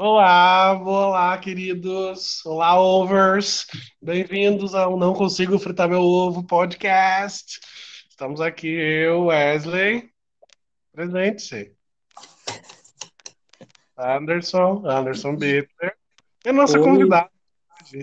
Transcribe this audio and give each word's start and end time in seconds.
Olá, 0.00 0.80
olá, 0.80 1.36
queridos. 1.38 2.46
Olá, 2.46 2.80
overs. 2.80 3.66
Bem-vindos 4.00 4.72
ao 4.72 4.96
Não 4.96 5.12
Consigo 5.12 5.58
Fritar 5.58 5.88
Meu 5.88 6.02
Ovo 6.02 6.46
podcast. 6.46 7.58
Estamos 8.08 8.40
aqui, 8.40 8.68
eu, 8.68 9.24
Wesley. 9.24 10.08
Presente-se. 10.92 11.74
Anderson, 13.98 14.84
Anderson 14.86 15.34
Bitter. 15.34 15.96
E 16.44 16.48
a 16.50 16.52
nossa 16.52 16.78
Oi. 16.78 16.84
convidada, 16.84 17.30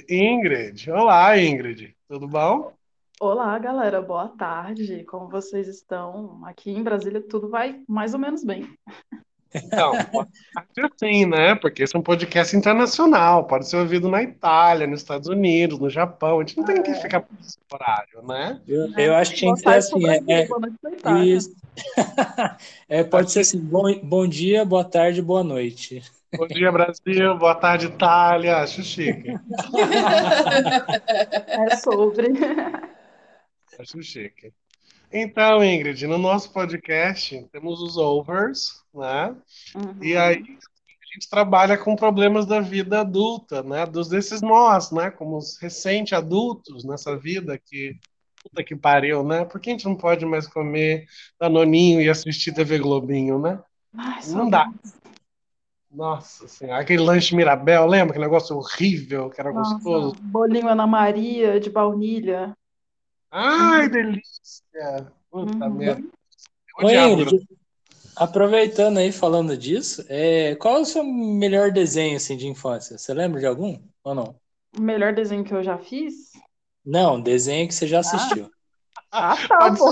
Ingrid. 0.10 0.92
Olá, 0.92 1.40
Ingrid. 1.40 1.96
Tudo 2.10 2.28
bom? 2.28 2.74
Olá, 3.22 3.58
galera, 3.58 4.02
boa 4.02 4.28
tarde. 4.28 5.06
Como 5.06 5.30
vocês 5.30 5.70
estão? 5.70 6.44
Aqui 6.44 6.72
em 6.72 6.84
Brasília 6.84 7.22
tudo 7.22 7.50
vai 7.50 7.82
mais 7.88 8.14
ou 8.14 8.20
menos 8.20 8.44
bem. 8.44 8.68
Então, 9.56 9.92
pode 10.12 10.30
ser 10.74 10.86
assim, 10.86 11.26
né? 11.26 11.56
Porque 11.56 11.84
esse 11.84 11.96
é 11.96 12.00
um 12.00 12.04
podcast 12.04 12.56
internacional. 12.56 13.46
Pode 13.46 13.68
ser 13.68 13.78
ouvido 13.78 14.10
na 14.10 14.22
Itália, 14.22 14.88
nos 14.88 15.02
Estados 15.02 15.28
Unidos, 15.28 15.80
no 15.80 15.90
Japão. 15.90 16.40
A 16.40 16.42
gente 16.42 16.58
não 16.58 16.66
tem 16.66 16.84
que 16.84 16.94
ficar 16.96 17.22
por 17.22 17.38
esse 17.40 17.58
horário, 17.72 18.22
né? 18.24 18.62
Eu, 18.68 18.92
eu 18.98 19.16
acho 19.16 19.32
que 19.32 19.38
tinha 19.38 19.54
que 19.54 19.60
ser 19.62 19.70
assim, 19.70 20.08
é, 20.08 20.48
Itália. 20.92 21.36
isso. 21.36 21.56
É, 22.88 23.04
pode 23.04 23.32
ser 23.32 23.42
assim, 23.42 23.60
bom, 23.60 23.94
bom 24.02 24.28
dia, 24.28 24.64
boa 24.64 24.84
tarde, 24.84 25.22
boa 25.22 25.44
noite. 25.44 26.02
Bom 26.38 26.48
dia, 26.48 26.72
Brasil. 26.72 27.38
Boa 27.38 27.56
tarde, 27.56 27.88
Itália. 27.88 28.58
Acho 28.58 28.84
chique. 28.84 29.34
É 31.48 31.76
sobre. 31.78 32.28
Acho 33.80 34.02
chique. 34.02 34.54
Então, 35.18 35.64
Ingrid, 35.64 36.06
no 36.08 36.18
nosso 36.18 36.52
podcast 36.52 37.48
temos 37.50 37.82
os 37.82 37.96
overs, 37.98 38.84
né? 38.94 39.34
Uhum. 39.74 40.04
E 40.04 40.18
aí 40.18 40.44
a 40.44 41.14
gente 41.14 41.30
trabalha 41.30 41.78
com 41.78 41.96
problemas 41.96 42.46
da 42.46 42.60
vida 42.60 43.00
adulta, 43.00 43.64
né? 43.64 43.86
Dos 43.86 44.10
desses 44.10 44.42
nós, 44.42 44.92
né? 44.92 45.10
Como 45.10 45.38
os 45.38 45.58
recente 45.58 46.14
adultos 46.14 46.84
nessa 46.84 47.18
vida 47.18 47.58
que 47.58 47.98
puta 48.44 48.62
que 48.62 48.76
pariu, 48.76 49.24
né? 49.24 49.46
Por 49.46 49.62
que 49.62 49.70
a 49.70 49.72
gente 49.72 49.86
não 49.86 49.96
pode 49.96 50.26
mais 50.26 50.48
comer 50.48 51.06
danoninho 51.40 52.02
e 52.02 52.10
assistir 52.10 52.54
TV 52.54 52.78
Globinho, 52.78 53.40
né? 53.40 53.58
Ai, 53.98 54.20
Não 54.28 54.50
dá. 54.50 54.70
Nossa 55.90 56.46
senhora, 56.46 56.82
aquele 56.82 57.02
lanche 57.02 57.34
Mirabel, 57.34 57.86
lembra? 57.86 58.10
Aquele 58.10 58.26
negócio 58.26 58.54
horrível 58.58 59.30
que 59.30 59.40
era 59.40 59.54
Nossa, 59.54 59.76
gostoso. 59.76 60.16
bolinho 60.22 60.68
Ana 60.68 60.86
Maria 60.86 61.58
de 61.58 61.70
baunilha. 61.70 62.54
Ai, 63.38 63.90
delícia! 63.90 65.12
Puta 65.30 65.66
Uhum. 65.66 65.74
merda. 65.76 66.08
Oi, 66.82 66.96
Ingrid, 66.96 67.46
aproveitando 68.16 68.98
aí, 68.98 69.12
falando 69.12 69.58
disso, 69.58 70.06
é, 70.08 70.56
qual 70.56 70.78
é 70.78 70.80
o 70.80 70.86
seu 70.86 71.04
melhor 71.04 71.70
desenho 71.70 72.16
assim, 72.16 72.38
de 72.38 72.48
infância? 72.48 72.98
Você 72.98 73.14
lembra 73.14 73.42
de 73.42 73.46
algum 73.46 73.78
ou 74.06 74.16
não? 74.16 74.36
O 74.78 74.80
melhor 74.80 75.14
desenho 75.14 75.44
que 75.44 75.54
eu 75.54 75.62
já 75.62 75.78
fiz? 75.78 76.32
Não, 76.86 77.20
desenho 77.20 77.68
que 77.68 77.74
você 77.74 77.86
já 77.88 78.00
assistiu. 78.00 78.50
Ah, 79.12 79.36
tá, 79.36 79.58
Pode 79.58 79.78
pô. 79.80 79.92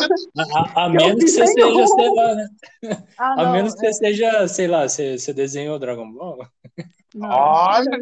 A, 0.56 0.86
a- 0.86 0.90
menos 0.90 1.22
que 1.22 1.30
você 1.30 1.48
seja, 1.48 1.88
sei 1.88 2.16
lá, 2.16 2.36
né? 2.36 2.48
Ah, 3.18 3.34
A 3.34 3.44
não, 3.44 3.52
menos 3.52 3.76
que 3.76 3.86
é, 3.86 3.92
você 3.92 4.06
seja, 4.06 4.48
sei 4.48 4.68
lá, 4.68 4.88
você, 4.88 5.18
você 5.18 5.34
desenhou 5.34 5.78
Dragon 5.80 6.10
Ball. 6.14 6.48
não. 7.14 7.30
Olha. 7.30 8.00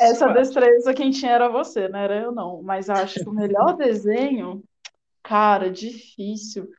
Essa 0.00 0.28
destreza 0.28 0.94
quem 0.94 1.10
tinha 1.10 1.32
era 1.32 1.48
você, 1.48 1.88
não 1.88 1.98
era 1.98 2.16
eu 2.22 2.30
não. 2.32 2.62
Mas 2.62 2.88
acho 2.88 3.14
que 3.20 3.28
o 3.28 3.32
melhor 3.32 3.74
desenho, 3.78 4.62
cara, 5.26 5.70
difícil. 5.70 6.70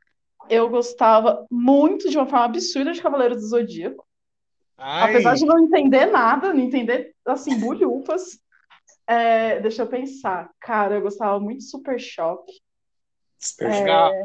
Eu 0.48 0.70
gostava 0.70 1.46
muito 1.50 2.08
de 2.08 2.16
uma 2.16 2.26
forma 2.26 2.46
absurda 2.46 2.92
de 2.92 3.02
Cavaleiros 3.02 3.42
do 3.42 3.46
Zodíaco. 3.48 4.06
Ai, 4.78 5.10
Apesar 5.10 5.34
de 5.34 5.44
não 5.44 5.58
entender 5.58 6.06
nada, 6.06 6.54
não 6.54 6.60
entender, 6.60 7.14
assim, 7.26 7.58
bulhufas. 7.60 8.38
É, 9.06 9.60
deixa 9.60 9.82
eu 9.82 9.86
pensar. 9.86 10.50
Cara, 10.60 10.94
eu 10.94 11.02
gostava 11.02 11.38
muito 11.38 11.58
de 11.58 11.64
Super 11.70 12.00
Choque. 12.00 12.52
Super 13.38 13.70
É, 13.70 14.22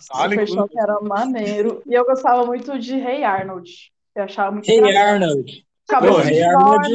Super 0.00 0.48
Choque 0.48 0.78
era 0.78 1.00
maneiro. 1.00 1.82
E 1.86 1.92
eu 1.94 2.04
gostava 2.04 2.46
muito 2.46 2.78
de 2.78 2.96
Rei 2.96 3.24
Arnold. 3.24 3.92
Eu 4.14 4.24
achava 4.24 4.52
muito 4.52 4.68
Hey 4.70 4.78
engraçado. 4.78 5.08
Arnold! 5.08 5.66
Cabeça 5.88 6.14
Pô, 6.14 6.22
de 6.22 6.32
Hey 6.34 6.42
Arnold. 6.44 6.88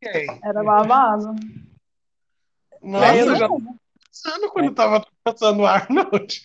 tem? 0.00 0.40
era 0.42 0.62
babado. 0.62 1.34
Nossa, 2.80 3.16
eu 3.18 3.36
já 3.36 3.48
não- 3.48 3.81
pensando 4.12 4.50
quando 4.50 4.66
eu 4.66 4.74
tava 4.74 5.06
passando 5.24 5.64
Arnold. 5.66 6.42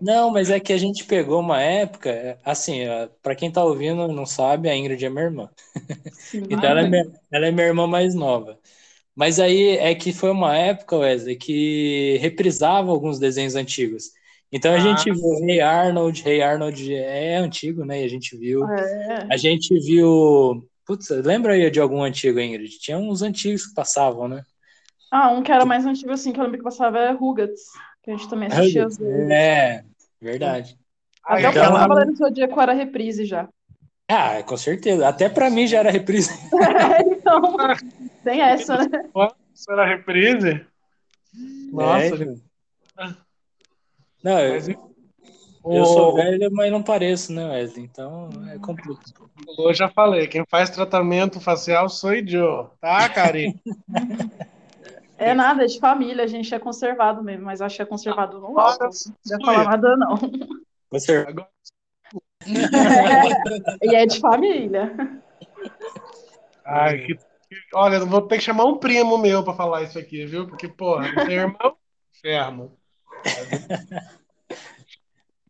Não, 0.00 0.30
mas 0.30 0.50
é 0.50 0.60
que 0.60 0.72
a 0.72 0.78
gente 0.78 1.04
pegou 1.04 1.40
uma 1.40 1.60
época, 1.62 2.10
é, 2.10 2.38
assim, 2.44 2.86
ó, 2.88 3.08
pra 3.22 3.34
quem 3.34 3.50
tá 3.50 3.64
ouvindo 3.64 4.08
não 4.08 4.26
sabe, 4.26 4.68
a 4.68 4.76
Ingrid 4.76 5.04
é 5.04 5.08
minha 5.10 5.24
irmã. 5.24 5.50
Sim. 6.12 6.42
Então 6.50 6.68
ela 6.70 6.80
é 6.82 6.88
minha, 6.88 7.04
ela 7.32 7.46
é 7.46 7.50
minha 7.50 7.66
irmã 7.66 7.86
mais 7.86 8.14
nova. 8.14 8.58
Mas 9.14 9.40
aí 9.40 9.76
é 9.78 9.94
que 9.94 10.12
foi 10.12 10.30
uma 10.30 10.56
época, 10.56 10.96
Wesley, 10.98 11.36
que 11.36 12.18
reprisava 12.20 12.90
alguns 12.90 13.18
desenhos 13.18 13.54
antigos. 13.56 14.12
Então 14.52 14.72
a 14.72 14.76
Ah. 14.76 14.80
gente 14.80 15.12
viu 15.12 15.40
Rei 15.46 15.60
Arnold, 15.60 16.22
Rei 16.22 16.42
Arnold 16.42 16.94
é 16.94 17.36
antigo, 17.36 17.84
né? 17.84 18.02
E 18.02 18.04
a 18.04 18.08
gente 18.08 18.36
viu. 18.36 18.64
É. 18.70 19.26
A 19.30 19.36
gente 19.36 19.78
viu. 19.80 20.68
Putz, 20.86 21.08
lembra 21.10 21.54
aí 21.54 21.70
de 21.70 21.80
algum 21.80 22.02
antigo, 22.02 22.40
Ingrid? 22.40 22.78
Tinha 22.80 22.98
uns 22.98 23.22
antigos 23.22 23.66
que 23.66 23.74
passavam, 23.74 24.28
né? 24.28 24.44
Ah, 25.16 25.30
um 25.30 25.44
que 25.44 25.52
era 25.52 25.64
mais 25.64 25.86
antigo 25.86 26.10
assim, 26.10 26.32
que 26.32 26.40
eu 26.40 26.42
lembro 26.44 26.58
que 26.58 26.64
passava 26.64 26.98
é 26.98 27.12
Rugrats, 27.12 27.60
que 28.02 28.10
a 28.10 28.16
gente 28.16 28.28
também 28.28 28.48
assistia 28.48 28.84
às 28.84 28.98
vezes. 28.98 29.30
É, 29.30 29.84
verdade. 30.20 30.76
Ai, 31.24 31.38
Até 31.44 31.46
o 31.46 31.50
então- 31.50 31.62
próprio 31.62 31.78
Cavaleiro 31.82 32.10
do 32.10 32.16
Zodíaco 32.18 32.60
era 32.60 32.72
reprise 32.72 33.24
já. 33.24 33.48
Ah, 34.10 34.42
com 34.42 34.56
certeza. 34.56 35.06
Até 35.08 35.28
pra 35.28 35.48
mim 35.50 35.68
já 35.68 35.78
era 35.78 35.90
reprise. 35.92 36.30
então, 37.06 37.56
tem 38.24 38.40
essa, 38.40 38.76
né? 38.88 39.04
Isso 39.54 39.70
era 39.70 39.86
reprise? 39.86 40.66
Nossa, 41.72 42.06
É, 42.06 42.16
gente. 42.16 42.42
Não, 44.22 44.38
eu, 44.40 44.54
eu 45.66 45.84
sou 45.86 46.12
o- 46.12 46.16
velho, 46.16 46.50
mas 46.52 46.72
não 46.72 46.82
pareço, 46.82 47.32
né, 47.32 47.46
Wesley? 47.50 47.84
Então 47.84 48.30
é 48.52 48.58
complicado. 48.58 49.30
Eu 49.58 49.72
já 49.72 49.88
falei, 49.88 50.26
quem 50.26 50.44
faz 50.50 50.70
tratamento 50.70 51.38
facial 51.40 51.88
sou 51.88 52.12
eu, 52.14 52.68
tá, 52.80 53.08
Cari? 53.08 53.54
É 55.24 55.34
nada, 55.34 55.64
é 55.64 55.66
de 55.66 55.78
família, 55.78 56.24
a 56.24 56.26
gente 56.26 56.54
é 56.54 56.58
conservado 56.58 57.22
mesmo, 57.22 57.44
mas 57.44 57.60
acho 57.60 57.76
que 57.76 57.82
é 57.82 57.86
conservado 57.86 58.38
no 58.38 58.48
Agora 58.48 58.72
álcool. 58.72 58.90
Não 59.26 59.38
ia 59.38 59.44
falar 59.44 59.64
nada, 59.64 59.96
não. 59.96 60.16
Você... 60.90 61.16
Agora, 61.26 61.48
E 63.82 63.94
é 63.94 64.06
de 64.06 64.20
família. 64.20 64.94
ai, 66.64 66.98
que, 66.98 67.16
olha, 67.74 68.00
vou 68.00 68.22
ter 68.22 68.36
que 68.36 68.44
chamar 68.44 68.66
um 68.66 68.76
primo 68.76 69.16
meu 69.16 69.42
pra 69.42 69.54
falar 69.54 69.82
isso 69.82 69.98
aqui, 69.98 70.26
viu? 70.26 70.46
Porque, 70.46 70.68
porra, 70.68 71.10
meu 71.24 71.30
irmão, 71.30 71.76
inferno. 72.14 72.76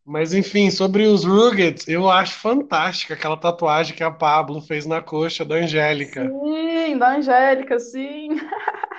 Mas, 0.07 0.35
enfim, 0.35 0.71
sobre 0.71 1.07
os 1.07 1.25
Ruggets, 1.25 1.89
eu 1.89 2.11
acho 2.11 2.39
fantástica 2.39 3.15
aquela 3.15 3.39
tatuagem 3.39 3.97
que 3.97 4.05
a 4.05 4.11
Pablo 4.11 4.61
fez 4.61 4.85
na 4.85 5.01
coxa 5.01 5.47
da 5.47 5.55
Angélica. 5.55 6.29
Sim, 6.29 6.99
da 6.99 7.17
Angélica, 7.17 7.79
sim. 7.81 8.29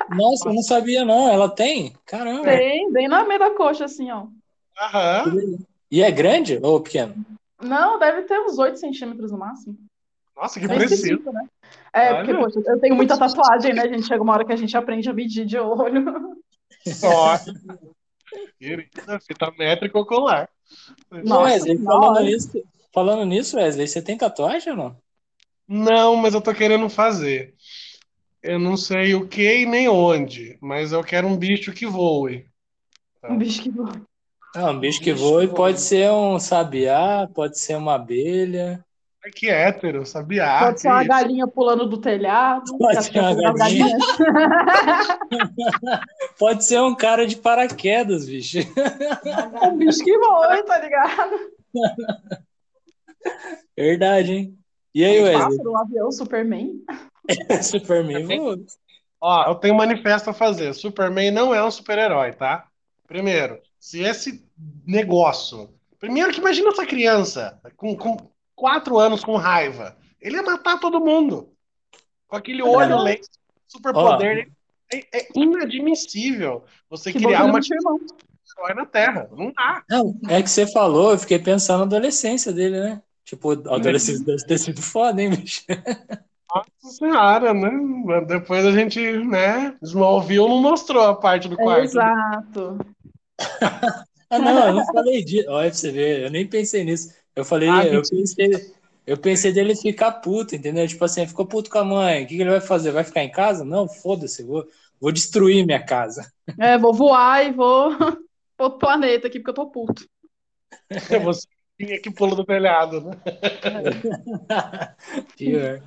Nossa, 0.09 0.49
eu 0.49 0.53
não 0.53 0.63
sabia, 0.63 1.05
não. 1.05 1.29
Ela 1.29 1.47
tem? 1.47 1.93
Caramba. 2.07 2.43
Tem, 2.43 2.91
bem 2.91 3.07
na 3.07 3.23
meia 3.23 3.39
da 3.39 3.51
coxa, 3.51 3.85
assim, 3.85 4.09
ó. 4.09 4.25
Aham. 4.81 5.59
E 5.91 6.01
é 6.01 6.09
grande 6.09 6.59
ou 6.63 6.81
pequeno? 6.81 7.16
Não, 7.61 7.99
deve 7.99 8.23
ter 8.23 8.39
uns 8.39 8.57
8 8.57 8.79
centímetros 8.79 9.31
no 9.31 9.37
máximo. 9.37 9.77
Nossa, 10.35 10.59
que 10.59 10.67
Bem 10.67 10.77
preciso. 10.77 11.01
específico, 11.03 11.31
né? 11.31 11.47
É, 11.93 12.13
Olha. 12.13 12.25
porque, 12.25 12.33
poxa, 12.33 12.59
eu 12.66 12.79
tenho 12.79 12.95
muita 12.95 13.17
tatuagem, 13.17 13.73
né, 13.73 13.87
gente? 13.87 14.07
Chega 14.07 14.22
uma 14.23 14.33
hora 14.33 14.43
que 14.43 14.51
a 14.51 14.57
gente 14.57 14.75
aprende 14.75 15.07
a 15.07 15.13
medir 15.13 15.45
de 15.45 15.57
olho. 15.57 16.35
Só. 16.83 17.37
Querida, 18.59 19.19
fita 19.19 19.51
métrica 19.57 19.97
ocular. 19.97 20.49
Nossa 21.24 21.44
Wesley, 21.44 21.78
falando 21.78 22.22
nisso, 22.22 22.64
falando 22.94 23.26
nisso, 23.26 23.58
Wesley, 23.58 23.88
você 23.88 24.02
tem 24.02 24.17
tatuagem 24.17 24.72
ou 24.72 24.78
não? 24.78 24.97
Não, 25.67 26.16
mas 26.16 26.34
eu 26.34 26.41
tô 26.41 26.53
querendo 26.53 26.88
fazer. 26.90 27.56
Eu 28.41 28.59
não 28.59 28.78
sei 28.78 29.16
o 29.16 29.28
que 29.28 29.62
e 29.62 29.66
nem 29.66 29.90
onde, 29.90 30.58
mas 30.62 30.91
eu 30.91 31.03
quero 31.03 31.28
um 31.28 31.35
bicho 31.35 31.73
que 31.73 31.85
voe. 31.85 32.46
Um 33.28 33.38
bicho 33.38 33.64
que 33.64 33.72
voa. 33.72 34.02
Ah, 34.56 34.72
um 34.72 34.79
bicho 34.79 35.02
que 35.02 35.12
voa 35.12 35.44
e 35.44 35.47
pode 35.47 35.82
ser 35.82 36.12
um 36.12 36.40
sabiá, 36.40 37.28
pode 37.34 37.58
ser 37.59 37.76
uma 37.76 37.96
abelha. 37.96 38.84
Ai, 39.25 39.31
que 39.31 39.49
hétero, 39.49 40.05
sabia? 40.05 40.59
Pode 40.59 40.81
ser 40.81 40.87
uma 40.87 41.03
galinha 41.03 41.47
pulando 41.47 41.87
do 41.87 41.97
telhado. 41.97 42.77
Pode 42.77 43.09
que 43.09 43.13
ser 43.13 43.19
uma 43.19 43.49
é 43.49 43.53
galinha. 43.53 43.97
Pode 46.37 46.63
ser 46.63 46.79
um 46.79 46.93
cara 46.93 47.25
de 47.25 47.35
paraquedas, 47.35 48.27
bicho. 48.27 48.59
Um 49.63 49.77
bicho 49.77 50.03
que 50.03 50.16
voa, 50.19 50.63
tá 50.63 50.77
ligado? 50.77 51.39
Verdade, 53.75 54.31
hein? 54.31 54.59
E 54.93 55.03
aí, 55.03 55.19
Um 55.19 55.23
Wesley? 55.23 55.43
pássaro, 55.43 55.72
um 55.72 55.77
avião, 55.77 56.11
Superman. 56.11 56.83
Superman 57.63 58.27
voa. 58.27 58.57
Ó, 59.19 59.49
eu 59.49 59.55
tenho 59.55 59.73
um 59.73 59.77
manifesto 59.77 60.29
a 60.29 60.33
fazer. 60.33 60.72
Superman 60.75 61.31
não 61.31 61.51
é 61.51 61.66
um 61.66 61.72
super-herói, 61.72 62.33
tá? 62.33 62.67
Primeiro, 63.07 63.59
se 63.79 64.03
esse 64.03 64.45
negócio. 64.85 65.73
Primeiro 65.99 66.31
que 66.31 66.39
imagina 66.39 66.69
essa 66.69 66.85
criança 66.85 67.59
com, 67.75 67.97
com 67.97 68.34
quatro 68.55 68.97
anos 68.97 69.23
com 69.23 69.35
raiva. 69.35 69.96
ele 70.22 70.37
ia 70.37 70.43
matar 70.43 70.79
todo 70.79 71.03
mundo. 71.03 71.49
Com 72.28 72.35
aquele 72.37 72.63
olho 72.63 72.97
laser, 72.97 73.25
super 73.67 73.93
poder. 73.93 74.49
É, 74.93 75.17
é, 75.17 75.28
inadmissível 75.35 76.63
você 76.90 77.11
Que 77.11 77.19
criar 77.19 77.46
uma 77.46 77.59
história 77.59 78.75
na 78.75 78.85
Terra. 78.85 79.28
Não 79.31 79.52
dá. 79.52 79.84
Não, 79.90 80.16
é 80.29 80.41
que 80.41 80.49
você 80.49 80.66
falou, 80.67 81.11
eu 81.11 81.19
fiquei 81.19 81.40
pensando 81.40 81.79
na 81.79 81.85
adolescência 81.85 82.53
dele, 82.53 82.79
né? 82.79 83.02
Tipo, 83.23 83.52
a 83.69 83.75
adolescência 83.75 84.23
deve 84.23 84.46
ter 84.46 84.58
sido 84.59 84.81
foda, 84.81 85.22
hein, 85.22 85.31
bicho? 85.31 85.63
Nossa 86.53 86.97
senhora, 86.97 87.53
né? 87.53 87.72
Depois 88.28 88.66
a 88.66 88.72
gente, 88.72 88.99
né? 89.25 89.75
Smallville 89.81 90.47
não 90.47 90.61
mostrou 90.61 91.03
a 91.03 91.16
parte 91.16 91.49
do 91.49 91.58
quarto. 91.58 91.84
Exato. 91.84 92.78
Ah, 94.29 94.39
não, 94.39 94.67
eu 94.67 94.73
não 94.73 94.85
falei 94.85 95.23
disso. 95.23 95.49
Olha 95.49 95.69
pra 95.69 95.77
você 95.77 95.91
ver, 95.91 96.23
eu 96.23 96.31
nem 96.31 96.47
pensei 96.47 96.83
nisso. 96.83 97.13
Eu 97.35 97.45
falei, 97.45 97.69
Ah, 97.69 97.85
eu 97.85 98.01
pensei, 98.01 98.49
eu 99.05 99.17
pensei 99.17 99.53
dele 99.53 99.75
ficar 99.75 100.11
puto, 100.13 100.55
entendeu? 100.55 100.87
Tipo 100.87 101.05
assim, 101.05 101.27
ficou 101.27 101.45
puto 101.45 101.69
com 101.69 101.79
a 101.79 101.83
mãe. 101.83 102.23
O 102.23 102.27
que 102.27 102.35
que 102.35 102.41
ele 102.41 102.49
vai 102.49 102.61
fazer? 102.61 102.91
Vai 102.91 103.03
ficar 103.03 103.23
em 103.23 103.31
casa? 103.31 103.63
Não, 103.63 103.87
foda-se, 103.87 104.43
vou, 104.43 104.66
vou 104.99 105.11
destruir 105.11 105.66
minha 105.66 105.83
casa. 105.83 106.31
É, 106.59 106.77
vou 106.77 106.93
voar 106.93 107.45
e 107.45 107.51
vou 107.51 107.95
pro 108.57 108.66
outro 108.66 108.79
planeta 108.79 109.27
aqui, 109.27 109.39
porque 109.39 109.51
eu 109.51 109.55
tô 109.55 109.69
puto. 109.69 110.07
Você 111.23 111.47
tinha 111.77 112.01
que 112.01 112.11
pulo 112.11 112.35
do 112.35 112.45
telhado, 112.45 113.01
né? 113.01 113.11
Pior. 115.37 115.81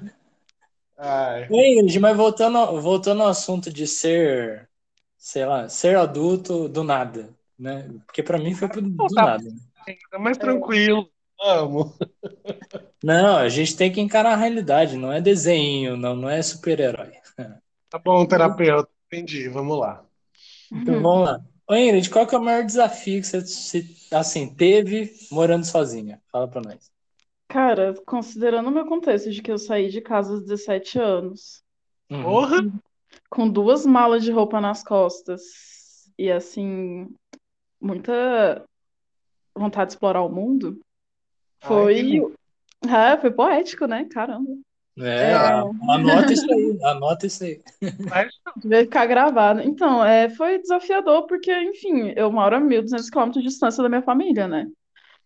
Ai. 0.97 1.49
Ingrid, 1.51 1.99
mas 2.01 2.17
voltando, 2.17 2.81
voltando 2.81 3.23
ao 3.23 3.29
assunto 3.29 3.73
de 3.73 3.87
ser, 3.87 4.69
sei 5.17 5.47
lá, 5.47 5.69
ser 5.69 5.97
adulto 5.97 6.69
do 6.69 6.83
nada, 6.85 7.35
né? 7.59 7.89
Porque 8.07 8.23
pra 8.23 8.39
mim 8.39 8.55
foi 8.55 8.69
do 8.69 9.07
tá. 9.15 9.23
nada. 9.27 9.45
É 10.13 10.19
mais 10.19 10.37
tranquilo. 10.37 11.11
Amo. 11.41 11.95
Não, 13.03 13.37
a 13.37 13.49
gente 13.49 13.77
tem 13.77 13.93
que 13.93 14.01
encarar 14.01 14.33
a 14.33 14.37
realidade, 14.37 14.97
não 14.97 15.13
é 15.13 15.21
desenho, 15.21 15.97
não, 15.97 16.17
não 16.17 16.29
é 16.29 16.43
super-herói. 16.43 17.13
Tá 17.89 17.99
bom, 17.99 18.27
terapeuta. 18.27 18.91
Entendi. 19.07 19.49
Vamos 19.49 19.79
lá. 19.79 20.05
Então 20.71 21.01
vamos 21.01 21.29
lá. 21.29 21.41
Ô 21.67 21.75
Ingrid, 21.75 22.11
qual 22.11 22.27
que 22.27 22.35
é 22.35 22.39
o 22.39 22.45
maior 22.45 22.65
desafio 22.65 23.21
que 23.21 23.27
você 23.27 23.85
assim, 24.13 24.55
teve 24.55 25.13
morando 25.31 25.65
sozinha? 25.65 26.21
Fala 26.31 26.49
pra 26.49 26.61
nós. 26.61 26.91
Cara, 27.47 27.95
considerando 28.05 28.69
o 28.69 28.73
meu 28.73 28.85
contexto 28.87 29.31
de 29.31 29.41
que 29.41 29.51
eu 29.51 29.59
saí 29.59 29.89
de 29.89 30.01
casa 30.01 30.33
aos 30.33 30.43
17 30.43 30.99
anos, 30.99 31.63
Uhum. 32.11 32.23
Porra! 32.23 32.57
com 33.31 33.49
duas 33.49 33.85
malas 33.85 34.25
de 34.25 34.33
roupa 34.33 34.61
nas 34.61 34.83
costas 34.83 35.43
e 36.19 36.31
assim, 36.31 37.07
muita 37.81 38.65
vontade 39.55 39.89
de 39.89 39.95
explorar 39.95 40.23
o 40.23 40.29
mundo, 40.29 40.81
Ai, 41.63 41.69
foi, 41.69 41.95
que 41.95 42.03
lindo. 42.03 42.35
é, 42.87 43.17
foi 43.19 43.31
poético, 43.31 43.87
né? 43.87 44.07
Caramba. 44.11 44.51
É, 45.01 45.33
anota 45.89 46.33
isso 46.33 46.53
aí, 46.53 46.79
anota 46.83 47.27
isso 47.27 47.45
aí. 47.45 47.61
Devia 48.57 48.81
ficar 48.81 49.07
gravado. 49.07 49.61
Então, 49.61 50.05
é, 50.05 50.29
foi 50.29 50.59
desafiador 50.59 51.27
porque, 51.27 51.53
enfim, 51.53 52.13
eu 52.17 52.33
moro 52.33 52.57
a 52.57 52.61
1.200 52.61 53.09
quilômetros 53.09 53.43
de 53.45 53.49
distância 53.49 53.83
da 53.83 53.89
minha 53.89 54.03
família, 54.03 54.49
né? 54.49 54.69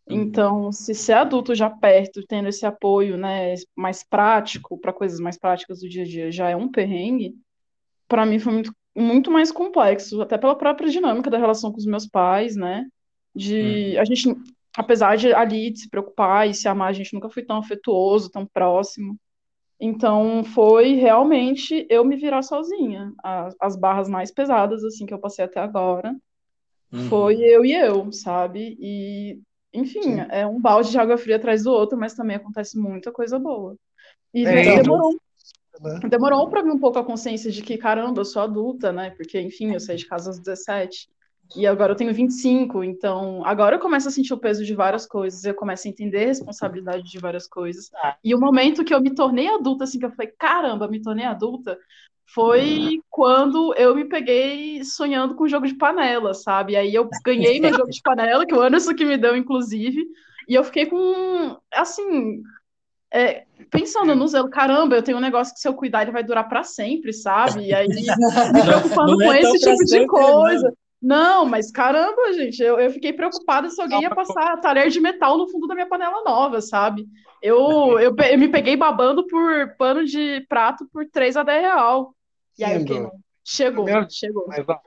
Então, 0.07 0.73
se 0.73 0.95
ser 0.95 1.15
adulto 1.15 1.55
já 1.55 1.71
perto, 1.71 2.27
tendo 2.27 2.49
esse 2.49 2.67
apoio, 2.67 3.17
né, 3.17 3.55
mais 3.75 4.03
prático, 4.03 4.77
para 4.79 4.93
coisas 4.93 5.21
mais 5.21 5.39
práticas 5.39 5.81
do 5.81 5.89
dia 5.89 6.03
a 6.03 6.07
dia, 6.07 6.33
já 6.33 6.51
é 6.51 6.57
um 6.57 6.71
perrengue, 6.71 7.35
para 8.09 8.27
mim 8.27 8.39
foi 8.39 8.53
muito, 8.53 8.75
muito 8.97 9.31
mais 9.31 9.51
complexo, 9.53 10.21
até 10.23 10.39
pela 10.39 10.57
própria 10.57 10.89
dinâmica 10.91 11.31
da 11.31 11.39
relação 11.39 11.73
com 11.73 11.79
os 11.79 11.87
meus 11.87 12.07
pais, 12.07 12.57
né? 12.57 12.87
De 13.35 13.97
a 13.99 14.05
gente, 14.05 14.29
apesar 14.77 15.17
de 15.17 15.33
ali 15.35 15.71
de 15.71 15.81
se 15.81 15.91
preocupar 15.91 16.49
e 16.49 16.55
se 16.55 16.69
amar, 16.69 16.91
a 16.91 16.93
gente 16.93 17.15
nunca 17.15 17.31
foi 17.31 17.45
tão 17.45 17.59
afetuoso, 17.59 18.31
tão 18.31 18.47
próximo. 18.47 19.17
Então, 19.81 20.45
foi 20.45 20.95
realmente 20.95 21.87
eu 21.91 22.05
me 22.05 22.17
virar 22.17 22.43
sozinha. 22.43 23.13
As, 23.23 23.55
as 23.61 23.77
barras 23.77 24.09
mais 24.09 24.31
pesadas, 24.33 24.85
assim, 24.85 25.07
que 25.07 25.15
eu 25.15 25.19
passei 25.21 25.45
até 25.45 25.61
agora, 25.61 26.15
Uhum. 26.93 27.09
foi 27.09 27.37
eu 27.43 27.65
e 27.65 27.73
eu, 27.73 28.13
sabe? 28.13 28.77
E, 28.81 29.41
enfim, 29.73 30.01
Sim. 30.05 30.27
é 30.31 30.47
um 30.47 30.61
balde 30.61 30.91
de 30.91 30.99
água 30.99 31.19
fria 31.19 31.37
atrás 31.37 31.65
do 31.65 31.73
outro, 31.73 31.99
mas 31.99 32.15
também 32.15 32.37
acontece 32.37 32.79
muita 32.79 33.13
coisa 33.13 33.39
boa. 33.39 33.77
E 34.35 34.47
É, 34.47 34.63
demorou, 34.73 35.17
né? 35.81 36.01
demorou 36.09 36.49
para 36.49 36.63
mim 36.63 36.73
um 36.73 36.79
pouco 36.79 36.99
a 36.99 37.05
consciência 37.05 37.51
de 37.51 37.63
que, 37.63 37.79
caramba, 37.79 38.21
eu 38.21 38.25
sou 38.25 38.43
adulta, 38.43 38.93
né? 38.93 39.11
Porque, 39.11 39.41
enfim, 39.41 39.73
eu 39.73 39.81
saí 39.81 39.97
de 39.97 40.07
casa 40.07 40.31
aos 40.31 40.39
17 40.39 41.09
e 41.57 41.67
agora 41.67 41.93
eu 41.93 41.97
tenho 41.97 42.15
25, 42.15 42.83
então 42.83 43.45
agora 43.45 43.77
eu 43.77 43.81
começo 43.81 44.09
a 44.09 44.11
sentir 44.11 44.33
o 44.33 44.39
peso 44.39 44.65
de 44.65 44.75
várias 44.75 45.07
coisas, 45.07 45.45
eu 45.45 45.55
começo 45.55 45.87
a 45.87 45.91
entender 45.91 46.25
a 46.25 46.27
responsabilidade 46.27 47.05
de 47.05 47.19
várias 47.19 47.47
coisas. 47.47 47.91
Ah. 48.03 48.17
E 48.25 48.35
o 48.35 48.41
momento 48.41 48.85
que 48.85 48.95
eu 48.95 49.01
me 49.01 49.15
tornei 49.15 49.49
adulta, 49.49 49.85
assim, 49.85 49.99
que 49.99 50.07
eu 50.07 50.11
falei, 50.11 50.33
caramba, 50.39 50.89
me 50.89 51.03
tornei 51.03 51.27
adulta, 51.27 51.79
foi 52.27 53.01
quando 53.11 53.75
eu 53.77 53.95
me 53.95 54.07
peguei 54.07 54.83
sonhando 54.85 55.35
com 55.35 55.49
jogo 55.49 55.67
de 55.67 55.75
panela, 55.75 56.33
sabe? 56.33 56.77
Aí 56.77 56.95
eu 56.95 57.09
ganhei 57.25 57.61
meu 57.61 57.75
jogo 57.75 57.91
de 57.91 58.01
panela, 58.01 58.47
que 58.47 58.55
o 58.55 58.63
Anderson 58.63 58.95
que 58.95 59.05
me 59.05 59.19
deu, 59.19 59.37
inclusive, 59.37 60.07
e 60.49 60.55
eu 60.55 60.65
fiquei 60.65 60.87
com, 60.87 61.59
assim, 61.73 62.43
é, 63.13 63.45
pensando 63.73 64.15
no 64.15 64.29
zelo, 64.29 64.51
caramba, 64.51 64.95
eu 64.95 65.03
tenho 65.03 65.17
um 65.17 65.21
negócio 65.21 65.55
que 65.55 65.61
se 65.61 65.67
eu 65.67 65.75
cuidar 65.75 66.03
ele 66.03 66.13
vai 66.13 66.23
durar 66.23 66.47
para 66.47 66.63
sempre, 66.63 67.13
sabe? 67.13 67.69
E 67.69 67.75
aí 67.75 67.89
me 68.53 68.63
preocupando 68.63 69.13
não 69.13 69.17
com 69.17 69.33
é 69.33 69.41
esse 69.41 69.59
tipo 69.59 69.77
de 69.79 69.89
sempre, 69.89 70.07
coisa. 70.07 70.73
Não, 71.01 71.45
mas 71.45 71.73
caramba, 71.73 72.33
gente, 72.35 72.63
eu, 72.63 72.79
eu 72.79 72.91
fiquei 72.91 73.13
preocupada 73.13 73.69
se 73.69 73.81
alguém 73.81 74.03
ia 74.03 74.15
passar 74.15 74.61
talher 74.61 74.89
de 74.89 75.01
metal 75.01 75.37
no 75.37 75.49
fundo 75.49 75.67
da 75.67 75.75
minha 75.75 75.89
panela 75.89 76.23
nova, 76.23 76.61
sabe? 76.61 77.07
Eu, 77.43 77.99
eu, 77.99 78.15
eu 78.15 78.39
me 78.39 78.49
peguei 78.49 78.77
babando 78.77 79.27
por 79.27 79.75
pano 79.77 80.05
de 80.05 80.47
prato 80.49 80.87
por 80.93 81.09
3 81.09 81.37
a 81.39 81.43
10 81.43 81.63
real. 81.63 82.15
E 82.57 82.63
aí 82.63 82.79
fiquei, 82.79 83.01
não, 83.01 83.11
chegou, 83.43 83.85
Meu- 83.87 84.07
chegou. 84.09 84.45
Mas, 84.47 84.69
ó, 84.69 84.79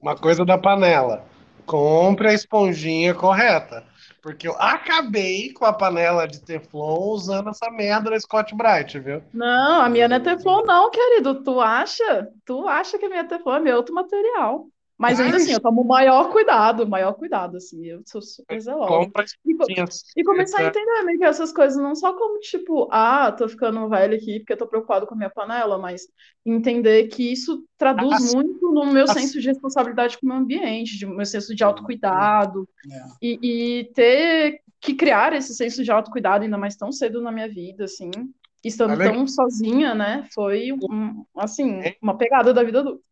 uma 0.00 0.16
coisa 0.16 0.44
da 0.44 0.56
panela. 0.56 1.26
Compre 1.68 2.28
a 2.28 2.32
esponjinha 2.32 3.14
correta. 3.14 3.84
Porque 4.22 4.48
eu 4.48 4.56
acabei 4.58 5.52
com 5.52 5.66
a 5.66 5.72
panela 5.72 6.26
de 6.26 6.40
Teflon 6.40 6.98
usando 7.10 7.50
essa 7.50 7.70
merda 7.70 8.10
da 8.10 8.18
Scott 8.18 8.54
Bright, 8.56 8.98
viu? 8.98 9.22
Não, 9.32 9.82
a 9.82 9.88
minha 9.88 10.08
não 10.08 10.16
é 10.16 10.20
Teflon, 10.20 10.64
não, 10.64 10.90
querido. 10.90 11.42
Tu 11.44 11.60
acha? 11.60 12.28
Tu 12.44 12.66
acha 12.66 12.98
que 12.98 13.04
a 13.04 13.08
minha 13.08 13.20
é 13.20 13.24
Teflon 13.24 13.56
é 13.56 13.60
meu 13.60 13.76
outro 13.76 13.94
material. 13.94 14.66
Mas 14.98 15.20
ainda 15.20 15.36
Ai. 15.36 15.42
assim, 15.42 15.52
eu 15.52 15.60
tomo 15.60 15.82
o 15.82 15.86
maior 15.86 16.30
cuidado, 16.32 16.82
o 16.82 16.88
maior 16.88 17.12
cuidado, 17.12 17.56
assim. 17.56 17.86
Eu 17.86 18.02
sou 18.04 18.20
super 18.20 18.60
zelosa. 18.60 19.08
E. 19.46 20.20
E 20.20 20.24
começar 20.24 20.58
a 20.58 20.66
entender 20.66 20.98
amigo, 20.98 21.24
essas 21.24 21.52
coisas 21.52 21.80
não 21.80 21.94
só 21.94 22.12
como 22.14 22.40
tipo, 22.40 22.88
ah, 22.90 23.30
tô 23.30 23.48
ficando 23.48 23.88
velho 23.88 24.16
aqui 24.16 24.40
porque 24.40 24.54
eu 24.54 24.56
tô 24.56 24.66
preocupado 24.66 25.06
com 25.06 25.14
a 25.14 25.16
minha 25.16 25.30
panela, 25.30 25.78
mas 25.78 26.08
entender 26.44 27.06
que 27.08 27.30
isso 27.32 27.64
traduz 27.76 28.34
Ah, 28.34 28.36
muito 28.36 28.72
no 28.72 28.86
meu 28.86 29.04
ah, 29.04 29.14
senso 29.14 29.40
de 29.40 29.46
responsabilidade 29.46 30.18
com 30.18 30.26
o 30.26 30.28
meu 30.30 30.38
ambiente, 30.38 30.98
de 30.98 31.06
meu 31.06 31.24
senso 31.26 31.54
de 31.54 31.62
autocuidado 31.62 32.68
É. 32.90 33.02
e, 33.22 33.38
e 33.80 33.84
ter 33.94 34.60
que 34.80 34.94
criar 34.94 35.32
esse 35.32 35.54
senso 35.54 35.84
de 35.84 35.92
autocuidado 35.92 36.44
ainda 36.44 36.58
mais 36.58 36.76
tão 36.76 36.90
cedo 36.90 37.20
na 37.20 37.30
minha 37.30 37.48
vida, 37.48 37.84
assim, 37.84 38.10
estando 38.64 38.92
Olha 38.92 39.12
tão 39.12 39.26
sozinha, 39.26 39.94
né? 39.94 40.26
Foi 40.34 40.72
um, 40.72 41.24
assim, 41.36 41.80
É. 41.80 41.96
uma 42.02 42.16
pegada 42.16 42.52
da 42.52 42.62
vida 42.64 42.80
adulta. 42.80 43.07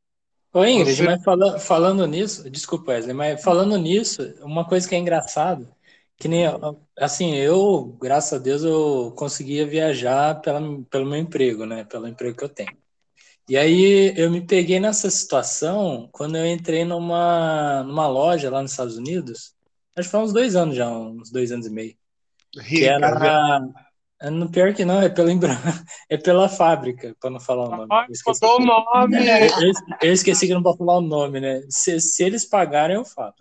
Ô 0.56 0.64
Ingrid, 0.64 1.02
mas 1.02 1.22
fala- 1.22 1.58
falando 1.58 2.06
nisso, 2.06 2.48
desculpa, 2.48 2.92
Wesley, 2.92 3.12
mas 3.12 3.42
falando 3.42 3.76
nisso, 3.76 4.22
uma 4.40 4.64
coisa 4.66 4.88
que 4.88 4.94
é 4.94 4.98
engraçado, 4.98 5.68
que 6.16 6.28
nem, 6.28 6.44
assim, 6.98 7.34
eu, 7.34 7.94
graças 8.00 8.32
a 8.32 8.42
Deus, 8.42 8.62
eu 8.62 9.12
conseguia 9.18 9.66
viajar 9.66 10.40
pela, 10.40 10.58
pelo 10.88 11.04
meu 11.04 11.18
emprego, 11.18 11.66
né, 11.66 11.84
pelo 11.84 12.08
emprego 12.08 12.34
que 12.38 12.44
eu 12.44 12.48
tenho. 12.48 12.74
E 13.46 13.56
aí 13.58 14.14
eu 14.16 14.30
me 14.30 14.40
peguei 14.46 14.80
nessa 14.80 15.10
situação 15.10 16.08
quando 16.10 16.36
eu 16.38 16.46
entrei 16.46 16.86
numa, 16.86 17.82
numa 17.84 18.08
loja 18.08 18.50
lá 18.50 18.62
nos 18.62 18.70
Estados 18.70 18.96
Unidos, 18.96 19.54
acho 19.94 20.08
que 20.08 20.12
foi 20.12 20.20
uns 20.20 20.32
dois 20.32 20.56
anos 20.56 20.74
já, 20.74 20.88
uns 20.90 21.30
dois 21.30 21.52
anos 21.52 21.66
e 21.66 21.70
meio, 21.70 21.94
que 22.74 22.86
Rica, 22.86 23.14
viu? 23.14 23.30
era, 23.30 23.60
no 24.30 24.50
pior 24.50 24.72
que 24.72 24.84
não, 24.84 25.00
é 25.00 25.08
pela, 25.08 25.30
Embra- 25.30 25.50
é 26.08 26.16
pela 26.16 26.48
fábrica, 26.48 27.14
para 27.20 27.30
não 27.30 27.40
falar 27.40 27.68
o 27.68 27.76
nome. 27.76 27.88
Ai, 27.90 28.06
Eu 28.08 28.12
esqueci. 28.12 28.40
Mudou 28.42 28.60
o 28.60 28.64
nome. 28.64 29.16
Eu, 29.60 29.72
eu 30.02 30.12
esqueci 30.12 30.46
que 30.46 30.54
não 30.54 30.62
pode 30.62 30.78
falar 30.78 30.98
o 30.98 31.02
nome, 31.02 31.40
né? 31.40 31.62
Se, 31.68 32.00
se 32.00 32.24
eles 32.24 32.44
pagarem, 32.44 32.96
eu 32.96 33.04
falo. 33.04 33.34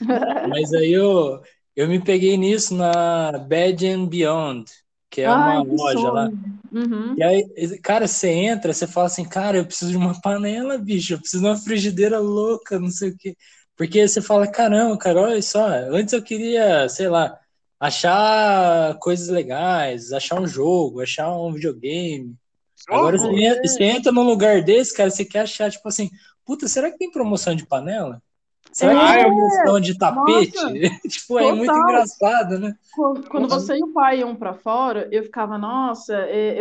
Mas 0.48 0.72
aí 0.72 0.92
eu, 0.92 1.40
eu 1.74 1.88
me 1.88 2.00
peguei 2.00 2.36
nisso 2.36 2.74
na 2.74 3.32
Bed 3.32 3.86
and 3.86 4.06
Beyond, 4.06 4.64
que 5.10 5.22
é 5.22 5.30
uma 5.30 5.64
que 5.64 5.70
loja 5.70 6.10
lá. 6.10 6.30
Uhum. 6.72 7.14
E 7.16 7.22
aí, 7.22 7.78
cara, 7.82 8.06
você 8.06 8.30
entra, 8.30 8.72
você 8.72 8.86
fala 8.86 9.06
assim, 9.06 9.24
cara, 9.24 9.58
eu 9.58 9.66
preciso 9.66 9.90
de 9.90 9.96
uma 9.96 10.20
panela, 10.20 10.78
bicho, 10.78 11.14
eu 11.14 11.18
preciso 11.18 11.42
de 11.42 11.48
uma 11.48 11.56
frigideira 11.56 12.18
louca, 12.18 12.78
não 12.78 12.90
sei 12.90 13.10
o 13.10 13.16
quê. 13.16 13.36
Porque 13.76 14.06
você 14.06 14.22
fala, 14.22 14.46
caramba, 14.46 14.96
cara, 14.96 15.20
olha 15.20 15.42
só, 15.42 15.66
antes 15.68 16.12
eu 16.14 16.22
queria, 16.22 16.88
sei 16.88 17.08
lá, 17.08 17.38
achar 17.78 18.98
coisas 18.98 19.28
legais, 19.28 20.12
achar 20.12 20.40
um 20.40 20.46
jogo, 20.46 21.00
achar 21.00 21.30
um 21.36 21.52
videogame. 21.52 22.34
Agora 22.88 23.16
Jogo? 23.16 23.34
você 23.34 23.44
entra, 23.44 23.68
você 23.68 23.84
entra 23.84 24.12
num 24.12 24.22
lugar 24.22 24.62
desse, 24.62 24.94
cara, 24.94 25.10
você 25.10 25.24
quer 25.24 25.40
achar, 25.40 25.70
tipo 25.70 25.88
assim, 25.88 26.10
puta, 26.44 26.68
será 26.68 26.90
que 26.90 26.98
tem 26.98 27.10
promoção 27.10 27.54
de 27.54 27.66
panela? 27.66 28.22
Será 28.72 28.94
que 28.94 29.18
É, 29.18 29.22
é 29.22 29.26
uma 29.26 29.48
questão 29.48 29.80
de 29.80 29.98
tapete? 29.98 30.52
tipo, 31.08 31.38
é 31.38 31.52
muito 31.52 31.72
total. 31.72 31.82
engraçado, 31.82 32.58
né? 32.58 32.76
Quando, 32.94 33.28
quando 33.28 33.48
você 33.48 33.76
e 33.76 33.82
o 33.82 33.92
pai 33.92 34.20
iam 34.20 34.36
pra 34.36 34.54
fora, 34.54 35.08
eu 35.10 35.22
ficava, 35.22 35.58
nossa, 35.58 36.14
é, 36.14 36.58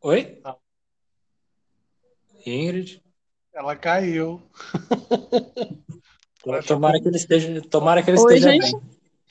Oi? 0.00 0.40
Não. 0.44 0.56
Ingrid? 2.46 3.02
Ela 3.52 3.74
caiu. 3.74 4.40
Tomara 6.66 7.00
que 7.00 7.08
ele 7.08 7.16
esteja, 7.16 7.62
tomara 7.62 8.02
que 8.02 8.10
ele 8.10 8.18
Oi, 8.18 8.34
esteja 8.34 8.50
gente. 8.50 8.72
bem. 8.72 8.80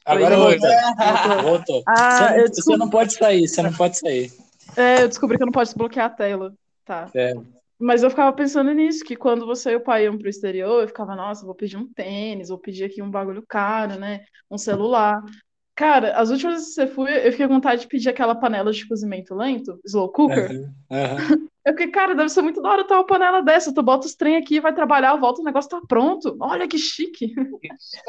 Agora 0.06 0.38
Oi. 0.38 0.58
voltou. 0.58 0.70
Voltou. 0.98 1.42
voltou. 1.44 1.84
Ah, 1.88 2.12
você, 2.12 2.24
não, 2.24 2.36
eu 2.36 2.42
você 2.42 2.50
descobri, 2.50 2.80
não 2.80 2.90
pode 2.90 3.14
sair, 3.14 3.48
você 3.48 3.62
não 3.62 3.74
pode 3.74 3.98
sair. 3.98 4.32
é, 4.76 5.04
eu 5.04 5.08
descobri 5.08 5.38
que 5.38 5.44
eu 5.44 5.48
não 5.48 5.52
posso 5.52 5.72
desbloquear 5.72 6.06
a 6.06 6.10
tela. 6.10 6.54
Tá. 6.86 7.10
É. 7.14 7.34
Mas 7.80 8.02
eu 8.02 8.10
ficava 8.10 8.34
pensando 8.34 8.72
nisso, 8.74 9.04
que 9.04 9.16
quando 9.16 9.46
você 9.46 9.72
e 9.72 9.76
o 9.76 9.84
pai 9.84 10.06
iam 10.06 10.18
pro 10.18 10.30
exterior, 10.30 10.82
eu 10.82 10.88
ficava, 10.88 11.16
nossa, 11.16 11.46
vou 11.46 11.54
pedir 11.54 11.78
um 11.78 11.88
tênis, 11.94 12.50
vou 12.50 12.58
pedir 12.58 12.86
aqui 12.86 13.02
um 13.02 13.12
bagulho 13.12 13.44
caro, 13.48 14.00
né? 14.00 14.22
Um 14.50 14.58
celular. 14.58 15.22
Cara, 15.78 16.14
as 16.14 16.32
últimas 16.32 16.56
vezes 16.56 16.70
que 16.70 16.74
você 16.74 16.88
foi, 16.88 17.28
eu 17.28 17.32
fiquei 17.32 17.48
com 17.48 17.54
vontade 17.54 17.82
de 17.82 17.88
pedir 17.88 18.10
aquela 18.10 18.34
panela 18.34 18.72
de 18.72 18.88
cozimento 18.88 19.36
lento, 19.36 19.80
slow 19.86 20.10
cooker. 20.10 20.50
Aham, 20.50 20.74
aham. 20.92 21.48
Eu 21.68 21.74
fiquei, 21.74 21.90
cara, 21.90 22.16
deve 22.16 22.30
ser 22.30 22.42
muito 22.42 22.62
da 22.62 22.70
hora 22.70 22.88
ter 22.88 22.94
uma 22.94 23.06
panela 23.06 23.42
dessa. 23.42 23.74
Tu 23.74 23.84
bota 23.84 24.08
os 24.08 24.16
trem 24.16 24.38
aqui, 24.38 24.62
vai 24.62 24.74
trabalhar, 24.74 25.14
volta, 25.18 25.42
o 25.42 25.44
negócio 25.44 25.70
tá 25.70 25.82
pronto. 25.86 26.38
Olha 26.40 26.66
que 26.66 26.78
chique. 26.78 27.36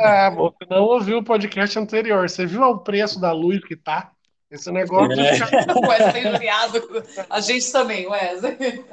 Ah, 0.01 0.31
você 0.31 0.65
não 0.71 0.85
ouviu 0.85 1.19
o 1.19 1.25
podcast 1.25 1.77
anterior. 1.77 2.29
Você 2.29 2.47
viu 2.47 2.63
o 2.63 2.79
preço 2.79 3.21
da 3.21 3.33
luz 3.33 3.59
que 3.65 3.75
tá? 3.75 4.13
Esse 4.49 4.71
negócio. 4.71 5.13
É. 5.21 5.33
O 5.75 5.89
Wesley. 5.89 6.49
A 7.29 7.41
gente 7.41 7.73
também, 7.73 8.07
Wesley. 8.07 8.85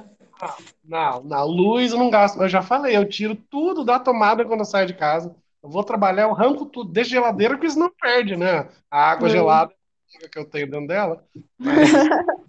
Não, 0.83 1.23
na 1.23 1.43
luz 1.43 1.91
eu 1.91 1.99
não 1.99 2.09
gasto. 2.09 2.41
Eu 2.41 2.49
já 2.49 2.63
falei, 2.63 2.97
eu 2.97 3.07
tiro 3.07 3.35
tudo 3.35 3.85
da 3.85 3.99
tomada 3.99 4.43
quando 4.43 4.61
eu 4.61 4.65
saio 4.65 4.87
de 4.87 4.95
casa. 4.95 5.35
Eu 5.65 5.69
vou 5.71 5.83
trabalhar, 5.83 6.23
eu 6.23 6.31
arranco 6.31 6.67
tudo, 6.67 6.91
deixo 6.91 7.09
geladeira, 7.09 7.55
porque 7.55 7.65
isso 7.65 7.79
não 7.79 7.89
perde, 7.99 8.35
né? 8.35 8.67
A 8.89 9.09
água 9.09 9.27
É. 9.27 9.31
gelada 9.31 9.73
que 10.31 10.37
eu 10.39 10.45
tenho 10.45 10.69
dentro 10.69 10.87
dela. 10.87 11.23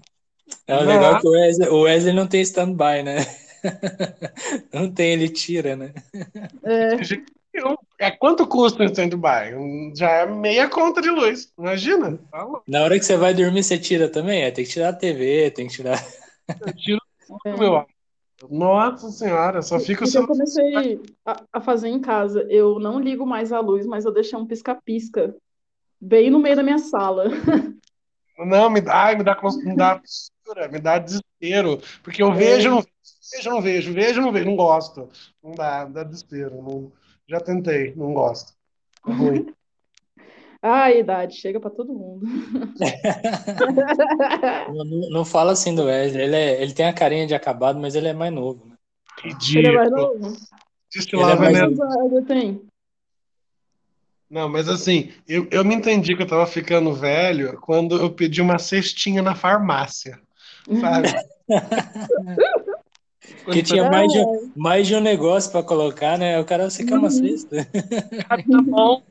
É 0.69 0.77
o 0.77 0.85
legal 0.85 1.21
que 1.21 1.27
o 1.27 1.31
Wesley, 1.33 1.69
o 1.69 1.81
Wesley 1.83 2.15
não 2.15 2.27
tem 2.29 2.41
stand-by, 2.41 3.03
né? 3.03 3.17
Não 4.73 4.93
tem, 4.93 5.13
ele 5.13 5.29
tira, 5.29 5.75
né? 5.75 5.93
É, 6.63 8.07
É 8.07 8.11
quanto 8.13 8.47
custa 8.47 8.83
um 8.85 8.87
stand-by? 8.87 9.93
Já 9.97 10.09
é 10.09 10.27
meia 10.27 10.69
conta 10.69 11.03
de 11.03 11.11
luz. 11.11 11.53
Imagina. 11.59 12.17
Tá. 12.31 12.47
Na 12.69 12.83
hora 12.85 12.97
que 12.97 13.05
você 13.05 13.17
vai 13.17 13.35
dormir, 13.35 13.65
você 13.65 13.77
tira 13.77 14.09
também? 14.09 14.43
É, 14.43 14.53
tem 14.53 14.65
que 14.65 14.71
tirar 14.71 14.91
a 14.91 14.93
TV, 14.93 15.51
tem 15.51 15.67
que 15.67 15.75
tirar. 15.75 16.01
Eu 16.61 16.73
tiro 16.77 17.01
tudo, 17.27 17.41
É. 17.47 17.57
meu 17.57 17.75
amor. 17.77 17.87
Nossa 18.51 19.11
senhora, 19.11 19.63
só 19.63 19.79
fica 19.81 20.05
o 20.05 20.07
Porque 20.07 20.19
eu 20.19 20.23
seu. 20.23 20.27
comecei 20.27 21.01
a, 21.25 21.43
a 21.55 21.61
fazer 21.61 21.89
em 21.89 22.01
casa. 22.01 22.47
Eu 22.51 22.79
não 22.79 23.01
ligo 23.01 23.27
mais 23.27 23.53
a 23.53 23.61
luz, 23.61 23.87
mas 23.87 24.05
eu 24.05 24.13
deixei 24.13 24.39
um 24.39 24.47
pisca-pisca 24.47 25.35
bem 26.01 26.31
no 26.31 26.39
meio 26.39 26.57
da 26.57 26.63
minha 26.63 26.79
sala. 26.79 27.25
Não, 28.39 28.69
me 28.69 28.83
dá, 28.83 29.17
me 29.17 29.25
dá, 29.25 29.41
me 29.65 29.75
dá 29.75 29.99
postura, 29.99 30.69
me 30.69 30.79
dá 30.79 30.99
desespero. 30.99 31.81
Porque 32.03 32.23
eu 32.23 32.35
vejo, 32.35 32.69
não 32.69 32.83
vejo, 32.83 33.51
não 33.51 33.63
vejo, 33.63 33.93
vejo, 33.95 34.21
não 34.21 34.31
vejo, 34.31 34.45
não 34.45 34.57
gosto. 34.57 35.09
Não 35.43 35.53
dá, 35.53 35.87
dá 35.87 36.05
desespero. 36.05 36.63
Não, 36.63 36.93
já 37.27 37.41
tentei, 37.41 37.95
não 37.97 38.13
gosto. 38.13 38.53
É 39.09 39.13
ruim. 39.13 39.47
Ah, 40.69 40.85
a 40.87 40.93
idade 40.93 41.37
chega 41.37 41.61
pra 41.61 41.71
todo 41.71 41.95
mundo. 41.95 42.27
Não, 44.69 44.85
não- 45.11 45.25
fala 45.25 45.53
assim 45.53 45.75
do 45.75 45.85
Wesley. 45.85 46.23
Ele, 46.25 46.37
é- 46.37 46.63
ele 46.63 46.73
tem 46.73 46.87
a 46.87 46.93
carinha 46.93 47.27
de 47.27 47.35
acabado, 47.35 47.79
mas 47.79 47.95
ele 47.95 48.09
é 48.09 48.13
mais 48.13 48.33
novo. 48.33 48.67
Né? 48.67 48.77
Ele 49.55 49.69
é 49.69 49.73
mais 49.73 49.91
novo? 49.91 50.37
Ele 51.13 51.31
é 51.31 51.37
mais 51.37 51.57
ele 52.13 52.23
tem? 52.23 52.61
Não, 54.29 54.49
mas 54.49 54.69
assim, 54.69 55.13
eu, 55.29 55.47
eu 55.53 55.65
me 55.65 55.73
entendi 55.75 56.17
que 56.17 56.23
eu 56.23 56.27
tava 56.27 56.47
ficando 56.49 56.93
velho 56.93 57.59
quando 57.61 57.97
eu 57.97 58.11
pedi 58.13 58.43
uma 58.43 58.59
cestinha 58.59 59.23
na 59.23 59.37
farmácia, 59.37 60.19
sabe? 60.81 61.09
Porque 63.45 63.63
tinha 63.63 63.89
mais 63.89 64.13
de, 64.13 64.19
um- 64.19 64.53
mais 64.57 64.87
de 64.87 64.97
um 64.97 65.01
negócio 65.01 65.51
pra 65.53 65.63
colocar, 65.63 66.19
né? 66.19 66.39
O 66.41 66.45
cara, 66.45 66.69
você 66.69 66.85
quer 66.85 66.95
uma 66.97 67.05
Uhum. 67.05 67.11
cesta? 67.11 67.65
Tá 68.29 68.63
bom. 68.63 69.03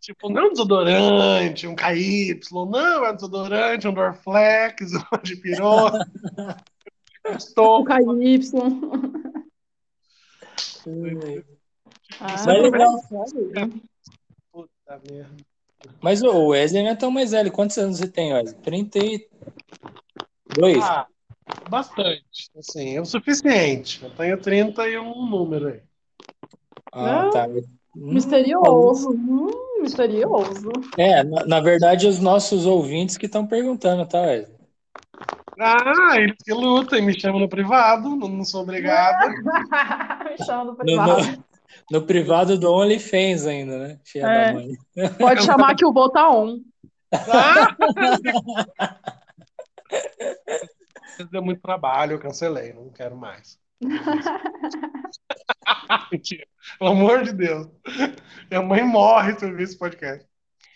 Tipo, 0.00 0.30
não 0.30 0.46
um 0.48 0.52
desodorante, 0.52 1.66
um 1.66 1.76
KY, 1.76 2.40
não, 2.52 3.04
é 3.04 3.10
um 3.10 3.14
desodorante, 3.14 3.86
um 3.86 3.92
Dorflex, 3.92 4.92
um 4.94 5.18
de 5.22 5.36
pirona. 5.36 6.10
O 7.26 7.32
Estou. 7.32 7.84
KY. 7.84 8.40
Ah, 12.18 12.32
Mas 12.32 12.46
é 12.46 12.52
legal. 12.52 12.88
Puta 14.50 15.00
merda. 15.10 15.36
Mas 16.02 16.22
o 16.22 16.48
Wesley 16.48 16.82
não 16.82 16.90
é 16.90 16.94
tão 16.96 17.10
mais 17.10 17.30
velho. 17.32 17.52
Quantos 17.52 17.76
anos 17.78 17.98
você 17.98 18.08
tem, 18.08 18.32
Wesley? 18.32 18.58
32? 18.62 20.82
Ah, 20.82 21.06
bastante. 21.68 22.50
Assim, 22.56 22.96
é 22.96 23.00
o 23.00 23.04
suficiente. 23.04 24.02
Eu 24.02 24.10
tenho 24.10 24.40
30 24.40 24.88
e 24.88 24.98
um 24.98 25.26
número 25.28 25.68
aí. 25.68 25.82
Ah, 26.92 27.26
Ah. 27.26 27.30
tá. 27.30 27.46
Misterioso. 27.94 29.10
Hum, 29.10 29.48
misterioso. 29.80 30.70
É, 30.98 31.22
na, 31.24 31.44
na 31.46 31.60
verdade, 31.60 32.06
os 32.06 32.18
nossos 32.20 32.66
ouvintes 32.66 33.16
que 33.16 33.26
estão 33.26 33.46
perguntando, 33.46 34.06
tá, 34.06 34.20
Wesley? 34.20 34.58
Ah, 35.58 36.14
eles 36.16 36.36
que 36.42 36.52
lutam, 36.54 37.02
me 37.02 37.18
chamam 37.18 37.38
no 37.40 37.48
privado, 37.48 38.08
não, 38.16 38.28
não 38.28 38.44
sou 38.44 38.62
obrigado. 38.62 39.28
Me 40.30 40.44
chama 40.46 40.64
no 40.64 40.70
No, 40.70 40.76
privado. 40.76 41.22
no- 41.36 41.44
no 42.00 42.02
privado 42.06 42.58
do 42.58 42.72
OnlyFans 42.72 43.46
ainda, 43.46 43.78
né? 43.78 43.98
É. 44.16 44.20
da 44.20 44.52
mãe. 44.54 44.68
Pode 45.18 45.42
chamar 45.44 45.74
que 45.76 45.84
o 45.84 45.92
voo 45.92 46.08
tá 46.08 46.30
on. 46.30 46.60
Ah! 47.12 47.76
Deu 51.30 51.42
muito 51.42 51.60
trabalho, 51.60 52.12
eu 52.12 52.18
cancelei, 52.18 52.72
não 52.72 52.88
quero 52.88 53.16
mais. 53.16 53.58
Mentira. 56.12 56.46
Pelo 56.78 56.90
amor 56.90 57.24
de 57.24 57.32
Deus. 57.32 57.68
Minha 58.50 58.62
mãe 58.62 58.84
morre 58.84 59.38
se 59.38 59.44
eu 59.44 59.50
ouvir 59.50 59.64
esse 59.64 59.78
podcast. 59.78 60.28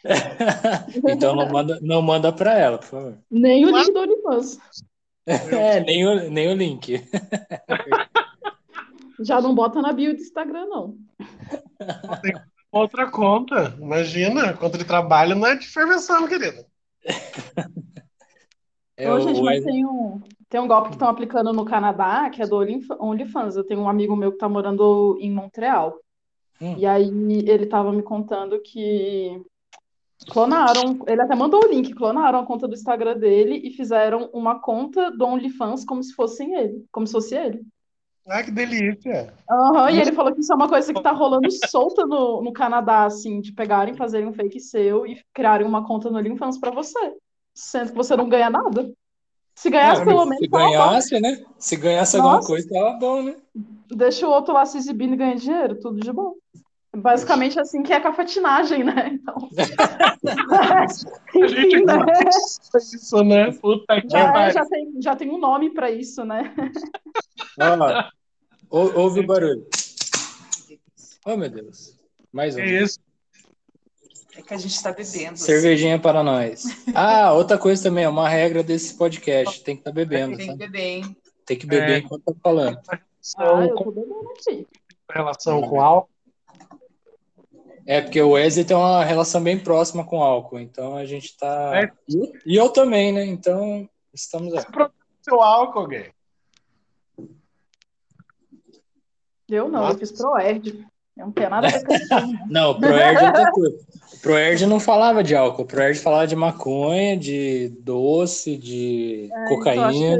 Então 1.08 1.34
não 1.34 1.48
manda, 1.48 1.78
não 1.80 2.02
manda 2.02 2.30
pra 2.32 2.58
ela, 2.58 2.78
por 2.78 2.86
favor. 2.86 3.18
Nem 3.30 3.64
o 3.64 3.70
link 3.70 3.90
do 3.92 4.00
OnlyFans. 4.00 4.58
É, 5.26 5.80
nem 5.80 6.06
o, 6.06 6.30
nem 6.30 6.48
o 6.48 6.54
link. 6.54 7.02
Já 9.20 9.40
não 9.40 9.54
bota 9.54 9.80
na 9.80 9.92
bio 9.92 10.14
do 10.14 10.20
Instagram, 10.20 10.66
não. 10.66 10.98
Outra 12.70 13.10
conta. 13.10 13.74
Imagina, 13.80 14.52
conta 14.54 14.76
de 14.76 14.84
trabalho 14.84 15.34
não 15.34 15.46
é 15.46 15.56
de 15.56 15.66
fervenção, 15.66 16.28
querida. 16.28 16.66
É, 18.96 19.10
Ô, 19.10 19.20
gente, 19.20 19.40
mas 19.42 19.64
tem 19.64 19.84
um, 19.86 20.20
tem 20.54 20.60
um 20.60 20.68
golpe 20.68 20.90
que 20.90 20.94
estão 20.94 21.08
aplicando 21.08 21.52
no 21.52 21.64
Canadá, 21.64 22.30
que 22.30 22.40
é 22.40 22.46
do 22.46 22.54
Onlyf- 22.54 22.96
OnlyFans. 23.00 23.56
Eu 23.56 23.64
tenho 23.64 23.80
um 23.80 23.88
amigo 23.88 24.14
meu 24.14 24.30
que 24.30 24.38
tá 24.38 24.48
morando 24.48 25.18
em 25.20 25.28
Montreal. 25.28 25.98
Hum. 26.62 26.76
E 26.78 26.86
aí 26.86 27.10
ele 27.44 27.66
tava 27.66 27.90
me 27.92 28.04
contando 28.04 28.60
que 28.60 29.42
clonaram, 30.28 30.96
ele 31.08 31.20
até 31.20 31.34
mandou 31.34 31.64
o 31.64 31.68
link, 31.68 31.92
clonaram 31.92 32.38
a 32.38 32.46
conta 32.46 32.68
do 32.68 32.74
Instagram 32.74 33.18
dele 33.18 33.62
e 33.64 33.72
fizeram 33.72 34.30
uma 34.32 34.60
conta 34.60 35.10
do 35.10 35.24
OnlyFans 35.26 35.84
como 35.84 36.00
se 36.04 36.14
fossem 36.14 36.54
ele, 36.54 36.84
como 36.92 37.04
se 37.04 37.14
fosse 37.14 37.34
ele. 37.34 37.60
Ah, 38.24 38.40
que 38.40 38.52
delícia. 38.52 39.34
Aham, 39.50 39.90
e 39.90 40.00
ele 40.00 40.12
falou 40.12 40.32
que 40.32 40.40
isso 40.40 40.52
é 40.52 40.56
uma 40.56 40.68
coisa 40.68 40.94
que 40.94 41.02
tá 41.02 41.10
rolando 41.10 41.48
solta 41.68 42.06
no, 42.06 42.40
no 42.40 42.52
Canadá, 42.52 43.06
assim, 43.06 43.40
de 43.40 43.52
pegarem, 43.52 43.94
fazerem 43.94 44.28
um 44.28 44.32
fake 44.32 44.60
seu 44.60 45.04
e 45.04 45.20
criarem 45.34 45.66
uma 45.66 45.84
conta 45.84 46.08
no 46.08 46.16
OnlyFans 46.16 46.58
pra 46.58 46.70
você, 46.70 47.12
sendo 47.52 47.90
que 47.90 47.96
você 47.96 48.16
não 48.16 48.28
ganha 48.28 48.48
nada. 48.48 48.88
Se 49.54 49.70
ganhasse 49.70 50.02
Ah, 50.02 50.04
pelo 50.04 50.24
menos, 50.26 50.38
se 50.38 50.48
ganhasse, 50.48 51.20
né? 51.20 51.44
Se 51.58 51.76
ganhasse 51.76 52.16
alguma 52.16 52.36
Nossa. 52.36 52.48
coisa, 52.48 52.68
tava 52.68 52.92
bom, 52.98 53.22
né? 53.22 53.36
deixa 53.94 54.26
o 54.26 54.30
outro 54.30 54.52
lá 54.52 54.66
se 54.66 54.76
exibindo 54.76 55.14
e 55.14 55.16
ganha 55.16 55.36
dinheiro, 55.36 55.78
tudo 55.78 56.00
de 56.00 56.12
bom. 56.12 56.34
Basicamente 56.96 57.58
assim 57.58 57.82
que 57.82 57.92
é 57.92 58.00
cafetinagem, 58.00 58.84
né? 58.84 59.10
Então. 59.14 59.48
A 60.24 61.46
gente 61.46 61.76
Enfim, 61.76 61.84
né? 61.84 62.04
isso, 62.76 63.24
né? 63.24 63.52
Puta 63.52 64.00
que 64.00 64.08
Já, 64.08 64.50
já 64.50 64.64
tem, 64.66 65.02
já 65.02 65.16
tem 65.16 65.30
um 65.30 65.38
nome 65.38 65.70
pra 65.70 65.90
isso, 65.90 66.24
né? 66.24 66.54
Ó, 67.60 68.10
ou- 68.70 68.96
ouve 69.00 69.20
o 69.20 69.26
barulho. 69.26 69.66
Oh, 71.26 71.36
meu 71.36 71.48
Deus. 71.48 71.98
Mais 72.32 72.56
um. 72.56 72.60
É 72.60 72.82
isso. 72.82 72.98
É 74.36 74.42
que 74.42 74.52
a 74.54 74.56
gente 74.58 74.82
tá 74.82 74.92
bebendo. 74.92 75.36
Cervejinha 75.38 75.98
para 75.98 76.22
nós. 76.22 76.64
Ah, 76.94 77.32
outra 77.32 77.56
coisa 77.56 77.82
também, 77.84 78.04
é 78.04 78.08
uma 78.08 78.28
regra 78.28 78.62
desse 78.62 78.94
podcast. 78.96 79.62
Tem 79.62 79.76
que 79.76 79.80
estar 79.80 79.92
bebendo, 79.92 80.36
Tem 80.36 80.46
que 80.46 80.52
tá? 80.52 80.58
beber, 80.58 80.80
hein? 80.80 81.16
Tem 81.46 81.56
que 81.58 81.66
beber 81.66 81.90
É. 81.90 81.98
enquanto 81.98 82.22
tá 82.24 82.32
falando. 82.42 82.80
Ah, 83.38 83.64
eu 83.64 83.74
com 83.74 83.84
tô 83.84 83.90
bebendo 83.92 84.30
aqui. 84.30 84.66
relação 85.10 85.62
com 85.62 85.80
álcool. 85.80 86.08
É, 87.86 88.00
porque 88.00 88.20
o 88.20 88.30
Wesley 88.30 88.64
tem 88.64 88.76
uma 88.76 89.04
relação 89.04 89.42
bem 89.42 89.58
próxima 89.58 90.04
com 90.04 90.22
álcool, 90.22 90.58
então 90.58 90.96
a 90.96 91.04
gente 91.04 91.36
tá. 91.36 91.72
É. 91.82 91.92
E- 92.08 92.56
eu 92.56 92.70
também, 92.70 93.12
né? 93.12 93.24
Então, 93.26 93.88
estamos 94.12 94.54
aí. 94.54 94.64
Seu 95.22 95.40
álcool, 95.42 95.86
gay. 95.86 96.10
Eu 99.48 99.68
não, 99.68 99.80
eu 99.80 99.86
Nossa. 99.88 99.98
fiz 99.98 100.12
ProErd. 100.12 100.86
Eu 101.16 101.26
não 101.26 101.32
tenho 101.32 101.50
nada 101.50 101.68
a 101.68 101.70
ver 101.70 101.84
com 101.84 101.94
isso. 101.94 102.08
não. 102.10 102.46
Não, 102.50 102.70
o 102.72 102.80
Proerd 102.80 103.24
é. 103.24 103.42
O 104.14 104.18
Proerd 104.20 104.66
não 104.66 104.80
falava 104.80 105.22
de 105.22 105.34
álcool, 105.36 105.62
o 105.62 105.66
Proerd 105.66 105.98
falava 106.00 106.26
de 106.26 106.34
maconha, 106.34 107.16
de 107.16 107.68
doce, 107.80 108.56
de 108.56 109.28
cocaína. 109.48 110.16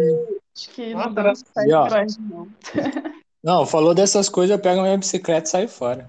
Acho 0.57 0.71
que 0.71 0.95
Nossa, 0.95 1.07
não 1.09 1.15
dá 1.15 1.21
era- 1.23 1.35
certo 1.35 1.69
E, 1.69 1.73
ó, 1.73 1.87
ProErd, 1.89 2.17
não. 2.21 2.49
Não, 3.45 3.67
falou 3.67 3.93
dessas 3.95 4.29
coisas, 4.31 4.57
eu 4.57 4.63
pego 4.63 4.81
a 4.81 4.85
minha 4.85 4.97
bicicleta 4.97 5.47
e 5.47 5.51
saio 5.51 5.69
fora. 5.69 6.09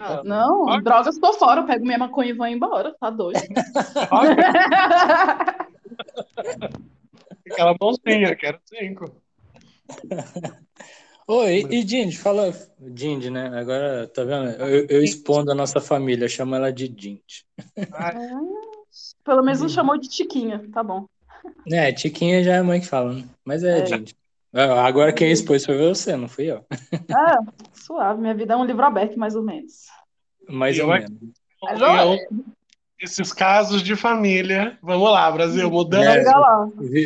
Ah, 0.00 0.22
Não, 0.24 0.64
drogas 0.82 1.18
tô 1.18 1.32
fora, 1.34 1.60
eu 1.60 1.66
pego 1.66 1.84
minha 1.84 1.98
maconha 1.98 2.30
e 2.30 2.32
vou 2.32 2.46
embora, 2.46 2.94
tá 2.98 3.10
doido. 3.10 3.38
aquela 7.50 7.74
bolsinha, 7.74 8.34
quero 8.34 8.58
cinco. 8.64 9.14
Oi, 11.26 11.66
e 11.70 11.82
Jindy, 11.86 12.16
fala. 12.16 12.52
Jindy, 12.94 13.30
né? 13.30 13.48
Agora, 13.58 14.06
tá 14.08 14.24
vendo? 14.24 14.50
Eu, 14.62 14.86
eu 14.88 15.02
expondo 15.02 15.50
a 15.50 15.54
nossa 15.54 15.80
família, 15.80 16.28
chamo 16.28 16.54
ela 16.54 16.70
de 16.72 16.86
Jindy. 16.86 17.44
Pelo 19.24 19.42
menos 19.42 19.60
não 19.60 19.68
chamou 19.68 19.98
de 19.98 20.08
Tiquinha, 20.08 20.68
tá 20.72 20.82
bom. 20.82 21.06
É, 21.70 21.90
Tiquinha 21.92 22.44
já 22.44 22.54
é 22.54 22.58
a 22.58 22.64
mãe 22.64 22.80
que 22.80 22.86
fala, 22.86 23.14
né? 23.14 23.24
Mas 23.44 23.64
é, 23.64 23.78
É. 23.80 23.86
Jindy. 23.86 24.14
Ah, 24.52 24.86
Agora 24.86 25.12
quem 25.12 25.32
expôs 25.32 25.64
foi 25.64 25.76
você, 25.78 26.14
não 26.16 26.28
fui 26.28 26.44
eu. 26.50 26.64
Ah, 27.12 27.38
suave, 27.72 28.20
minha 28.20 28.34
vida 28.34 28.54
é 28.54 28.56
um 28.56 28.64
livro 28.64 28.84
aberto, 28.84 29.18
mais 29.18 29.34
ou 29.34 29.42
menos. 29.42 29.86
Mais 30.48 30.78
Eu 30.78 30.86
ou 30.86 30.92
menos. 30.92 31.10
Eu- 31.62 32.44
esses 33.00 33.32
casos 33.32 33.82
de 33.82 33.96
família. 33.96 34.78
Vamos 34.82 35.10
lá, 35.10 35.30
Brasil, 35.30 35.70
mudando. 35.70 36.04
É. 36.04 36.24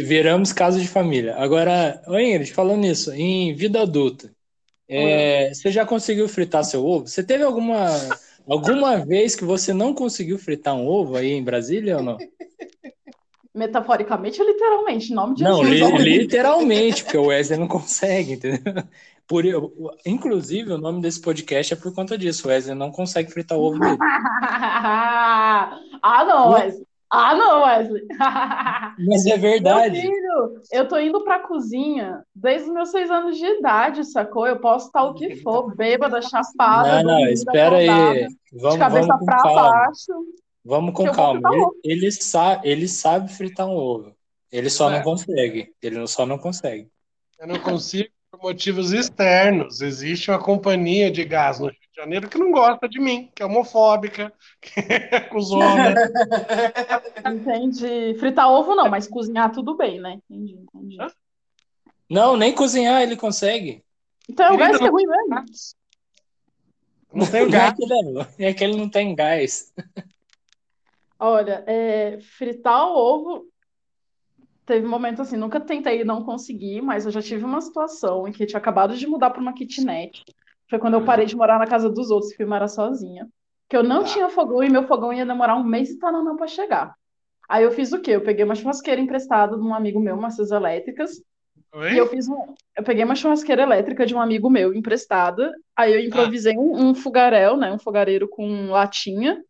Viramos 0.04 0.52
caso 0.52 0.80
de 0.80 0.88
família. 0.88 1.37
Agora, 1.37 2.00
Ingrid, 2.09 2.52
falando 2.52 2.80
nisso, 2.80 3.12
em 3.12 3.54
vida 3.54 3.83
adulta, 3.83 4.30
é, 4.88 5.52
você 5.52 5.71
já 5.71 5.85
conseguiu 5.85 6.28
fritar 6.28 6.64
seu 6.64 6.85
ovo? 6.85 7.07
Você 7.07 7.23
teve 7.23 7.45
alguma, 7.45 7.87
alguma 8.47 8.99
vez 9.04 9.35
que 9.35 9.45
você 9.45 9.73
não 9.73 9.92
conseguiu 9.92 10.38
fritar 10.38 10.75
um 10.75 10.87
ovo 10.87 11.16
aí 11.16 11.33
em 11.33 11.42
Brasília 11.42 11.99
ou 11.99 12.02
não? 12.02 12.18
Metaforicamente 13.54 14.40
ou 14.40 14.47
literalmente? 14.47 15.12
Em 15.12 15.14
nome 15.14 15.35
de 15.35 15.42
Não, 15.42 15.64
Jesus. 15.64 16.02
li- 16.04 16.18
literalmente, 16.18 17.02
porque 17.02 17.18
o 17.18 17.26
Wesley 17.26 17.59
não 17.59 17.66
consegue, 17.66 18.35
entendeu? 18.35 18.85
Por, 19.28 19.44
inclusive, 20.06 20.73
o 20.73 20.78
nome 20.78 21.02
desse 21.02 21.20
podcast 21.20 21.75
é 21.75 21.76
por 21.76 21.94
conta 21.94 22.16
disso. 22.16 22.49
O 22.49 22.50
Wesley 22.50 22.75
não 22.75 22.90
consegue 22.90 23.30
fritar 23.30 23.58
o 23.58 23.62
ovo 23.62 23.78
dele. 23.78 23.99
ah, 26.02 26.25
não, 26.26 26.50
Wesley. 26.52 26.87
Ah, 27.11 27.35
não, 27.35 27.62
Wesley. 27.64 28.02
Mas 29.06 29.26
é 29.26 29.30
Meu 29.30 29.40
verdade. 29.40 30.00
filho, 30.00 30.61
eu 30.73 30.87
tô 30.88 30.99
indo 30.99 31.23
pra 31.25 31.38
cozinha 31.40 32.23
desde 32.35 32.68
os 32.68 32.75
meus 32.75 32.90
seis 32.90 33.11
anos 33.11 33.37
de 33.38 33.44
idade, 33.47 34.04
sacou? 34.04 34.47
Eu 34.47 34.58
posso 34.61 34.87
estar 34.87 35.04
o 35.04 35.14
que 35.14 35.37
for, 35.37 35.75
bêbada, 35.75 36.20
chapada, 36.23 36.97
Não, 36.97 37.02
não, 37.02 37.11
dormida, 37.16 37.32
espera 37.32 37.76
aí. 37.76 37.88
acordada, 37.88 38.28
de 38.28 38.58
Vamos, 38.61 38.78
cabeça 38.78 39.06
vamos 39.08 39.20
com 39.20 39.26
pra 39.26 39.37
calma. 39.42 39.62
baixo. 39.70 40.12
Vamos 40.64 40.94
com 40.94 41.11
calma. 41.12 41.50
Ele, 41.52 41.66
ele, 41.85 42.12
sa 42.12 42.61
ele 42.64 42.88
sabe 42.88 43.32
fritar 43.32 43.66
um 43.66 43.75
ovo. 43.76 44.12
Ele 44.52 44.68
só 44.68 44.90
É. 44.90 44.97
não 44.97 45.02
consegue. 45.02 45.73
Ele 45.82 46.06
só 46.06 46.26
não 46.26 46.37
consegue. 46.38 46.88
Eu 47.38 47.47
não 47.47 47.58
consigo 47.61 48.08
por 48.30 48.40
motivos 48.42 48.92
externos. 48.92 49.80
Existe 49.80 50.30
uma 50.30 50.38
companhia 50.38 51.11
de 51.11 51.25
gás 51.25 51.58
no 51.58 51.66
Rio 51.66 51.75
de 51.75 52.00
Janeiro 52.00 52.28
que 52.28 52.38
não 52.38 52.50
gosta 52.50 52.88
de 52.88 53.00
mim, 53.00 53.30
que 53.35 53.42
é 53.42 53.47
homofóbica, 53.47 54.32
que 54.61 54.80
é 54.80 55.20
cuzona. 55.20 55.94
Entendi. 57.26 58.14
Fritar 58.18 58.50
ovo 58.50 58.75
não, 58.75 58.88
mas 58.88 59.06
cozinhar 59.06 59.50
tudo 59.52 59.76
bem, 59.76 60.00
né? 60.00 60.20
Entendi, 60.30 60.54
entendi. 60.54 61.00
Hã? 61.00 61.08
Não, 62.08 62.37
nem 62.37 62.54
cozinhar 62.54 63.02
ele 63.02 63.16
consegue. 63.16 63.82
Então 64.28 64.54
o 64.54 64.58
Querida, 64.58 64.66
gás 64.68 64.78
que 64.78 64.85
é 64.85 64.88
ruim 64.90 65.06
mesmo. 65.06 65.44
Não 67.12 67.26
É 67.26 67.47
gás. 67.49 67.75
é 68.38 68.52
que 68.54 68.64
ele 68.64 68.76
não 68.76 68.88
tem 68.88 69.14
gás. 69.14 69.73
Olha, 71.18 71.64
é, 71.66 72.18
fritar 72.20 72.87
o 72.87 72.94
ovo. 72.94 73.47
Teve 74.69 74.87
um 74.87 74.91
momento 74.91 75.23
assim, 75.23 75.39
nunca 75.39 75.59
tentei 75.59 76.02
e 76.02 76.04
não 76.04 76.23
consegui, 76.23 76.83
mas 76.83 77.07
eu 77.07 77.11
já 77.11 77.23
tive 77.23 77.43
uma 77.43 77.59
situação 77.59 78.28
em 78.28 78.33
que 78.33 78.45
tinha 78.45 78.59
acabado 78.59 78.95
de 78.95 79.07
mudar 79.07 79.31
para 79.31 79.41
uma 79.41 79.54
kitnet. 79.54 80.23
Foi 80.69 80.78
quando 80.78 80.93
eu 80.93 81.04
parei 81.07 81.25
de 81.25 81.35
morar 81.35 81.59
na 81.59 81.67
casa 81.67 81.89
dos 81.89 82.11
outros, 82.11 82.35
que 82.35 82.43
eu 82.43 82.54
era 82.54 82.69
sozinha. 82.69 83.26
Que 83.67 83.75
eu 83.75 83.83
não 83.83 84.00
Tá. 84.02 84.09
tinha 84.09 84.28
fogão 84.28 84.63
e 84.63 84.69
meu 84.69 84.87
fogão 84.87 85.11
ia 85.11 85.25
demorar 85.25 85.57
um 85.57 85.65
mês 85.65 85.89
e 85.89 85.99
tananã 85.99 86.37
para 86.37 86.47
chegar. 86.47 86.95
Aí 87.49 87.65
eu 87.65 87.71
fiz 87.71 87.95
o 87.95 88.00
quê? 88.02 88.11
Eu 88.11 88.21
peguei 88.21 88.45
uma 88.45 88.54
churrasqueira 88.54 89.00
emprestada 89.00 89.57
de 89.57 89.63
um 89.63 89.75
amigo 89.75 89.99
meu, 89.99 90.15
umas 90.15 90.39
elétricas, 90.39 91.13
Oi? 91.73 91.95
e 91.95 91.97
eu 91.97 92.07
fiz 92.07 92.28
um, 92.28 92.54
eu 92.76 92.85
peguei 92.85 93.04
uma 93.04 93.15
churrasqueira 93.15 93.63
elétrica 93.63 94.04
de 94.04 94.15
um 94.15 94.21
amigo 94.21 94.50
meu 94.50 94.75
emprestada. 94.75 95.50
Aí 95.75 95.95
eu 95.95 96.00
improvisei 96.00 96.59
um, 96.59 96.91
um 96.91 96.95
fogaréu, 96.95 97.57
né? 97.57 97.73
Um 97.73 97.78
fogareiro 97.78 98.28
com 98.28 98.69
latinha. 98.69 99.43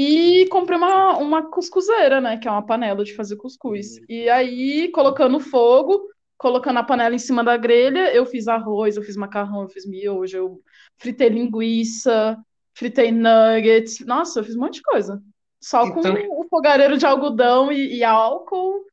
E 0.00 0.46
comprei 0.46 0.78
uma, 0.78 1.16
uma 1.18 1.50
cuscuzeira, 1.50 2.20
né? 2.20 2.36
Que 2.36 2.46
é 2.46 2.50
uma 2.52 2.64
panela 2.64 3.02
de 3.02 3.16
fazer 3.16 3.34
cuscuz. 3.34 3.98
E 4.08 4.28
aí, 4.28 4.92
colocando 4.92 5.40
fogo, 5.40 6.06
colocando 6.36 6.78
a 6.78 6.84
panela 6.84 7.16
em 7.16 7.18
cima 7.18 7.42
da 7.42 7.56
grelha, 7.56 8.14
eu 8.14 8.24
fiz 8.24 8.46
arroz, 8.46 8.96
eu 8.96 9.02
fiz 9.02 9.16
macarrão, 9.16 9.62
eu 9.62 9.68
fiz 9.68 9.84
miojo, 9.84 10.36
eu 10.36 10.60
fritei 10.98 11.28
linguiça, 11.28 12.38
fritei 12.74 13.10
nuggets. 13.10 13.98
Nossa, 14.06 14.38
eu 14.38 14.44
fiz 14.44 14.54
um 14.54 14.60
monte 14.60 14.74
de 14.74 14.82
coisa. 14.82 15.20
Só 15.60 15.90
com 15.90 15.98
Então- 15.98 16.14
o 16.30 16.44
fogareiro 16.48 16.96
de 16.96 17.04
algodão 17.04 17.72
e, 17.72 17.96
e 17.96 18.04
álcool. 18.04 18.84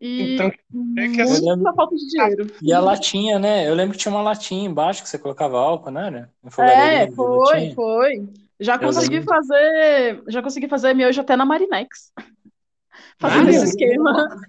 E 0.00 0.32
Então, 0.34 0.46
é 0.46 1.08
que 1.08 1.20
assim- 1.20 1.44
muita 1.44 1.74
falta 1.74 1.94
de 1.94 2.06
dinheiro. 2.08 2.46
E 2.62 2.72
a 2.72 2.80
latinha, 2.80 3.38
né? 3.38 3.68
Eu 3.68 3.74
lembro 3.74 3.92
que 3.92 3.98
tinha 3.98 4.12
uma 4.14 4.22
latinha 4.22 4.66
embaixo 4.66 5.02
que 5.02 5.10
você 5.10 5.18
colocava 5.18 5.58
álcool, 5.58 5.90
né? 5.90 6.26
Um 6.42 6.62
É, 6.62 7.10
foi, 7.10 7.72
foi. 7.74 8.28
Já 8.60 8.78
consegui 8.78 9.20
fazer, 9.22 10.22
já 10.28 10.42
consegui 10.42 10.68
fazer 10.68 10.94
miojo 10.94 11.20
até 11.20 11.36
na 11.36 11.44
Marinex. 11.44 12.12
Fazendo 13.18 13.48
esse 13.50 13.64
esquema. 13.66 14.40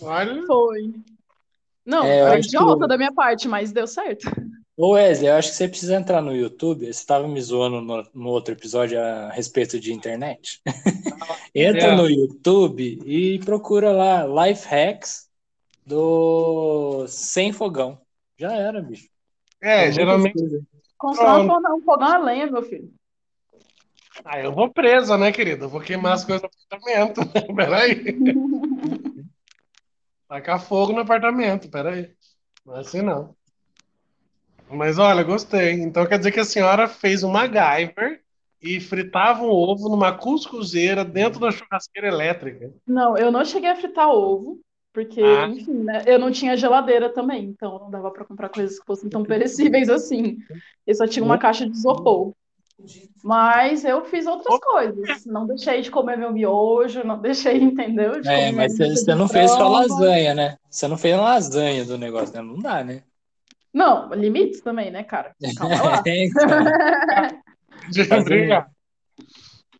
olha, 0.00 0.46
Foi. 0.46 0.92
Não, 1.84 2.04
É, 2.04 2.28
foi 2.30 2.40
que 2.40 2.46
idiota 2.46 2.84
o- 2.84 2.88
da 2.88 2.96
minha 2.96 3.12
parte, 3.12 3.48
mas 3.48 3.72
deu 3.72 3.86
certo. 3.86 4.30
Ô 4.76 4.90
Wesley, 4.92 5.28
eu 5.28 5.34
acho 5.34 5.50
que 5.50 5.56
você 5.56 5.68
precisa 5.68 5.96
entrar 5.96 6.22
no 6.22 6.34
YouTube. 6.34 6.84
Você 6.86 6.90
estava 6.90 7.26
me 7.28 7.40
zoando 7.42 7.80
no, 7.80 8.06
no 8.14 8.28
outro 8.30 8.54
episódio 8.54 9.00
a 9.00 9.30
respeito 9.30 9.78
de 9.78 9.92
internet. 9.92 10.60
Entra 11.54 11.88
É. 11.88 11.96
no 11.96 12.08
YouTube 12.08 13.00
e 13.04 13.38
procura 13.40 13.90
lá 13.92 14.24
Life 14.46 14.66
Hacks 14.66 15.28
do 15.84 17.04
Sem 17.08 17.52
Fogão. 17.52 18.00
Já 18.38 18.52
era, 18.52 18.80
bicho. 18.80 19.08
é, 19.60 19.78
muitas 19.82 19.94
geralmente. 19.96 20.62
Constrói 20.96 21.42
um 21.42 21.46
fogão, 21.48 21.76
um 21.76 21.82
fogão 21.82 22.08
a 22.08 22.18
lenha, 22.18 22.46
meu 22.46 22.62
filho. 22.62 22.90
Ah, 24.24 24.40
eu 24.40 24.52
vou 24.52 24.72
presa, 24.72 25.18
né, 25.18 25.32
querido? 25.32 25.64
Eu 25.64 25.68
vou 25.68 25.80
queimar 25.80 26.12
as 26.12 26.24
coisas 26.24 26.42
no 26.42 26.48
apartamento. 26.48 27.20
Peraí. 27.56 28.16
Tacar 30.28 30.60
fogo 30.62 30.92
no 30.92 31.00
apartamento, 31.00 31.68
peraí. 31.68 32.10
Não 32.64 32.76
é 32.76 32.80
assim 32.80 33.02
não. 33.02 33.34
Mas 34.70 34.98
olha, 34.98 35.22
gostei. 35.22 35.72
Então 35.72 36.06
quer 36.06 36.16
dizer 36.18 36.32
que 36.32 36.40
a 36.40 36.44
senhora 36.44 36.88
fez 36.88 37.22
um 37.22 37.30
MacGyver 37.30 38.22
e 38.62 38.80
fritava 38.80 39.42
um 39.42 39.50
ovo 39.50 39.90
numa 39.90 40.16
cuscuzeira 40.16 41.04
dentro 41.04 41.38
da 41.40 41.50
churrasqueira 41.50 42.08
elétrica. 42.08 42.72
Não, 42.86 43.18
eu 43.18 43.30
não 43.30 43.44
cheguei 43.44 43.68
a 43.68 43.76
fritar 43.76 44.08
ovo, 44.08 44.60
porque, 44.92 45.20
Ah. 45.20 45.48
enfim, 45.48 45.82
né? 45.82 46.04
Eu 46.06 46.18
não 46.18 46.30
tinha 46.30 46.56
geladeira 46.56 47.10
também, 47.12 47.44
então 47.44 47.78
não 47.78 47.90
dava 47.90 48.10
pra 48.10 48.24
comprar 48.24 48.48
coisas 48.48 48.78
que 48.78 48.86
fossem 48.86 49.10
tão 49.10 49.24
perecíveis 49.24 49.90
assim. 49.90 50.38
Eu 50.86 50.94
só 50.94 51.06
tinha 51.06 51.24
uma 51.24 51.36
caixa 51.36 51.66
de 51.68 51.76
isopor. 51.76 52.32
Mas 53.22 53.84
eu 53.84 54.04
fiz 54.04 54.26
outras 54.26 54.58
coisas. 54.58 55.24
Não 55.26 55.46
deixei 55.46 55.80
de 55.80 55.90
comer 55.90 56.16
meu 56.18 56.32
miojo, 56.32 57.04
não 57.04 57.20
deixei, 57.20 57.56
entendeu? 57.62 58.20
De 58.20 58.28
É, 58.28 58.50
comer 58.50 58.52
mas 58.52 58.76
você, 58.76 59.14
não 59.14 59.28
fez 59.28 59.50
só 59.50 59.68
lasanha, 59.68 60.34
né? 60.34 60.56
Você 60.68 60.88
não 60.88 60.98
fez 60.98 61.16
lasanha 61.16 61.84
do 61.84 61.96
negócio, 61.96 62.34
né? 62.34 62.42
Não 62.42 62.58
dá, 62.60 62.82
né? 62.82 63.02
Não, 63.72 64.12
limites 64.12 64.60
também, 64.60 64.90
né, 64.90 65.02
cara? 65.02 65.34
Calma 65.56 65.82
lá. 65.82 66.02
Então, 67.90 68.22
brigar. 68.22 68.70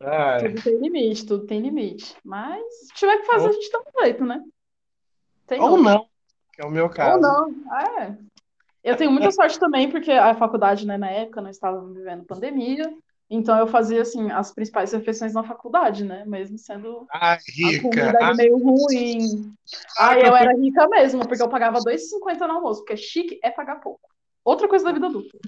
Ah, 0.01 0.39
Tudo 0.41 0.61
tem 0.61 0.81
limite, 0.81 1.25
tudo 1.25 1.47
tem 1.47 1.61
limite. 1.61 2.17
Mas 2.25 2.61
se 2.81 2.95
tiver 2.95 3.19
que 3.19 3.27
fazer, 3.27 3.49
a 3.49 3.53
gente 3.53 3.71
dá 3.71 3.79
um 3.79 4.05
jeito, 4.05 4.25
né? 4.25 4.43
Tem 5.47 5.61
ou 5.61 5.71
outro. 5.71 5.85
não, 5.85 6.07
que 6.53 6.63
é 6.63 6.65
o 6.67 6.71
meu 6.71 6.85
Ou 6.85 6.91
caso. 6.91 7.21
não. 7.21 7.49
É. 7.79 8.17
Eu 8.83 8.97
tenho 8.97 9.11
muita 9.13 9.31
sorte 9.31 9.59
também, 9.59 9.89
porque 9.89 10.11
a 10.11 10.35
faculdade, 10.35 10.87
né, 10.87 10.97
na 10.99 11.09
época, 11.11 11.41
nós 11.41 11.57
estávamos 11.57 11.95
vivendo 11.95 12.25
pandemia. 12.25 12.93
Então 13.31 13.59
eu 13.59 13.67
fazia, 13.67 14.03
assim, 14.03 14.31
as 14.31 14.53
principais 14.53 14.93
refeições 14.93 15.33
na 15.33 15.43
faculdade, 15.43 16.05
né? 16.05 16.23
Mesmo 16.27 16.59
sendo 16.59 17.07
Ai, 17.11 17.39
a 17.39 17.41
rica. 17.49 17.83
comida 17.83 18.19
ali 18.21 18.37
meio 18.37 18.59
ruim. 18.59 19.55
Ah, 19.97 20.11
Aí 20.11 20.23
eu 20.23 20.37
era 20.37 20.53
rica 20.55 20.87
mesmo, 20.89 21.27
porque 21.27 21.43
eu 21.43 21.49
pagava 21.49 21.79
R$ 21.79 21.85
2,50 21.85 22.47
no 22.47 22.53
almoço, 22.53 22.81
porque 22.81 22.97
chique 22.97 23.41
é 23.43 23.51
pagar 23.51 23.77
pouco. 23.77 24.01
Outra 24.45 24.69
coisa 24.69 24.85
da 24.85 24.93
vida 24.93 25.07
adulta. 25.07 25.39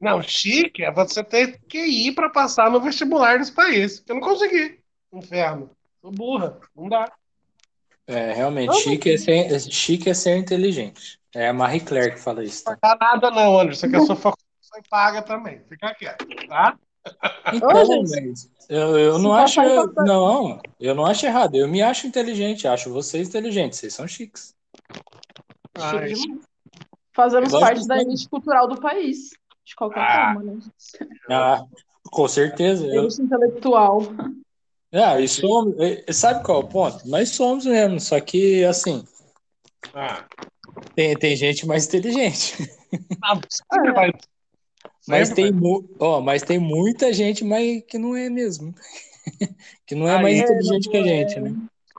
Não, 0.00 0.22
chique 0.22 0.82
é 0.82 0.90
você 0.90 1.22
ter 1.22 1.60
que 1.68 1.78
ir 1.84 2.14
para 2.14 2.30
passar 2.30 2.70
no 2.70 2.80
vestibular 2.80 3.38
desse 3.38 3.52
país. 3.52 4.02
Eu 4.08 4.14
não 4.14 4.22
consegui. 4.22 4.80
Inferno. 5.12 5.70
Sou 6.00 6.10
burra. 6.10 6.58
Não 6.74 6.88
dá. 6.88 7.12
é, 8.06 8.32
realmente, 8.32 8.74
chique 8.76 9.10
é, 9.10 9.18
ser, 9.18 9.60
chique 9.70 10.08
é 10.08 10.14
ser 10.14 10.38
inteligente. 10.38 11.19
É 11.34 11.48
a 11.48 11.52
Marie 11.52 11.80
Claire 11.80 12.14
que 12.14 12.20
fala 12.20 12.42
isso. 12.44 12.64
Tá? 12.64 12.72
Não 12.72 12.78
dá 12.82 12.96
nada 12.98 13.30
não, 13.30 13.60
Anderson, 13.60 13.88
que 13.88 13.96
a 13.96 14.00
sua 14.00 14.16
faculdade 14.16 14.44
foi 14.68 14.82
paga 14.90 15.22
também. 15.22 15.60
Fica 15.68 15.94
quieto, 15.94 16.26
tá? 16.48 16.76
Então, 17.52 17.70
eu, 18.68 18.98
eu 18.98 19.18
não 19.18 19.32
acho. 19.32 19.60
Não, 19.96 20.60
eu 20.78 20.94
não 20.94 21.06
acho 21.06 21.24
errado. 21.26 21.54
Eu 21.54 21.66
me 21.68 21.80
acho 21.82 22.06
inteligente, 22.06 22.68
acho 22.68 22.92
vocês 22.92 23.28
inteligentes. 23.28 23.78
Vocês 23.78 23.94
são 23.94 24.06
chiques. 24.06 24.54
Chique. 25.78 26.40
Fazemos 27.14 27.50
parte 27.52 27.86
da 27.86 27.98
elite 27.98 28.28
cultural 28.28 28.68
do 28.68 28.80
país. 28.80 29.30
De 29.64 29.74
qualquer 29.76 30.00
Ah. 30.00 30.34
forma, 30.34 30.52
né? 30.52 30.60
Ah, 31.30 31.64
com 32.10 32.28
certeza. 32.28 32.86
Eu, 32.86 33.04
Elite 33.04 33.22
intelectual. 33.22 34.02
ah, 34.92 35.20
e 35.20 35.28
somos, 35.28 35.74
sabe 36.12 36.44
qual 36.44 36.60
é 36.62 36.64
o 36.64 36.68
ponto? 36.68 37.08
Nós 37.08 37.30
somos 37.30 37.64
mesmo, 37.66 38.00
só 38.00 38.20
que 38.20 38.64
assim, 38.64 39.04
Ah, 39.94 40.24
tem, 40.94 41.16
tem 41.16 41.36
gente 41.36 41.66
mais 41.66 41.86
inteligente. 41.86 42.56
sempre 43.50 43.88
É. 43.90 43.92
vai. 43.92 44.12
Mas 45.06 45.28
Sempre 45.28 45.42
tem, 45.44 45.52
vai. 45.52 45.60
mu- 45.60 45.88
ó, 45.98 46.20
mas 46.20 46.42
tem 46.42 46.58
muita 46.58 47.12
gente 47.12 47.44
mais 47.44 47.82
que 47.86 47.98
não 47.98 48.14
é 48.16 48.28
mesmo. 48.30 48.74
Que 49.86 49.94
não 49.94 50.08
é 50.08 50.16
Aí- 50.16 50.22
mais 50.22 50.38
É, 50.38 50.42
inteligente 50.44 50.88
que 50.88 50.96
a 50.96 51.02
gente, 51.02 51.40
né? 51.40 51.54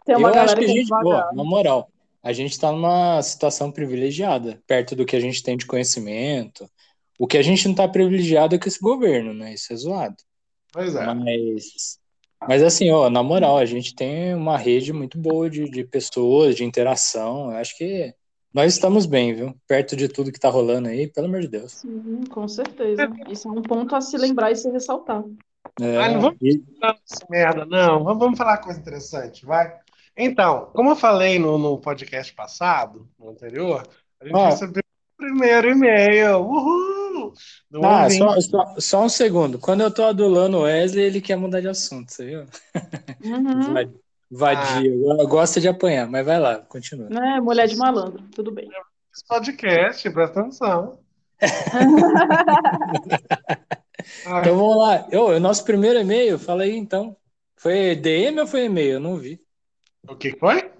Tem 0.05 0.15
uma 0.15 0.29
Eu 0.29 0.33
galera 0.33 0.43
acho 0.43 0.55
que 0.55 0.63
a 0.63 0.67
que 0.67 0.73
gente, 0.73 0.93
ó, 0.93 1.33
na 1.33 1.43
moral, 1.43 1.89
a 2.23 2.33
gente 2.33 2.59
tá 2.59 2.71
numa 2.71 3.21
situação 3.21 3.71
privilegiada, 3.71 4.61
perto 4.65 4.95
do 4.95 5.05
que 5.05 5.15
a 5.15 5.19
gente 5.19 5.43
tem 5.43 5.55
de 5.57 5.65
conhecimento. 5.65 6.69
O 7.19 7.27
que 7.27 7.37
a 7.37 7.41
gente 7.43 7.67
não 7.67 7.75
tá 7.75 7.87
privilegiado 7.87 8.55
é 8.55 8.57
com 8.59 8.67
esse 8.67 8.79
governo, 8.79 9.33
né? 9.33 9.53
Isso 9.53 9.71
é 9.71 9.75
zoado. 9.75 10.15
Pois 10.73 10.95
é. 10.95 11.13
Mas, 11.13 11.99
mas 12.47 12.63
assim, 12.63 12.89
ó, 12.89 13.09
na 13.09 13.21
moral, 13.21 13.57
a 13.57 13.65
gente 13.65 13.93
tem 13.93 14.33
uma 14.33 14.57
rede 14.57 14.91
muito 14.91 15.17
boa 15.19 15.49
de, 15.49 15.69
de 15.69 15.83
pessoas, 15.83 16.55
de 16.55 16.63
interação. 16.63 17.51
Eu 17.51 17.57
acho 17.57 17.77
que 17.77 18.13
nós 18.53 18.73
estamos 18.73 19.05
bem, 19.05 19.33
viu? 19.33 19.55
Perto 19.67 19.95
de 19.95 20.07
tudo 20.07 20.31
que 20.31 20.39
tá 20.39 20.49
rolando 20.49 20.89
aí, 20.89 21.07
pelo 21.07 21.27
amor 21.27 21.41
de 21.41 21.47
Deus. 21.47 21.71
Sim, 21.73 22.23
com 22.29 22.47
certeza. 22.47 23.09
Isso 23.29 23.47
é 23.47 23.51
um 23.51 23.61
ponto 23.61 23.95
a 23.95 24.01
se 24.01 24.17
lembrar 24.17 24.51
e 24.51 24.55
se 24.55 24.69
ressaltar. 24.69 25.23
É, 25.79 25.97
Ah, 25.97 26.11
não 26.11 26.21
vamos- 26.21 26.37
e- 26.41 26.61
merda, 27.29 27.65
não. 27.65 28.03
Vamos, 28.03 28.37
falar 28.37 28.57
coisa 28.57 28.79
interessante, 28.79 29.45
vai. 29.45 29.73
Então, 30.17 30.69
como 30.73 30.89
eu 30.89 30.95
falei 30.95 31.39
no, 31.39 31.57
no 31.57 31.77
podcast 31.77 32.33
passado, 32.33 33.07
no 33.17 33.29
anterior, 33.29 33.83
a 34.19 34.25
gente 34.25 34.35
Ah. 34.37 34.49
recebeu 34.49 34.81
o 34.83 35.17
primeiro 35.17 35.69
e-mail. 35.69 36.39
Uhul! 36.41 37.33
Ah, 37.83 38.09
só, 38.09 38.41
só, 38.41 38.75
só 38.79 39.03
um 39.05 39.09
segundo. 39.09 39.57
Quando 39.59 39.81
eu 39.81 39.93
tô 39.93 40.03
adulando 40.03 40.57
o 40.57 40.61
Wesley, 40.63 41.05
ele 41.05 41.21
quer 41.21 41.37
mudar 41.37 41.61
de 41.61 41.69
assunto, 41.69 42.11
você 42.11 42.25
viu? 42.25 42.45
Uhum. 43.23 43.61
Va- 44.31 44.53
Vadio. 44.53 45.01
Gosta 45.27 45.59
de 45.59 45.67
apanhar, 45.67 46.07
mas 46.07 46.25
vai 46.25 46.39
lá, 46.39 46.59
continua. 46.59 47.09
Né? 47.09 47.39
Mulher 47.41 47.67
de 47.67 47.75
malandro, 47.75 48.23
tudo 48.33 48.51
bem. 48.51 48.69
Esse 49.13 49.25
podcast, 49.27 50.09
presta 50.09 50.39
atenção. 50.39 50.99
Ah, 51.41 51.41
Então 54.41 54.57
vamos 54.57 54.77
lá. 54.77 55.07
O 55.11 55.39
nosso 55.39 55.63
primeiro 55.63 55.99
e-mail, 55.99 56.39
fala 56.39 56.63
aí 56.63 56.75
então. 56.75 57.15
Foi 57.57 57.95
DM 57.95 58.39
ou 58.39 58.47
foi 58.47 58.65
e-mail? 58.65 58.93
Eu 58.93 58.99
não 58.99 59.17
vi. 59.17 59.39
o 60.09 60.15
que 60.15 60.31
foi? 60.39 60.71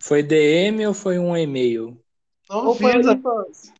Foi 0.00 0.22
DM 0.22 0.86
ou 0.86 0.94
foi 0.94 1.18
um 1.18 1.36
e-mail? 1.36 2.00
Não 2.48 2.66
Ou 2.68 2.74
fiz 2.74 3.06
a- 3.06 3.12
OnlyFans? 3.12 3.72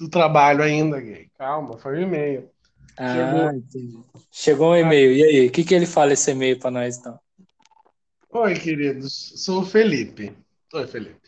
do 0.00 0.08
trabalho 0.08 0.62
ainda, 0.62 0.98
gay. 1.00 1.28
Calma, 1.38 1.78
foi 1.78 1.98
um 1.98 2.02
e-mail. 2.02 2.50
Ah, 2.98 3.14
Chegou. 3.14 3.50
entendi. 3.52 3.98
Chegou 4.30 4.72
um 4.72 4.76
e-mail. 4.76 5.12
E 5.12 5.22
aí, 5.22 5.46
o 5.46 5.50
que, 5.52 5.62
que 5.64 5.74
ele 5.74 5.86
fala 5.86 6.12
esse 6.14 6.30
e-mail 6.30 6.58
pra 6.58 6.70
nós 6.70 6.96
então? 6.96 7.18
Oi, 8.32 8.54
queridos. 8.54 9.32
Sou 9.36 9.60
o 9.60 9.64
Felipe. 9.66 10.32
Oi, 10.74 10.86
Felipe. 10.86 11.20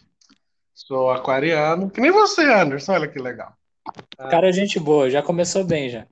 Sou 0.73 1.11
aquariano. 1.11 1.91
Que 1.91 2.01
nem 2.01 2.11
você, 2.11 2.43
Anderson. 2.43 2.93
Olha 2.93 3.09
que 3.09 3.19
legal. 3.19 3.53
Cara, 4.17 4.49
é 4.49 4.53
gente 4.53 4.81
boa, 4.81 5.11
já 5.11 5.23
começou 5.23 5.65
bem 5.65 5.91
já. 5.91 6.07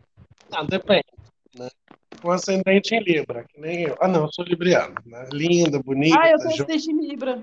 Não, 0.51 0.67
depende. 0.67 1.05
Né? 1.59 1.69
Com 2.21 2.31
ascendente 2.31 2.95
em 2.95 3.03
Libra, 3.03 3.45
que 3.45 3.59
nem 3.61 3.85
eu. 3.85 3.97
Ah, 4.01 4.07
não, 4.07 4.25
eu 4.25 4.33
sou 4.33 4.45
libriano. 4.45 4.95
Né? 5.07 5.27
Linda, 5.33 5.79
bonita. 5.83 6.19
Ah, 6.21 6.31
eu 6.31 6.39
sou 6.41 6.51
jo- 6.53 6.63
acidente 6.65 6.91
em 6.91 7.09
Libra. 7.09 7.43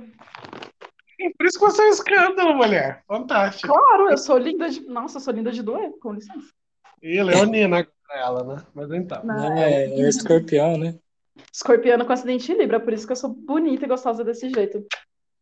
Por 1.37 1.45
isso 1.45 1.59
que 1.59 1.65
você 1.65 1.81
é 1.81 1.85
um 1.85 1.89
escândalo, 1.89 2.53
mulher. 2.55 3.03
Fantástico. 3.07 3.73
Claro, 3.73 4.09
eu 4.09 4.17
sou 4.17 4.37
linda 4.37 4.69
de. 4.69 4.81
Nossa, 4.81 5.17
eu 5.17 5.21
sou 5.21 5.33
linda 5.33 5.51
de 5.51 5.61
doer, 5.61 5.91
com 5.99 6.13
licença. 6.13 6.47
E 7.01 7.21
leonina 7.21 7.85
ela, 8.11 8.43
né? 8.43 8.63
Mas 8.73 8.91
então. 8.91 9.23
Não, 9.25 9.57
É, 9.57 9.85
é 9.85 10.07
escorpião, 10.07 10.77
né? 10.77 10.95
Escorpiano 11.53 12.05
com 12.05 12.13
acidente 12.13 12.51
em 12.51 12.57
Libra, 12.57 12.79
por 12.79 12.93
isso 12.93 13.05
que 13.05 13.11
eu 13.11 13.17
sou 13.17 13.29
bonita 13.33 13.85
e 13.85 13.87
gostosa 13.87 14.23
desse 14.23 14.49
jeito. 14.49 14.85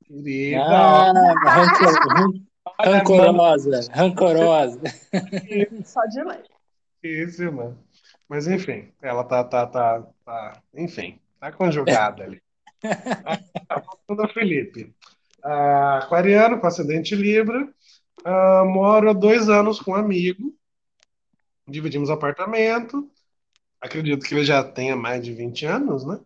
Querida. 0.05 0.63
Ah, 0.65 1.11
rancor- 1.45 2.33
rancorosa, 2.79 3.79
rancorosa. 3.91 4.81
Só 5.85 6.01
de 6.05 6.23
leve. 6.23 6.43
Isso, 7.03 7.51
mano. 7.51 7.77
Mas 8.29 8.47
enfim, 8.47 8.89
ela 9.01 9.23
tá, 9.23 9.43
tá, 9.43 9.65
tá, 9.67 10.03
tá, 10.25 10.61
enfim, 10.75 11.19
tá 11.39 11.51
conjugada 11.51 12.23
ali. 12.23 12.41
Voltando 14.07 14.21
ao 14.27 14.33
Felipe. 14.33 14.93
Ah, 15.43 15.99
aquariano 16.03 16.59
com 16.59 16.67
acidente 16.67 17.15
Libra. 17.15 17.67
Ah, 18.25 18.63
moro 18.65 19.09
há 19.09 19.13
dois 19.13 19.49
anos 19.49 19.79
com 19.79 19.91
um 19.91 19.95
amigo. 19.95 20.53
Dividimos 21.67 22.09
apartamento. 22.09 23.09
Acredito 23.81 24.25
que 24.25 24.33
ele 24.33 24.43
já 24.43 24.63
tenha 24.63 24.95
mais 24.95 25.23
de 25.23 25.33
20 25.33 25.65
anos, 25.65 26.05
né? 26.05 26.19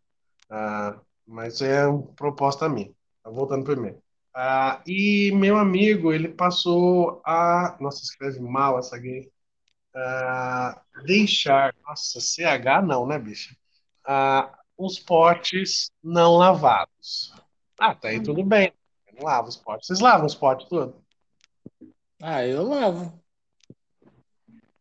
Ah, 0.50 1.00
mas 1.28 1.62
é 1.62 1.86
uma 1.86 2.04
proposta 2.14 2.68
minha. 2.70 2.92
Tá 3.24 3.30
Voltando 3.30 3.66
primeiro. 3.66 4.02
Ah, 4.34 4.82
e 4.88 5.32
meu 5.34 5.58
amigo, 5.58 6.14
ele 6.14 6.30
passou 6.30 7.22
a. 7.26 7.78
Nossa, 7.80 8.02
escreve 8.04 8.40
mal 8.40 8.80
essa 8.80 8.98
gay. 8.98 9.30
Ah, 9.94 10.82
deixar. 11.04 11.76
Nossa, 11.86 12.20
CH 12.20 12.82
não, 12.86 13.06
né, 13.06 13.20
bicha? 13.20 13.56
Ah, 14.06 14.58
os 14.78 14.98
potes 14.98 15.92
não 16.04 16.38
lavados. 16.38 17.34
Ah, 17.78 17.94
tá 17.94 18.08
aí 18.08 18.22
tudo 18.22 18.44
bem. 18.44 18.74
Eu 19.08 19.16
não 19.16 19.26
lavo 19.26 19.50
os 19.50 19.58
potes. 19.58 19.88
Vocês 19.88 20.00
lavam 20.00 20.26
os 20.26 20.36
potes 20.36 20.68
todos? 20.68 20.96
Ah, 22.22 22.46
eu 22.46 22.64
lavo. 22.64 23.22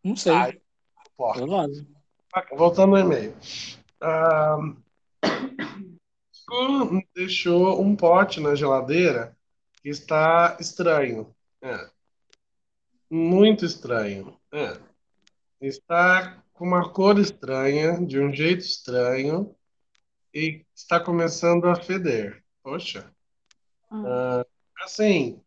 Não 0.05 0.17
sei, 0.17 0.63
porra. 1.17 1.41
eu 1.41 1.47
lavo. 1.47 2.00
Voltando 2.57 2.97
ao 2.97 3.03
e-mail. 3.03 3.35
Ah, 4.01 4.59
deixou 7.15 7.81
um 7.81 7.95
pote 7.95 8.41
na 8.41 8.55
geladeira 8.55 9.37
que 9.83 9.89
está 9.89 10.57
estranho. 10.61 11.35
É. 11.63 11.89
Muito 13.11 13.65
estranho. 13.65 14.39
É. 14.53 14.79
Está 15.61 16.43
com 16.53 16.65
uma 16.65 16.91
cor 16.91 17.19
estranha, 17.19 18.05
de 18.05 18.21
um 18.21 18.33
jeito 18.33 18.61
estranho, 18.61 19.55
e 20.33 20.65
está 20.75 21.01
começando 21.01 21.67
a 21.67 21.75
feder. 21.75 22.43
Poxa. 22.63 23.11
Hum. 23.91 24.05
Ah, 24.07 24.47
assim, 24.83 25.41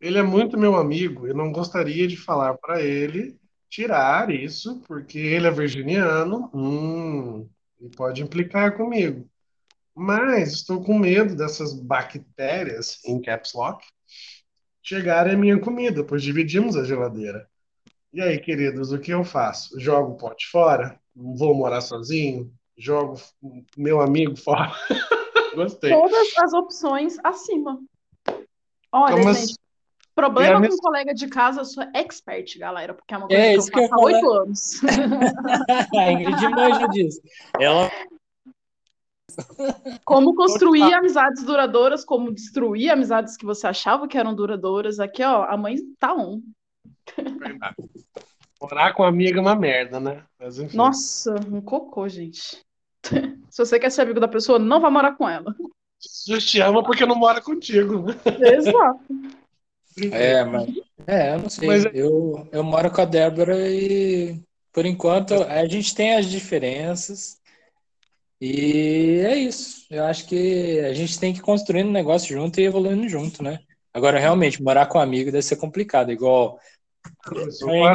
ele 0.00 0.18
é 0.18 0.22
muito 0.22 0.58
meu 0.58 0.76
amigo, 0.76 1.26
eu 1.26 1.34
não 1.34 1.52
gostaria 1.52 2.06
de 2.06 2.16
falar 2.16 2.56
para 2.58 2.80
ele 2.80 3.39
tirar 3.70 4.30
isso, 4.30 4.82
porque 4.86 5.18
ele 5.18 5.46
é 5.46 5.50
virginiano, 5.50 6.50
hum, 6.52 7.48
e 7.80 7.88
pode 7.88 8.22
implicar 8.22 8.76
comigo. 8.76 9.30
Mas 9.94 10.52
estou 10.52 10.82
com 10.82 10.98
medo 10.98 11.36
dessas 11.36 11.72
bactérias, 11.72 12.98
em 13.04 13.20
caps 13.22 13.54
lock, 13.54 13.86
chegarem 14.82 15.34
à 15.34 15.36
minha 15.36 15.58
comida, 15.60 16.02
pois 16.04 16.22
dividimos 16.22 16.76
a 16.76 16.84
geladeira. 16.84 17.48
E 18.12 18.20
aí, 18.20 18.38
queridos, 18.40 18.90
o 18.90 18.98
que 18.98 19.12
eu 19.12 19.24
faço? 19.24 19.78
Jogo 19.78 20.12
o 20.12 20.16
pote 20.16 20.48
fora? 20.48 21.00
Vou 21.14 21.54
morar 21.54 21.80
sozinho? 21.80 22.52
Jogo 22.76 23.20
meu 23.76 24.00
amigo 24.00 24.36
fora? 24.36 24.72
Gostei. 25.54 25.92
Todas 25.92 26.28
as 26.38 26.52
opções 26.52 27.16
acima. 27.22 27.80
Olha, 28.92 29.16
Como 29.16 29.32
gente? 29.34 29.54
Problema 30.14 30.54
com 30.54 30.60
minha- 30.60 30.76
colega 30.78 31.14
de 31.14 31.28
casa, 31.28 31.60
eu 31.60 31.64
sou 31.64 31.84
expert, 31.94 32.58
galera, 32.58 32.94
porque 32.94 33.14
é 33.14 33.16
uma 33.16 33.28
coisa 33.28 33.42
É, 33.42 33.52
que 33.54 33.58
eu 33.58 33.88
faço 33.88 33.94
há 33.94 34.00
oito 34.04 34.30
anos. 34.32 34.80
A 35.96 36.12
Ingrid 36.12 36.48
manja 36.48 36.88
disso. 36.88 37.20
Ela 37.58 37.90
Como 40.04 40.34
construir 40.34 40.92
amizades 40.92 41.42
duradouras, 41.44 42.04
como 42.04 42.32
destruir 42.32 42.90
amizades 42.90 43.36
que 43.36 43.44
você 43.46 43.66
achava 43.66 44.08
que 44.08 44.18
eram 44.18 44.34
duradouras. 44.34 44.98
Aqui, 44.98 45.22
ó, 45.22 45.44
a 45.44 45.56
mãe 45.56 45.76
tá 45.98 46.14
on. 46.14 46.40
Verdade. 47.16 47.76
Morar 48.60 48.92
com 48.92 49.04
amigo 49.04 49.38
é 49.38 49.40
uma 49.40 49.54
merda, 49.54 49.98
né? 49.98 50.22
Nossa, 50.74 51.34
um 51.50 51.60
cocô, 51.62 52.08
gente. 52.08 52.60
Se 53.50 53.64
você 53.64 53.78
quer 53.80 53.90
ser 53.90 54.02
amigo 54.02 54.20
da 54.20 54.28
pessoa, 54.28 54.58
não 54.58 54.80
vá 54.80 54.90
morar 54.90 55.12
com 55.16 55.28
ela. 55.28 55.54
Jesus 56.02 56.44
te 56.46 56.60
ama 56.60 56.82
porque 56.82 57.06
não 57.06 57.14
mora 57.16 57.40
contigo, 57.40 58.02
né? 58.02 58.14
Exato. 58.54 59.00
É, 60.12 60.44
mas. 60.44 60.68
É, 61.06 61.34
eu 61.34 61.38
não 61.38 61.48
sei. 61.50 61.68
Mas- 61.68 61.84
Eu, 61.92 62.48
eu 62.52 62.64
moro 62.64 62.90
com 62.90 63.00
a 63.00 63.04
Débora 63.04 63.68
e, 63.68 64.40
por 64.72 64.86
enquanto, 64.86 65.34
a 65.34 65.66
gente 65.66 65.94
tem 65.94 66.14
as 66.14 66.26
diferenças. 66.26 67.38
E 68.40 69.20
é 69.24 69.36
isso. 69.36 69.86
Eu 69.90 70.04
acho 70.04 70.26
que 70.26 70.80
a 70.80 70.94
gente 70.94 71.18
tem 71.18 71.32
que 71.32 71.40
ir 71.40 71.42
construindo 71.42 71.88
um 71.88 71.92
negócio 71.92 72.34
junto 72.34 72.60
e 72.60 72.64
evoluindo 72.64 73.08
junto, 73.08 73.42
né? 73.42 73.60
Agora, 73.92 74.18
realmente, 74.18 74.62
morar 74.62 74.86
com 74.86 74.98
amigo 74.98 75.32
deve 75.32 75.42
ser 75.42 75.56
complicado, 75.56 76.10
igual. 76.10 76.58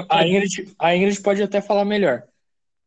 A 0.10 0.27
Ingrid, 0.27 0.75
a 0.77 0.95
Ingrid 0.95 1.21
pode 1.21 1.41
até 1.41 1.62
falar 1.62 1.86
melhor. 1.86 2.23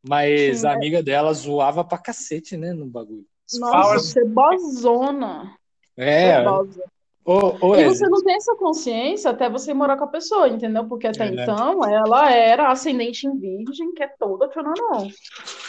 Mas 0.06 0.60
Sim, 0.60 0.66
a 0.66 0.72
é. 0.72 0.74
amiga 0.74 1.02
dela 1.02 1.32
zoava 1.32 1.84
pra 1.84 1.98
cacete, 1.98 2.56
né, 2.56 2.72
no 2.72 2.86
bagulho. 2.86 3.26
Nossa, 3.58 3.98
cebozona. 4.00 5.56
É. 5.96 6.36
Cebosa. 6.36 6.84
Ô, 7.28 7.58
ô, 7.60 7.76
e 7.76 7.84
você 7.84 8.08
não 8.08 8.22
tem 8.22 8.36
essa 8.36 8.56
consciência 8.56 9.30
até 9.30 9.50
você 9.50 9.74
morar 9.74 9.98
com 9.98 10.04
a 10.04 10.08
pessoa, 10.08 10.48
entendeu? 10.48 10.86
Porque 10.86 11.06
até 11.06 11.24
é, 11.24 11.28
então 11.28 11.84
ela 11.84 12.32
era 12.32 12.70
ascendente 12.70 13.26
em 13.26 13.38
virgem, 13.38 13.92
que 13.92 14.02
é 14.02 14.08
toda 14.18 14.50
não. 14.56 15.10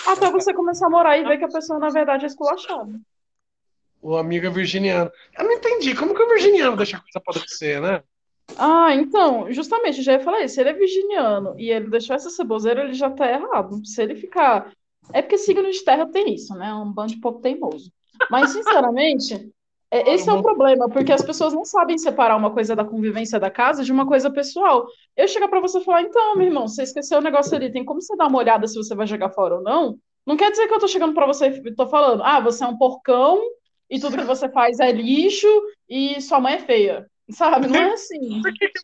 Até 0.08 0.32
você 0.32 0.54
começar 0.54 0.88
a 0.88 0.90
morar 0.90 1.18
e 1.18 1.26
ver 1.26 1.38
que 1.38 1.44
a 1.44 1.50
pessoa, 1.50 1.78
na 1.78 1.90
verdade, 1.90 2.24
é 2.24 2.28
esculachada. 2.28 2.98
O 4.02 4.16
amigo 4.16 4.48
é 4.48 4.50
virginiano. 4.50 5.12
Eu 5.38 5.44
não 5.44 5.52
entendi. 5.52 5.94
Como 5.94 6.16
que 6.16 6.24
o 6.24 6.30
virginiano 6.30 6.78
deixa 6.78 6.96
a 6.96 7.02
coisa 7.02 7.20
acontecer, 7.20 7.82
né? 7.82 8.02
Ah, 8.58 8.96
então, 8.96 9.52
justamente, 9.52 10.02
já 10.02 10.14
ia 10.14 10.22
falar 10.22 10.44
isso. 10.44 10.56
Se 10.56 10.62
ele 10.62 10.70
é 10.70 10.74
virginiano 10.74 11.56
e 11.60 11.70
ele 11.70 11.90
deixou 11.90 12.16
essa 12.16 12.30
ceboseira, 12.30 12.86
ele 12.86 12.94
já 12.94 13.10
tá 13.10 13.30
errado. 13.30 13.86
Se 13.86 14.02
ele 14.02 14.16
ficar. 14.16 14.72
É 15.12 15.22
porque 15.22 15.38
signo 15.38 15.70
de 15.70 15.84
terra 15.84 16.06
tem 16.06 16.34
isso, 16.34 16.56
né? 16.56 16.74
Um 16.74 16.90
bando 16.90 17.16
de 17.16 17.20
pouco 17.20 17.42
teimoso. 17.42 17.92
Mas, 18.32 18.52
sinceramente, 18.52 19.52
é, 19.92 20.14
esse 20.14 20.30
é 20.30 20.34
o 20.34 20.42
problema, 20.42 20.88
porque 20.88 21.12
as 21.12 21.24
pessoas 21.24 21.54
não 21.54 21.66
sabem 21.66 21.98
separar 21.98 22.36
uma 22.36 22.52
coisa 22.52 22.76
da 22.76 22.86
convivência 22.86 23.40
da 23.40 23.50
casa 23.50 23.84
de 23.84 23.92
uma 23.92 24.06
coisa 24.06 24.30
pessoal. 24.30 24.86
Eu 25.18 25.28
chegar 25.28 25.48
para 25.48 25.60
você 25.60 25.80
e 25.80 25.84
falar, 25.84 26.04
então, 26.04 26.36
meu 26.36 26.48
irmão, 26.48 26.68
você 26.68 26.84
esqueceu 26.84 27.18
o 27.18 27.24
negócio 27.24 27.56
ali, 27.56 27.72
tem 27.72 27.84
como 27.84 28.02
você 28.02 28.16
dar 28.16 28.28
uma 28.28 28.38
olhada 28.38 28.68
se 28.68 28.76
você 28.76 28.94
vai 28.94 29.08
jogar 29.08 29.30
fora 29.32 29.56
ou 29.56 29.64
não? 29.64 29.98
Não 30.26 30.38
quer 30.38 30.52
dizer 30.52 30.68
que 30.68 30.74
eu 30.74 30.80
tô 30.80 30.88
chegando 30.88 31.14
para 31.14 31.26
você 31.26 31.48
e 31.48 31.76
tô 31.76 31.88
falando, 31.88 32.22
ah, 32.24 32.40
você 32.40 32.64
é 32.64 32.68
um 32.68 32.78
porcão 32.78 33.42
e 33.90 34.00
tudo 34.00 34.18
que 34.18 34.24
você 34.24 34.48
faz 34.50 34.80
é 34.80 34.92
lixo 34.92 35.48
e 35.90 36.22
sua 36.22 36.40
mãe 36.40 36.54
é 36.54 36.60
feia. 36.60 37.08
Sabe? 37.32 37.68
Não 37.68 37.76
é 37.76 37.94
assim. 37.94 38.42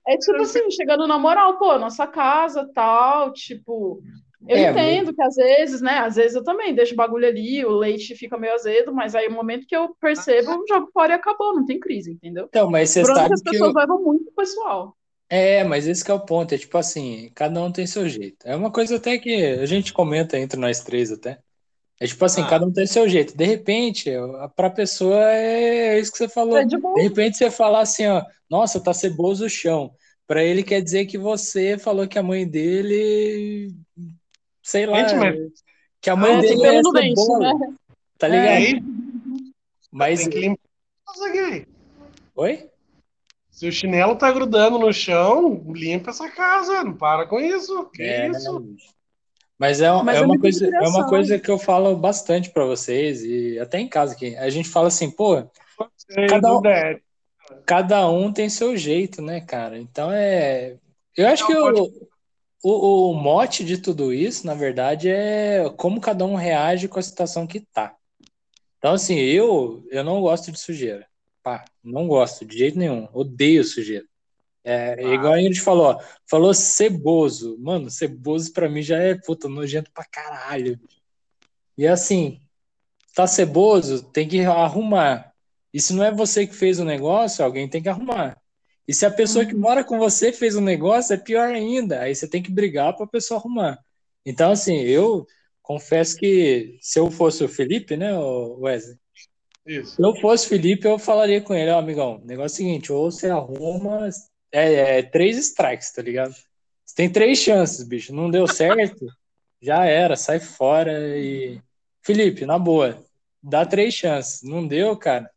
É 0.08 0.18
tipo 0.18 0.42
assim, 0.42 0.70
chegando 0.72 1.08
na 1.08 1.18
moral, 1.18 1.58
pô, 1.58 1.78
nossa 1.78 2.08
casa, 2.08 2.68
tal, 2.74 3.32
tipo, 3.34 4.02
eu 4.48 4.58
é, 4.58 4.72
entendo 4.72 5.14
que 5.14 5.22
às 5.22 5.36
vezes, 5.36 5.82
né? 5.82 6.00
Às 6.00 6.16
vezes 6.16 6.36
eu 6.36 6.44
também 6.44 6.74
deixo 6.74 6.94
o 6.94 6.98
bagulho 6.98 7.28
ali, 7.28 7.66
o 7.66 7.72
leite 7.72 8.16
fica 8.16 8.38
meio 8.38 8.54
azedo, 8.54 8.94
mas 8.94 9.16
aí 9.16 9.28
o 9.28 9.34
momento 9.34 9.66
que 9.68 9.76
eu 9.76 9.96
percebo, 10.00 10.52
eu 10.52 10.66
jogo 10.68 10.90
fora 10.94 11.14
e 11.14 11.16
acabou, 11.16 11.56
não 11.56 11.66
tem 11.66 11.80
crise, 11.80 12.12
entendeu? 12.12 12.46
Então, 12.48 12.70
mas 12.70 12.90
você 12.90 13.04
sabe 13.06 13.28
que 13.28 13.34
as 13.34 13.42
pessoas 13.42 13.74
eu... 13.74 13.80
levam 13.80 14.04
muito 14.04 14.32
pessoal. 14.32 14.96
É, 15.28 15.64
mas 15.64 15.88
esse 15.88 16.10
é 16.10 16.14
o 16.14 16.20
ponto, 16.20 16.54
é 16.54 16.58
tipo 16.58 16.78
assim, 16.78 17.32
cada 17.34 17.62
um 17.62 17.72
tem 17.72 17.88
seu 17.88 18.08
jeito. 18.08 18.46
É 18.46 18.56
uma 18.56 18.72
coisa 18.72 18.98
até 18.98 19.18
que 19.18 19.36
a 19.36 19.66
gente 19.66 19.92
comenta 19.92 20.38
entre 20.38 20.60
nós 20.60 20.82
três 20.84 21.12
até. 21.12 21.40
É 22.00 22.06
tipo 22.06 22.24
assim, 22.26 22.42
ah. 22.42 22.48
cada 22.48 22.66
um 22.66 22.72
tem 22.72 22.86
seu 22.86 23.08
jeito. 23.08 23.36
De 23.36 23.46
repente, 23.46 24.12
pra 24.56 24.70
pessoa 24.70 25.32
é 25.32 26.00
isso 26.00 26.12
que 26.12 26.18
você 26.18 26.30
falou. 26.30 26.58
É 26.58 26.66
de, 26.66 26.78
de, 26.78 27.02
repente 27.02 27.38
você 27.38 27.50
falar 27.50 27.82
assim, 27.82 28.06
ó, 28.06 28.24
nossa, 28.50 28.80
tá 28.80 28.94
ceboso 28.94 29.46
o 29.46 29.50
chão. 29.50 29.92
Pra 30.28 30.44
ele 30.44 30.64
quer 30.64 30.82
dizer 30.82 31.06
que 31.06 31.18
você 31.18 31.78
falou 31.78 32.08
que 32.08 32.20
a 32.20 32.24
mãe 32.24 32.48
dele 32.48 33.74
sei 34.66 34.88
lá, 34.88 35.08
Gente, 35.08 35.16
mas... 35.16 35.36
que 36.02 36.10
a 36.10 36.16
mãe 36.16 36.38
ah, 36.38 36.42
dele 36.42 36.66
é 36.66 36.82
cebola, 36.82 37.54
né? 37.54 37.76
tá 38.18 38.28
ligado? 38.28 38.50
É. 38.50 38.82
Mas... 39.92 40.20
Tem 40.22 40.30
que 40.32 40.40
limpar 40.40 41.68
Oi? 42.36 42.70
Se 43.52 43.68
o 43.68 43.72
chinelo 43.72 44.18
tá 44.18 44.30
grudando 44.32 44.80
no 44.80 44.92
chão, 44.92 45.64
limpa 45.68 46.10
essa 46.10 46.30
casa, 46.30 46.84
não 46.84 46.94
para 46.98 47.26
com 47.28 47.40
isso. 47.40 47.90
Que 47.94 48.04
é, 48.04 48.28
isso? 48.28 48.76
Mas 49.58 49.80
é, 49.80 49.90
Mas 50.04 50.18
é, 50.18 50.20
é 50.20 50.26
uma 50.26 50.38
coisa, 50.38 50.68
é 50.68 50.88
uma 50.88 51.08
coisa 51.08 51.40
que 51.40 51.50
eu 51.50 51.58
falo 51.58 51.96
bastante 51.96 52.50
para 52.50 52.66
vocês, 52.66 53.24
e 53.24 53.58
até 53.60 53.80
em 53.80 53.88
casa 53.88 54.14
aqui. 54.14 54.36
A 54.36 54.50
gente 54.50 54.68
fala 54.68 54.88
assim, 54.88 55.10
pô, 55.10 55.48
cada 56.28 56.58
um, 56.58 56.62
cada 57.66 58.10
um 58.10 58.34
tem 58.34 58.50
seu 58.50 58.76
jeito, 58.76 59.22
né, 59.22 59.40
cara? 59.40 59.78
Então 59.78 60.12
é. 60.12 60.76
Eu 61.16 61.28
acho 61.28 61.44
não, 61.44 61.48
que 61.48 61.54
pode... 61.54 62.08
o, 62.68 63.12
o 63.12 63.14
mote 63.14 63.64
de 63.64 63.78
tudo 63.78 64.12
isso, 64.12 64.48
na 64.48 64.56
verdade, 64.56 65.08
é 65.08 65.70
como 65.78 66.02
cada 66.02 66.26
um 66.26 66.34
reage 66.34 66.88
com 66.88 66.98
a 66.98 67.04
situação 67.04 67.46
que 67.46 67.60
tá. 67.60 67.96
Então, 68.80 68.94
assim, 68.94 69.16
eu, 69.16 69.86
eu 69.92 70.04
não 70.04 70.20
gosto 70.20 70.52
de 70.52 70.60
sujeira. 70.60 71.08
Pá, 71.44 71.64
não 71.84 72.08
gosto 72.08 72.44
de 72.44 72.58
jeito 72.58 72.80
nenhum. 72.80 73.08
Odeio 73.14 73.64
sujeira. 73.64 74.06
É, 74.64 74.96
ah. 74.98 75.14
igual 75.14 75.34
a 75.34 75.40
gente 75.40 75.62
falou, 75.62 75.92
ó, 75.92 76.02
falou 76.28 76.56
ceboso. 76.56 77.56
Mano, 77.60 77.92
ceboso 77.92 78.52
pra 78.52 78.68
mim 78.68 78.82
já 78.82 78.98
é, 78.98 79.14
puta, 79.14 79.48
nojento 79.48 79.92
pra 79.92 80.04
caralho. 80.04 80.80
E 81.78 81.86
assim, 81.86 82.42
tá 83.14 83.28
ceboso, 83.28 84.04
tem 84.12 84.28
que 84.28 84.42
arrumar. 84.44 85.32
E 85.72 85.80
se 85.80 85.94
não 85.94 86.04
é 86.04 86.12
você 86.12 86.48
que 86.48 86.56
fez 86.56 86.80
o 86.80 86.86
negócio, 86.86 87.46
alguém 87.46 87.70
tem 87.70 87.84
que 87.84 87.90
arrumar. 87.90 88.36
E 88.88 88.94
se 88.94 89.06
a 89.06 89.12
pessoa 89.12 89.46
que 89.46 89.54
uhum. 89.54 89.62
mora 89.62 89.84
com 89.84 89.98
você 89.98 90.32
fez 90.32 90.56
um 90.56 90.62
negócio, 90.62 91.14
é 91.14 91.18
pior 91.18 91.48
ainda. 91.48 92.02
Aí 92.02 92.14
você 92.14 92.28
tem 92.28 92.42
que 92.42 92.52
brigar 92.52 92.96
para 92.96 93.06
a 93.06 93.10
pessoa 93.10 93.40
arrumar. 93.40 93.80
Então, 94.26 94.52
assim, 94.52 94.78
eu 94.82 95.26
confesso 95.62 96.16
que 96.16 96.78
se 96.82 97.00
eu 97.00 97.10
fosse 97.10 97.44
o 97.44 97.50
Felipe, 97.50 97.98
né, 97.98 98.16
Wesley? 98.18 98.98
Isso. 99.66 99.96
Se 99.96 100.02
eu 100.02 100.16
fosse 100.18 100.46
o 100.46 100.50
Felipe, 100.50 100.88
eu 100.88 101.00
falaria 101.00 101.42
com 101.42 101.56
ele, 101.56 101.72
ó, 101.72 101.76
oh, 101.76 101.80
amigão, 101.80 102.18
o 102.18 102.26
negócio 102.26 102.62
é 102.62 102.66
o 102.66 102.68
seguinte, 102.68 102.92
ou 102.92 103.10
você 103.10 103.30
arruma, 103.30 104.08
é, 104.52 105.00
é, 105.00 105.04
três 105.04 105.38
strikes, 105.38 105.92
tá 105.92 106.04
ligado? 106.04 106.36
Você 106.86 106.96
tem 106.96 107.10
três 107.10 107.40
chances, 107.40 107.84
bicho. 107.84 108.14
Não 108.14 108.30
deu 108.30 108.48
certo, 108.48 109.08
já 109.60 109.86
era, 109.86 110.16
sai 110.16 110.40
fora 110.40 111.18
e. 111.18 111.60
Felipe, 112.04 112.46
na 112.46 112.60
boa, 112.60 113.04
dá 113.42 113.66
três 113.66 113.96
chances. 113.96 114.44
Não 114.44 114.68
deu, 114.68 114.96
cara 114.96 115.28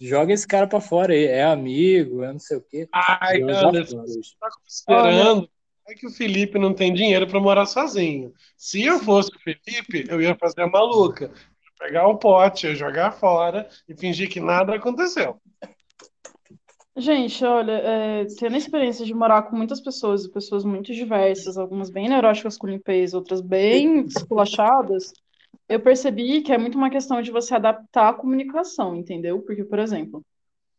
joga 0.00 0.32
esse 0.32 0.46
cara 0.46 0.66
para 0.66 0.80
fora 0.80 1.12
aí, 1.12 1.24
é 1.24 1.44
amigo, 1.44 2.22
é 2.22 2.32
não 2.32 2.38
sei 2.38 2.56
o 2.56 2.60
quê. 2.60 2.88
Ai, 2.92 3.42
Anderson, 3.42 4.02
você 4.02 4.20
tá 4.40 4.48
considerando 4.62 5.48
é 5.88 5.94
que 5.94 6.06
o 6.06 6.10
Felipe 6.10 6.58
não 6.58 6.74
tem 6.74 6.92
dinheiro 6.92 7.26
para 7.26 7.40
morar 7.40 7.64
sozinho. 7.64 8.32
Se 8.58 8.84
eu 8.84 8.98
fosse 8.98 9.30
o 9.34 9.40
Felipe, 9.40 10.04
eu 10.10 10.20
ia 10.20 10.36
fazer 10.36 10.60
a 10.60 10.66
maluca. 10.68 11.32
Pegar 11.78 12.06
o 12.08 12.18
pote, 12.18 12.74
jogar 12.74 13.12
fora 13.12 13.66
e 13.88 13.96
fingir 13.96 14.28
que 14.28 14.38
nada 14.38 14.74
aconteceu. 14.74 15.40
Gente, 16.94 17.42
olha, 17.44 17.72
é, 17.72 18.24
tendo 18.38 18.56
a 18.56 18.58
experiência 18.58 19.06
de 19.06 19.14
morar 19.14 19.42
com 19.42 19.56
muitas 19.56 19.80
pessoas, 19.80 20.26
pessoas 20.26 20.64
muito 20.64 20.92
diversas, 20.92 21.56
algumas 21.56 21.88
bem 21.88 22.08
neuróticas 22.08 22.58
com 22.58 22.66
limpeza, 22.66 23.16
outras 23.16 23.40
bem 23.40 24.04
esculachadas, 24.04 25.12
eu 25.68 25.80
percebi 25.80 26.40
que 26.42 26.52
é 26.52 26.58
muito 26.58 26.78
uma 26.78 26.90
questão 26.90 27.20
de 27.20 27.30
você 27.30 27.54
adaptar 27.54 28.08
a 28.08 28.14
comunicação, 28.14 28.96
entendeu? 28.96 29.40
Porque, 29.42 29.64
por 29.64 29.78
exemplo, 29.78 30.24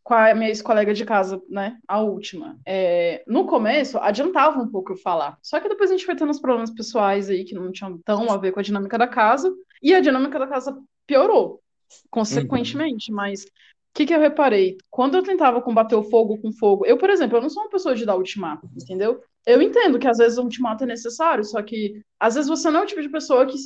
com 0.03 0.15
a 0.15 0.33
minha 0.33 0.49
ex-colega 0.49 0.91
de 0.93 1.05
casa, 1.05 1.39
né, 1.47 1.77
a 1.87 2.01
última, 2.01 2.57
é, 2.65 3.23
no 3.27 3.45
começo 3.45 3.99
adiantava 3.99 4.59
um 4.59 4.67
pouco 4.67 4.93
eu 4.93 4.97
falar. 4.97 5.37
Só 5.41 5.59
que 5.59 5.69
depois 5.69 5.91
a 5.91 5.93
gente 5.93 6.05
foi 6.05 6.15
tendo 6.15 6.31
uns 6.31 6.41
problemas 6.41 6.71
pessoais 6.71 7.29
aí 7.29 7.43
que 7.43 7.53
não 7.53 7.71
tinham 7.71 7.99
tão 8.03 8.31
a 8.31 8.37
ver 8.37 8.51
com 8.51 8.59
a 8.59 8.63
dinâmica 8.63 8.97
da 8.97 9.07
casa, 9.07 9.53
e 9.83 9.93
a 9.93 10.01
dinâmica 10.01 10.39
da 10.39 10.47
casa 10.47 10.75
piorou, 11.05 11.61
consequentemente, 12.09 13.11
uhum. 13.11 13.17
mas 13.17 13.43
o 13.43 13.47
que, 13.93 14.05
que 14.07 14.13
eu 14.13 14.19
reparei? 14.19 14.77
Quando 14.89 15.15
eu 15.15 15.23
tentava 15.23 15.61
combater 15.61 15.95
o 15.95 16.03
fogo 16.03 16.39
com 16.39 16.51
fogo, 16.53 16.85
eu, 16.85 16.97
por 16.97 17.09
exemplo, 17.09 17.37
eu 17.37 17.41
não 17.41 17.49
sou 17.49 17.63
uma 17.63 17.69
pessoa 17.69 17.95
de 17.95 18.05
dar 18.05 18.15
ultimato, 18.15 18.67
entendeu? 18.75 19.21
Eu 19.45 19.61
entendo 19.61 19.99
que 19.99 20.07
às 20.07 20.17
vezes 20.17 20.37
o 20.37 20.43
ultimato 20.43 20.83
é 20.83 20.87
necessário, 20.87 21.43
só 21.43 21.61
que 21.61 22.01
às 22.19 22.35
vezes 22.35 22.49
você 22.49 22.69
não 22.69 22.81
é 22.81 22.83
o 22.83 22.85
tipo 22.87 23.01
de 23.01 23.09
pessoa 23.09 23.45
que 23.45 23.57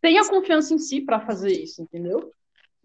tenha 0.00 0.28
confiança 0.28 0.74
em 0.74 0.78
si 0.78 1.00
para 1.00 1.20
fazer 1.20 1.52
isso, 1.52 1.82
entendeu? 1.82 2.32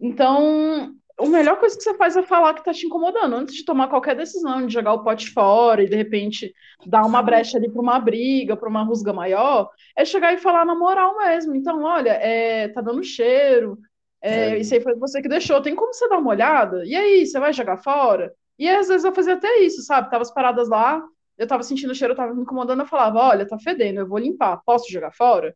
Então, 0.00 0.94
a 1.18 1.26
melhor 1.26 1.58
coisa 1.58 1.76
que 1.76 1.82
você 1.82 1.94
faz 1.94 2.16
é 2.16 2.22
falar 2.22 2.54
que 2.54 2.64
tá 2.64 2.72
te 2.72 2.86
incomodando, 2.86 3.36
antes 3.36 3.54
de 3.54 3.64
tomar 3.64 3.88
qualquer 3.88 4.16
decisão, 4.16 4.66
de 4.66 4.72
jogar 4.72 4.94
o 4.94 5.04
pote 5.04 5.30
fora 5.30 5.82
e 5.82 5.88
de 5.88 5.96
repente 5.96 6.52
dar 6.86 7.04
uma 7.04 7.22
brecha 7.22 7.56
ali 7.56 7.70
para 7.70 7.80
uma 7.80 8.00
briga, 8.00 8.56
para 8.56 8.68
uma 8.68 8.82
rusga 8.82 9.12
maior, 9.12 9.70
é 9.96 10.04
chegar 10.04 10.34
e 10.34 10.38
falar 10.38 10.64
na 10.64 10.74
moral 10.74 11.16
mesmo. 11.18 11.54
Então, 11.54 11.82
olha, 11.82 12.10
é, 12.10 12.68
tá 12.68 12.80
dando 12.80 13.02
cheiro, 13.04 13.78
é, 14.20 14.50
é. 14.50 14.58
isso 14.58 14.74
aí 14.74 14.80
foi 14.80 14.94
você 14.96 15.22
que 15.22 15.28
deixou, 15.28 15.62
tem 15.62 15.74
como 15.74 15.92
você 15.92 16.08
dar 16.08 16.18
uma 16.18 16.30
olhada? 16.30 16.84
E 16.84 16.96
aí, 16.96 17.26
você 17.26 17.38
vai 17.38 17.52
jogar 17.52 17.76
fora? 17.76 18.34
E 18.58 18.68
às 18.68 18.88
vezes 18.88 19.04
eu 19.04 19.14
fazia 19.14 19.34
até 19.34 19.60
isso, 19.60 19.82
sabe? 19.82 20.10
Tava 20.10 20.22
as 20.22 20.32
paradas 20.32 20.68
lá, 20.68 21.02
eu 21.36 21.46
tava 21.46 21.62
sentindo 21.62 21.90
o 21.90 21.94
cheiro, 21.94 22.12
eu 22.12 22.16
tava 22.16 22.34
me 22.34 22.42
incomodando, 22.42 22.80
eu 22.80 22.86
falava, 22.86 23.18
olha, 23.18 23.46
tá 23.46 23.58
fedendo, 23.58 24.00
eu 24.00 24.08
vou 24.08 24.18
limpar, 24.18 24.60
posso 24.64 24.90
jogar 24.90 25.12
fora? 25.12 25.54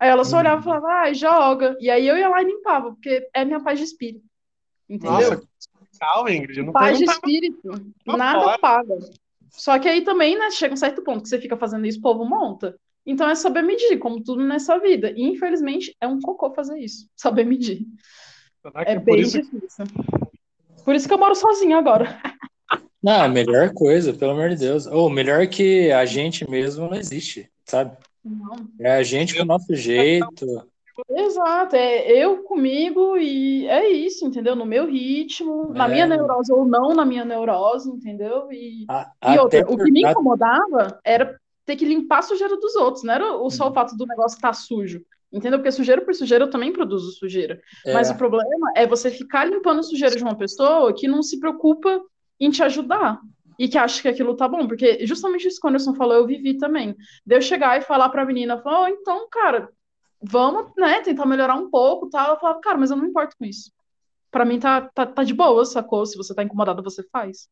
Aí 0.00 0.08
ela 0.08 0.24
só 0.24 0.38
olhava 0.38 0.60
e 0.60 0.64
falava, 0.64 0.86
ai, 0.88 1.14
joga. 1.14 1.76
E 1.80 1.90
aí 1.90 2.06
eu 2.06 2.16
ia 2.16 2.28
lá 2.28 2.40
e 2.40 2.46
limpava, 2.46 2.92
porque 2.92 3.28
é 3.34 3.44
minha 3.44 3.62
paz 3.62 3.78
de 3.78 3.84
espírito. 3.84 4.24
Entendeu? 4.88 5.12
Nossa, 5.12 5.42
calma, 5.98 6.32
Ingrid. 6.32 6.62
Não 6.62 6.72
paz 6.72 6.98
de 6.98 7.04
espírito. 7.04 7.68
Nada 8.06 8.40
fora. 8.40 8.58
paga. 8.58 8.98
Só 9.50 9.78
que 9.78 9.88
aí 9.88 10.02
também, 10.02 10.38
né, 10.38 10.50
chega 10.50 10.74
um 10.74 10.76
certo 10.76 11.02
ponto 11.02 11.22
que 11.22 11.28
você 11.28 11.40
fica 11.40 11.56
fazendo 11.56 11.86
isso, 11.86 11.98
o 11.98 12.02
povo 12.02 12.24
monta. 12.24 12.78
Então 13.04 13.28
é 13.28 13.34
saber 13.34 13.62
medir, 13.62 13.98
como 13.98 14.22
tudo 14.22 14.44
nessa 14.44 14.78
vida. 14.78 15.10
E 15.10 15.22
infelizmente 15.22 15.96
é 16.00 16.06
um 16.06 16.20
cocô 16.20 16.52
fazer 16.52 16.78
isso, 16.78 17.08
saber 17.16 17.44
medir. 17.44 17.86
É, 18.86 18.92
é 18.92 18.98
bem 18.98 19.20
isso... 19.20 19.42
difícil. 19.42 19.84
Por 20.84 20.94
isso 20.94 21.08
que 21.08 21.14
eu 21.14 21.18
moro 21.18 21.34
sozinha 21.34 21.76
agora. 21.76 22.20
Não, 23.02 23.22
a 23.22 23.28
melhor 23.28 23.72
coisa, 23.74 24.12
pelo 24.12 24.32
amor 24.32 24.50
de 24.50 24.56
Deus. 24.56 24.86
Ou 24.86 25.08
melhor 25.10 25.46
que 25.46 25.90
a 25.92 26.04
gente 26.04 26.48
mesmo 26.48 26.88
não 26.88 26.96
existe, 26.96 27.50
sabe? 27.64 27.96
Não. 28.24 28.68
É 28.80 28.92
a 28.96 29.02
gente 29.02 29.34
com 29.36 29.42
o 29.42 29.46
nosso 29.46 29.74
jeito. 29.74 30.46
Exato, 31.10 31.76
é 31.76 32.10
eu 32.10 32.42
comigo 32.42 33.16
e 33.16 33.66
é 33.68 33.88
isso, 33.88 34.26
entendeu? 34.26 34.56
No 34.56 34.66
meu 34.66 34.86
ritmo, 34.90 35.72
na 35.72 35.86
É. 35.86 35.92
minha 35.92 36.06
neurose 36.06 36.52
ou 36.52 36.64
não 36.64 36.92
na 36.92 37.04
minha 37.04 37.24
neurose, 37.24 37.88
entendeu? 37.88 38.50
E, 38.50 38.84
A- 38.88 39.12
e 39.32 39.38
outra, 39.38 39.60
até 39.60 39.72
o 39.72 39.76
por- 39.76 39.84
que 39.84 39.92
me 39.92 40.02
incomodava 40.02 40.98
era 41.04 41.38
ter 41.64 41.76
que 41.76 41.84
limpar 41.84 42.18
a 42.18 42.22
sujeira 42.22 42.56
dos 42.56 42.74
outros, 42.74 43.04
não 43.04 43.14
era 43.14 43.36
o 43.36 43.48
só 43.48 43.68
o 43.68 43.72
fato 43.72 43.96
do 43.96 44.06
negócio 44.06 44.34
estar 44.36 44.52
sujo, 44.52 45.00
entendeu? 45.32 45.58
Porque 45.60 45.70
sujeira 45.70 46.02
por 46.04 46.14
sujeira 46.14 46.44
eu 46.44 46.50
também 46.50 46.72
produzo 46.72 47.12
sujeira. 47.12 47.60
Mas 47.86 48.10
é, 48.10 48.14
o 48.14 48.16
problema 48.18 48.72
é 48.74 48.84
você 48.84 49.08
ficar 49.08 49.44
limpando 49.44 49.78
a 49.78 49.82
sujeira 49.84 50.16
de 50.16 50.22
uma 50.24 50.34
pessoa 50.34 50.92
que 50.92 51.06
não 51.06 51.22
se 51.22 51.38
preocupa 51.38 52.02
em 52.40 52.50
te 52.50 52.62
ajudar 52.64 53.20
e 53.58 53.68
que 53.68 53.76
acha 53.76 54.00
que 54.00 54.08
aquilo 54.08 54.36
tá 54.36 54.46
bom, 54.46 54.66
porque 54.68 55.04
justamente 55.04 55.48
isso 55.48 55.60
que 55.60 55.66
o 55.66 55.70
Anderson 55.70 55.94
falou, 55.94 56.14
eu 56.14 56.26
vivi 56.26 56.56
também. 56.56 56.94
De 57.26 57.34
eu 57.34 57.42
chegar 57.42 57.78
e 57.78 57.82
falar 57.82 58.08
pra 58.10 58.24
menina, 58.24 58.62
falar, 58.62 58.82
"Oh, 58.82 58.88
então, 58.88 59.28
cara, 59.30 59.68
vamos, 60.20 60.72
né, 60.76 61.00
tentar 61.02 61.26
melhorar 61.26 61.54
um 61.56 61.70
pouco, 61.70 62.08
tal. 62.08 62.26
Ela 62.26 62.38
falava, 62.38 62.60
cara, 62.60 62.78
mas 62.78 62.90
eu 62.90 62.96
não 62.96 63.04
me 63.04 63.10
importo 63.10 63.36
com 63.38 63.44
isso. 63.44 63.72
Pra 64.30 64.44
mim 64.44 64.58
tá, 64.58 64.82
tá, 64.94 65.06
tá 65.06 65.24
de 65.24 65.32
boa, 65.32 65.64
sacou? 65.64 66.04
Se 66.04 66.16
você 66.16 66.34
tá 66.34 66.42
incomodada, 66.42 66.82
você 66.82 67.02
faz. 67.10 67.48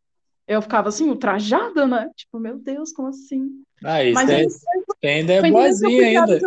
Eu 0.46 0.62
ficava 0.62 0.88
assim, 0.88 1.08
ultrajada, 1.08 1.86
né? 1.86 2.08
Tipo, 2.14 2.38
meu 2.38 2.58
Deus, 2.58 2.92
como 2.92 3.08
assim? 3.08 3.62
Ah, 3.84 4.04
isso 4.04 4.14
Mas 4.14 4.30
é, 4.30 4.44
você 4.44 5.06
ainda 5.06 5.32
é 5.32 5.50
boazinha 5.50 6.20
ainda. 6.20 6.40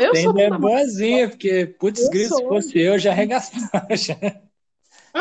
Eu 0.00 0.16
sou 0.16 0.30
ainda 0.30 0.42
é 0.42 0.58
boazinha, 0.58 1.28
porque, 1.28 1.66
putz, 1.78 2.08
grito, 2.08 2.34
se 2.34 2.44
fosse 2.44 2.78
eu, 2.78 2.98
já 2.98 3.10
arregaçava. 3.10 3.86
já. 3.96 4.14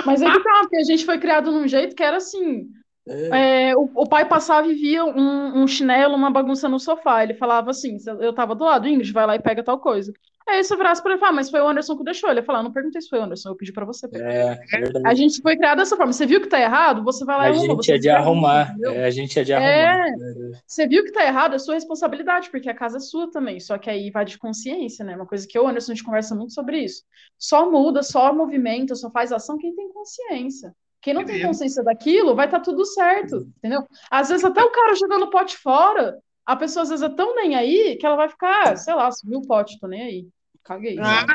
Mas 0.05 0.21
aí 0.21 0.31
que 0.31 0.43
tá, 0.43 0.59
porque 0.61 0.77
a 0.77 0.83
gente 0.83 1.05
foi 1.05 1.19
criado 1.19 1.51
num 1.51 1.67
jeito 1.67 1.95
que 1.95 2.03
era 2.03 2.17
assim. 2.17 2.69
É. 3.07 3.69
é, 3.69 3.75
o, 3.77 3.89
o 3.95 4.07
pai 4.07 4.25
passava 4.27 4.67
e 4.67 4.73
via 4.73 5.05
um, 5.05 5.61
um 5.63 5.67
chinelo, 5.67 6.15
uma 6.15 6.31
bagunça 6.31 6.67
no 6.67 6.79
sofá. 6.79 7.23
Ele 7.23 7.33
falava 7.35 7.69
assim: 7.71 7.97
eu 8.19 8.33
tava 8.33 8.55
do 8.55 8.63
lado, 8.63 8.87
Ingrid, 8.87 9.11
vai 9.11 9.25
lá 9.27 9.35
e 9.35 9.41
pega 9.41 9.63
tal 9.63 9.79
coisa. 9.79 10.11
Aí 10.47 10.63
você 10.63 10.75
virasse 10.75 11.01
pra 11.01 11.11
ele 11.11 11.17
e 11.17 11.19
fala, 11.19 11.33
mas 11.33 11.49
foi 11.49 11.59
o 11.59 11.67
Anderson 11.67 11.97
que 11.97 12.03
deixou. 12.03 12.29
Ele 12.29 12.39
ia 12.39 12.45
falar, 12.45 12.61
não 12.61 12.71
perguntei 12.71 13.01
se 13.01 13.09
foi 13.09 13.17
o 13.17 13.23
Anderson, 13.23 13.49
eu 13.49 13.55
pedi 13.55 13.73
pra 13.73 13.83
você 13.83 14.07
pegar. 14.07 14.31
É. 14.31 14.59
A 15.03 15.13
gente 15.15 15.41
foi 15.41 15.57
criado 15.57 15.79
dessa 15.79 15.97
forma. 15.97 16.13
Você 16.13 16.25
viu 16.27 16.39
que 16.39 16.47
tá 16.47 16.59
errado, 16.61 17.03
você 17.03 17.25
vai 17.25 17.35
lá 17.35 17.43
A 17.45 17.47
e 17.47 17.49
arruma. 17.53 17.65
gente 17.65 17.85
Você 17.85 17.93
é 17.93 17.97
de 17.97 18.09
arrumar. 18.09 18.75
É, 18.83 19.05
a 19.05 19.09
gente 19.09 19.39
é 19.39 19.43
de 19.43 19.53
É. 19.53 19.55
arrumar. 19.55 20.61
Você 20.67 20.87
viu 20.87 21.03
que 21.03 21.11
tá 21.11 21.25
errado, 21.25 21.55
é 21.55 21.57
sua 21.57 21.73
responsabilidade, 21.73 22.51
porque 22.51 22.69
a 22.69 22.75
casa 22.75 22.97
é 22.97 22.99
sua 22.99 23.29
também. 23.31 23.59
Só 23.59 23.79
que 23.79 23.89
aí 23.89 24.11
vai 24.11 24.23
de 24.23 24.37
consciência, 24.37 25.03
né? 25.03 25.15
Uma 25.15 25.25
coisa 25.25 25.47
que 25.47 25.57
eu 25.57 25.63
e 25.63 25.65
o 25.65 25.67
Anderson 25.67 25.93
a 25.93 25.95
gente 25.95 26.05
conversa 26.05 26.35
muito 26.35 26.53
sobre 26.53 26.77
isso. 26.77 27.01
Só 27.39 27.69
muda, 27.69 28.03
só 28.03 28.31
movimenta, 28.31 28.93
só 28.93 29.09
faz 29.09 29.31
ação 29.31 29.57
quem 29.57 29.75
tem 29.75 29.89
consciência. 29.91 30.75
Quem 31.05 31.13
não 31.13 31.23
tem 31.23 31.39
consciência 31.39 31.83
daquilo, 31.83 32.33
vai 32.33 32.47
estar 32.47 32.61
tudo 32.61 32.83
certo, 32.83 33.47
entendeu? 33.59 33.87
Às 34.09 34.29
vezes 34.29 34.43
até 34.43 34.63
o 34.63 34.71
cara 34.71 34.95
jogando 34.95 35.29
pote 35.29 35.55
fora, 35.55 36.17
a 36.43 36.55
pessoa 36.55 36.81
às 36.81 36.89
vezes 36.89 37.03
é 37.03 37.09
tão 37.09 37.35
nem 37.35 37.55
aí 37.55 37.95
que 37.95 38.07
ela 38.07 38.15
vai 38.15 38.27
ficar, 38.27 38.75
sei 38.75 38.95
lá, 38.95 39.11
subiu 39.11 39.37
o 39.37 39.45
pote, 39.45 39.79
tô 39.79 39.85
nem 39.87 40.01
aí. 40.01 40.27
Caguei. 40.63 40.97
Ah, 40.99 41.27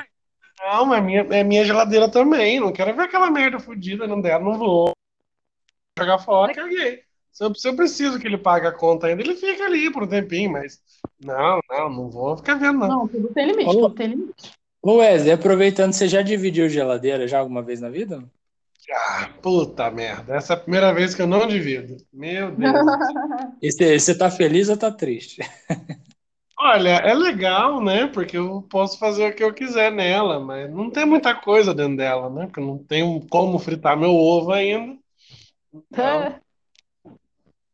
não, 0.61 0.87
mas 0.87 1.05
minha, 1.05 1.21
é 1.21 1.45
minha 1.45 1.65
geladeira 1.65 2.11
também. 2.11 2.59
Não 2.59 2.73
quero 2.73 2.97
ver 2.97 3.03
aquela 3.03 3.31
merda 3.31 3.61
fodida 3.61 4.09
não 4.09 4.21
dela, 4.21 4.43
não 4.43 4.59
vou 4.59 4.91
jogar 5.97 6.19
fora, 6.19 6.53
caguei. 6.53 7.05
Se 7.31 7.45
eu, 7.45 7.55
se 7.55 7.69
eu 7.69 7.77
preciso 7.77 8.19
que 8.19 8.27
ele 8.27 8.39
pague 8.39 8.67
a 8.67 8.73
conta 8.73 9.07
ainda, 9.07 9.23
ele 9.23 9.37
fica 9.37 9.67
ali 9.67 9.89
por 9.93 10.03
um 10.03 10.09
tempinho, 10.09 10.51
mas 10.51 10.83
não, 11.25 11.61
não, 11.71 11.89
não 11.89 12.11
vou 12.11 12.37
ficar 12.37 12.57
vendo, 12.57 12.81
não. 12.81 12.89
Não, 12.89 13.09
tudo 13.09 13.29
tem 13.29 13.47
limite, 13.47 13.71
Ô. 13.71 13.83
tudo 13.83 13.95
tem 13.95 14.09
limite. 14.09 14.51
Ô 14.83 14.97
Wesley, 14.97 15.31
aproveitando, 15.31 15.93
você 15.93 16.09
já 16.09 16.23
dividiu 16.23 16.69
geladeira 16.69 17.29
já 17.29 17.39
alguma 17.39 17.63
vez 17.63 17.81
na 17.81 17.89
vida? 17.89 18.29
Ah, 18.93 19.31
puta 19.41 19.91
merda. 19.91 20.35
Essa 20.37 20.55
é 20.55 20.57
a 20.57 20.61
primeira 20.61 20.93
vez 20.93 21.15
que 21.15 21.23
eu 21.23 21.27
não 21.27 21.47
divido. 21.47 21.97
Meu 22.13 22.51
Deus. 22.55 22.75
E 23.63 23.71
você, 23.71 24.17
tá 24.17 24.31
feliz 24.31 24.71
ou 24.71 24.77
tá 24.77 24.91
triste? 24.91 25.43
Olha, 26.59 26.97
é 26.97 27.15
legal, 27.15 27.83
né? 27.83 28.07
Porque 28.07 28.37
eu 28.37 28.63
posso 28.63 28.99
fazer 28.99 29.31
o 29.31 29.35
que 29.35 29.43
eu 29.45 29.53
quiser 29.53 29.93
nela, 29.93 30.41
mas 30.41 30.71
não 30.71 30.91
tem 30.91 31.05
muita 31.05 31.35
coisa 31.35 31.75
dentro 31.75 31.97
dela, 31.97 32.31
né? 32.31 32.47
Porque 32.47 32.61
eu 32.61 32.67
não 32.67 32.79
tenho 32.79 33.21
como 33.29 33.59
fritar 33.59 33.99
meu 33.99 34.15
ovo 34.15 34.53
ainda. 34.53 34.99
Então, 35.73 36.23
É. 36.41 36.41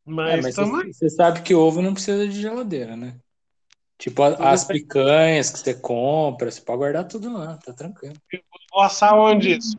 mas 0.04 0.46
É, 0.46 0.52
você, 0.52 0.92
você 0.92 1.10
sabe 1.10 1.42
que 1.42 1.54
ovo 1.54 1.82
não 1.82 1.94
precisa 1.94 2.28
de 2.28 2.40
geladeira, 2.40 2.96
né? 2.96 3.16
Tipo, 3.98 4.22
as 4.22 4.64
picanhas 4.64 5.50
que 5.50 5.58
você 5.58 5.74
compra, 5.74 6.50
você 6.50 6.60
pode 6.60 6.78
guardar 6.78 7.08
tudo 7.08 7.32
lá, 7.32 7.56
tá 7.56 7.72
tranquilo. 7.72 8.14
Vou 8.70 8.82
assar 8.82 9.14
onde 9.14 9.56
isso? 9.56 9.76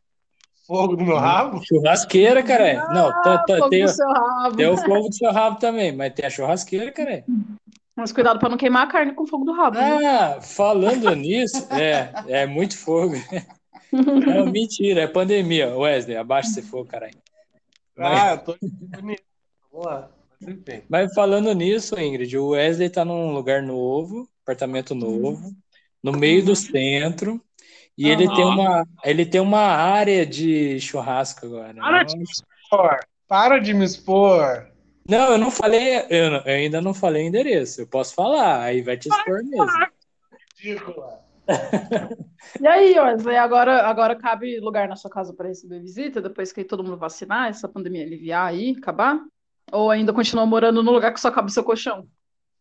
Fogo 0.67 0.97
no 0.97 1.05
meu 1.05 1.15
rabo? 1.15 1.61
Churrasqueira, 1.65 2.43
cara. 2.43 2.87
Não, 2.93 3.09
tá- 3.09 3.37
tá- 3.47 3.57
Fogo 3.57 3.69
tem, 3.69 3.83
no 3.83 3.87
seu 3.87 4.07
rabo. 4.09 4.55
tem 4.57 4.67
o 4.67 4.77
fogo 4.77 5.07
do 5.09 5.15
seu 5.15 5.31
rabo 5.31 5.59
também, 5.59 5.95
mas 5.95 6.13
tem 6.13 6.25
a 6.25 6.29
churrasqueira, 6.29 6.91
cara. 6.91 7.23
Mas 7.95 8.11
cuidado 8.11 8.37
pra 8.39 8.49
não 8.49 8.57
queimar 8.57 8.83
a 8.83 8.91
carne 8.91 9.13
com 9.13 9.25
fogo 9.25 9.45
do 9.45 9.53
rabo. 9.53 9.77
Ah, 9.79 10.39
falando 10.41 11.15
nisso, 11.15 11.65
é, 11.71 12.11
é 12.27 12.45
muito 12.45 12.77
fogo. 12.77 13.15
Não, 13.89 14.45
mentira, 14.51 15.03
é 15.03 15.07
pandemia. 15.07 15.73
Wesley, 15.75 16.17
abaixa 16.17 16.49
esse 16.49 16.61
fogo, 16.61 16.85
caralho. 16.89 17.15
Mas- 17.97 18.21
Ah, 18.21 18.31
eu 18.33 18.37
tô 18.39 18.57
bonito. 18.61 19.23
Vamos 19.71 19.85
lá. 19.87 20.09
Mas 20.41 20.49
enfim. 20.55 20.81
Mas 20.89 21.13
falando 21.13 21.53
nisso, 21.53 21.97
Ingrid, 21.97 22.37
o 22.37 22.49
Wesley 22.49 22.89
tá 22.89 23.05
num 23.05 23.31
lugar 23.33 23.63
novo, 23.63 24.27
apartamento 24.43 24.93
novo, 24.93 25.51
no 26.03 26.11
meio 26.11 26.43
do 26.43 26.53
centro, 26.53 27.41
e 27.97 28.09
ele 28.09 28.27
tem 28.27 28.45
uma, 28.45 28.87
ele 29.03 29.25
tem 29.25 29.41
uma 29.41 29.59
área 29.61 30.25
de 30.25 30.79
churrasco 30.79 31.45
agora. 31.45 31.73
Para 31.75 32.03
de 32.03 32.17
me 32.17 32.23
expor. 32.23 32.99
Para 33.27 33.59
de 33.59 33.73
me 33.73 33.85
expor. 33.85 34.67
Não, 35.09 35.31
eu 35.31 35.37
não 35.37 35.49
falei, 35.49 36.05
eu, 36.09 36.29
não- 36.31 36.39
eu 36.39 36.55
ainda 36.55 36.81
não 36.81 36.93
falei 36.93 37.25
endereço. 37.25 37.81
Eu 37.81 37.87
posso 37.87 38.13
falar, 38.13 38.61
aí 38.61 38.81
vai 38.81 38.97
te 38.97 39.07
expor 39.09 39.43
mesmo. 39.43 39.87
Ridícula. 40.57 41.19
E 42.61 42.67
aí, 42.67 42.97
Wesley, 42.99 43.35
agora, 43.37 43.87
agora 43.87 44.15
cabe 44.15 44.59
lugar 44.59 44.87
na 44.87 44.95
sua 44.95 45.11
casa 45.11 45.33
para 45.33 45.47
receber 45.47 45.79
visita, 45.79 46.21
depois 46.21 46.51
que 46.51 46.63
todo 46.63 46.83
mundo 46.83 46.97
vacinar, 46.97 47.49
essa 47.49 47.67
pandemia 47.67 48.03
aliviar 48.05 48.47
aí, 48.47 48.75
acabar? 48.77 49.19
Ou 49.71 49.91
ainda 49.91 50.13
continua 50.13 50.45
morando 50.45 50.81
no 50.81 50.91
lugar 50.91 51.13
que 51.13 51.19
só 51.19 51.29
cabe 51.29 51.49
o 51.49 51.53
seu 51.53 51.63
colchão? 51.63 52.07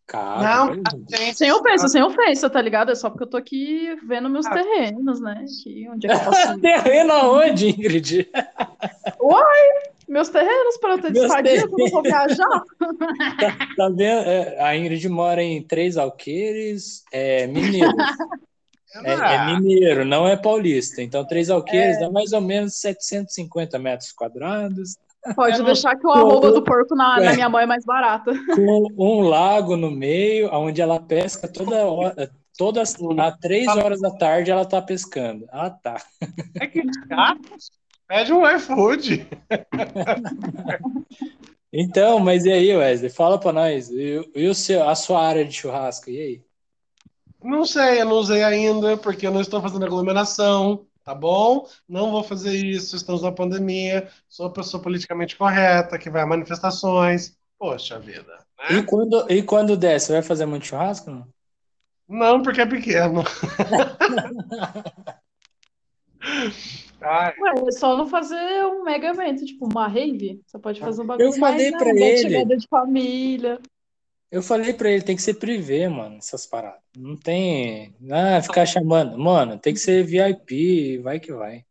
Cara, 0.07 0.67
Não, 0.67 0.75
gente. 1.09 1.37
Sem 1.37 1.51
ofensa, 1.51 1.89
sem 1.89 2.01
ofensa, 2.01 2.49
tá 2.49 2.63
ligado? 2.63 2.93
É 2.93 2.95
só 2.95 3.11
porque 3.11 3.25
eu 3.25 3.29
tô 3.31 3.37
aqui 3.37 3.97
vendo 4.07 4.31
meus 4.31 4.47
terrenos, 4.47 5.21
né? 5.21 5.45
Que, 5.63 5.89
onde 5.89 6.07
é 6.07 6.17
que 6.17 6.25
eu 6.25 6.31
posso... 6.31 6.59
terreno 6.63 7.13
aonde, 7.13 7.71
Ingrid? 7.71 8.29
meus 10.09 10.29
terrenos 10.29 10.77
para 10.81 10.93
eu 10.93 11.03
ter 11.03 11.13
Meus 11.13 11.25
estadia 11.25 11.69
quando 11.69 11.81
eu 11.81 11.91
for 11.91 12.03
viajar? 12.03 12.63
Tá 13.77 13.89
vendo? 13.89 14.29
É, 14.29 14.63
a 14.63 14.77
Ingrid 14.77 15.09
mora 15.09 15.43
em 15.43 15.61
Três 15.61 15.97
Alqueires, 15.97 17.03
é 17.13 17.47
mineiro. 17.47 17.93
É, 19.05 19.13
é 19.13 19.47
mineiro, 19.47 20.07
não 20.07 20.27
é 20.27 20.39
paulista. 20.39 21.03
Então, 21.03 21.23
Três 21.23 21.51
Alqueires 21.51 22.01
dá 22.01 22.11
mais 22.11 22.33
ou 22.33 22.41
menos 22.41 22.77
750 22.77 23.79
metros 23.79 24.11
quadrados, 24.11 24.97
Pode 25.35 25.59
não- 25.59 25.65
deixar 25.65 25.97
que 25.97 26.07
o 26.07 26.11
arroba 26.11 26.53
do 26.53 26.63
porco 26.63 26.95
na, 26.95 27.17
na 27.21 27.33
É. 27.33 27.35
minha 27.35 27.49
mão 27.49 27.61
é 27.61 27.67
mais 27.67 27.85
barata. 27.85 28.33
com 28.55 28.89
um 28.97 29.21
lago 29.23 29.77
no 29.77 29.91
meio, 29.91 30.49
onde 30.53 30.81
ela 30.81 31.01
pesca 31.01 31.49
toda 31.49 31.85
hora. 31.85 32.31
Todas 32.59 32.95
às 33.19 33.37
três 33.39 33.67
horas 33.69 34.01
da 34.01 34.11
tarde 34.11 34.51
ela 34.51 34.65
tá 34.65 34.81
pescando. 34.81 35.47
Ah, 35.53 35.69
tá. 35.71 36.01
É 36.61 36.67
que. 36.67 36.83
Pede 38.09 38.33
um 38.33 38.49
iFood. 38.49 39.27
Então, 41.73 42.19
mas 42.19 42.45
e 42.47 42.53
aí, 42.53 42.75
Wesley? 42.75 43.11
Fala 43.11 43.39
pra 43.39 43.53
nós. 43.53 43.91
E, 43.91 44.21
e 44.35 44.47
o 44.49 44.55
seu, 44.55 44.89
a 44.89 44.95
sua 44.95 45.23
área 45.23 45.45
de 45.45 45.53
churrasco? 45.53 46.09
E 46.09 46.19
aí? 46.19 46.41
Não 47.43 47.67
sei, 47.67 48.01
eu 48.01 48.07
não 48.07 48.15
usei 48.17 48.43
ainda, 48.43 48.97
porque 48.97 49.27
eu 49.27 49.31
não 49.31 49.41
estou 49.43 49.61
fazendo 49.61 49.85
aglomeração, 49.85 50.87
tá 51.07 51.15
bom? 51.15 51.69
Não 51.89 52.11
vou 52.11 52.25
fazer 52.25 52.53
isso, 52.53 52.97
estamos 52.97 53.23
na 53.23 53.31
pandemia, 53.31 54.11
sou 54.29 54.47
uma 54.47 54.53
pessoa 54.53 54.83
politicamente 54.83 55.37
correta, 55.37 55.99
que 55.99 56.11
vai 56.11 56.23
a 56.23 56.27
manifestações. 56.27 57.39
Poxa 57.57 57.99
vida, 58.01 58.37
E 58.69 58.75
né? 58.75 58.83
quando, 58.83 59.31
e 59.31 59.43
quando 59.43 59.77
der, 59.77 60.01
você 60.01 60.15
vai 60.15 60.23
fazer 60.23 60.47
muito 60.47 60.67
churrasco? 60.67 61.09
Não? 61.11 61.29
Não, 62.09 62.43
porque 62.43 62.61
é 62.61 62.67
pequeno. 62.67 63.23
Ai, 67.01 67.35
Ué, 67.39 67.53
é 67.69 67.73
só 67.73 67.97
não 67.97 68.07
fazer 68.09 68.67
um 68.67 68.83
mega 68.83 69.09
evento, 69.09 69.45
tipo 69.45 69.67
uma 69.67 69.87
rave. 69.87 70.41
Você 70.47 70.59
pode 70.59 70.81
fazer 70.81 71.01
um 71.03 71.05
Eu 71.05 71.07
bagulho 71.09 71.33
falei 71.39 71.71
mais, 71.71 71.83
pra 71.85 71.93
né, 71.95 72.01
ele. 72.01 72.19
chegada 72.19 72.57
de 72.57 72.67
família. 72.69 73.61
Eu 74.31 74.43
falei 74.43 74.73
pra 74.73 74.91
ele, 74.91 75.03
tem 75.03 75.15
que 75.15 75.23
ser 75.23 75.35
privê, 75.35 75.89
mano, 75.89 76.17
essas 76.19 76.45
paradas. 76.47 76.81
Não 76.97 77.17
tem. 77.17 77.95
Ah, 78.11 78.43
ficar 78.43 78.67
chamando. 78.67 79.17
Mano, 79.17 79.59
tem 79.59 79.73
que 79.73 79.81
ser 79.81 80.05
VIP, 80.05 80.99
vai 80.99 81.21
que 81.21 81.33
vai. 81.33 81.65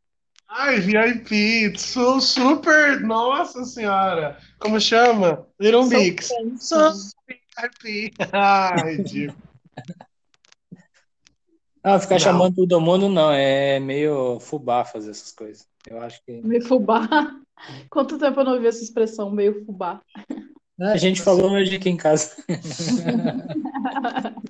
ai, 0.48 0.80
VIP, 0.80 1.78
sou 1.78 2.22
super. 2.22 3.02
Nossa 3.02 3.66
senhora, 3.66 4.38
como 4.58 4.80
chama? 4.80 5.46
Little 5.60 5.84
Sou 5.84 6.00
Mix. 6.00 6.30
Sou 6.60 6.92
VIP. 7.28 8.14
Ai, 8.32 8.98
ridículo. 8.98 9.38
Ah, 11.84 12.00
ficar 12.00 12.16
Não. 12.16 12.20
chamando 12.20 12.56
todo 12.56 12.82
mundo 12.82 13.08
não, 13.08 13.32
é 13.32 13.80
meio 13.80 14.40
fubá 14.40 14.84
fazer 14.84 15.12
essas 15.12 15.32
coisas. 15.32 15.68
Eu 15.88 16.02
acho 16.02 16.20
que. 16.26 16.42
Meio 16.42 16.66
fubá. 16.66 17.08
Quanto 17.92 18.18
tempo 18.18 18.40
eu 18.40 18.44
não 18.44 18.54
ouvi 18.54 18.66
essa 18.68 18.84
expressão, 18.84 19.30
meio 19.30 19.64
fubá? 19.66 20.02
A 20.80 20.98
gente 20.98 21.22
falou 21.22 21.52
hoje 21.52 21.76
aqui 21.76 21.90
em 21.90 21.98
casa. 21.98 22.36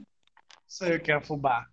sei 0.68 0.98
o 0.98 1.00
que 1.02 1.12
é 1.12 1.22
fubá. 1.22 1.68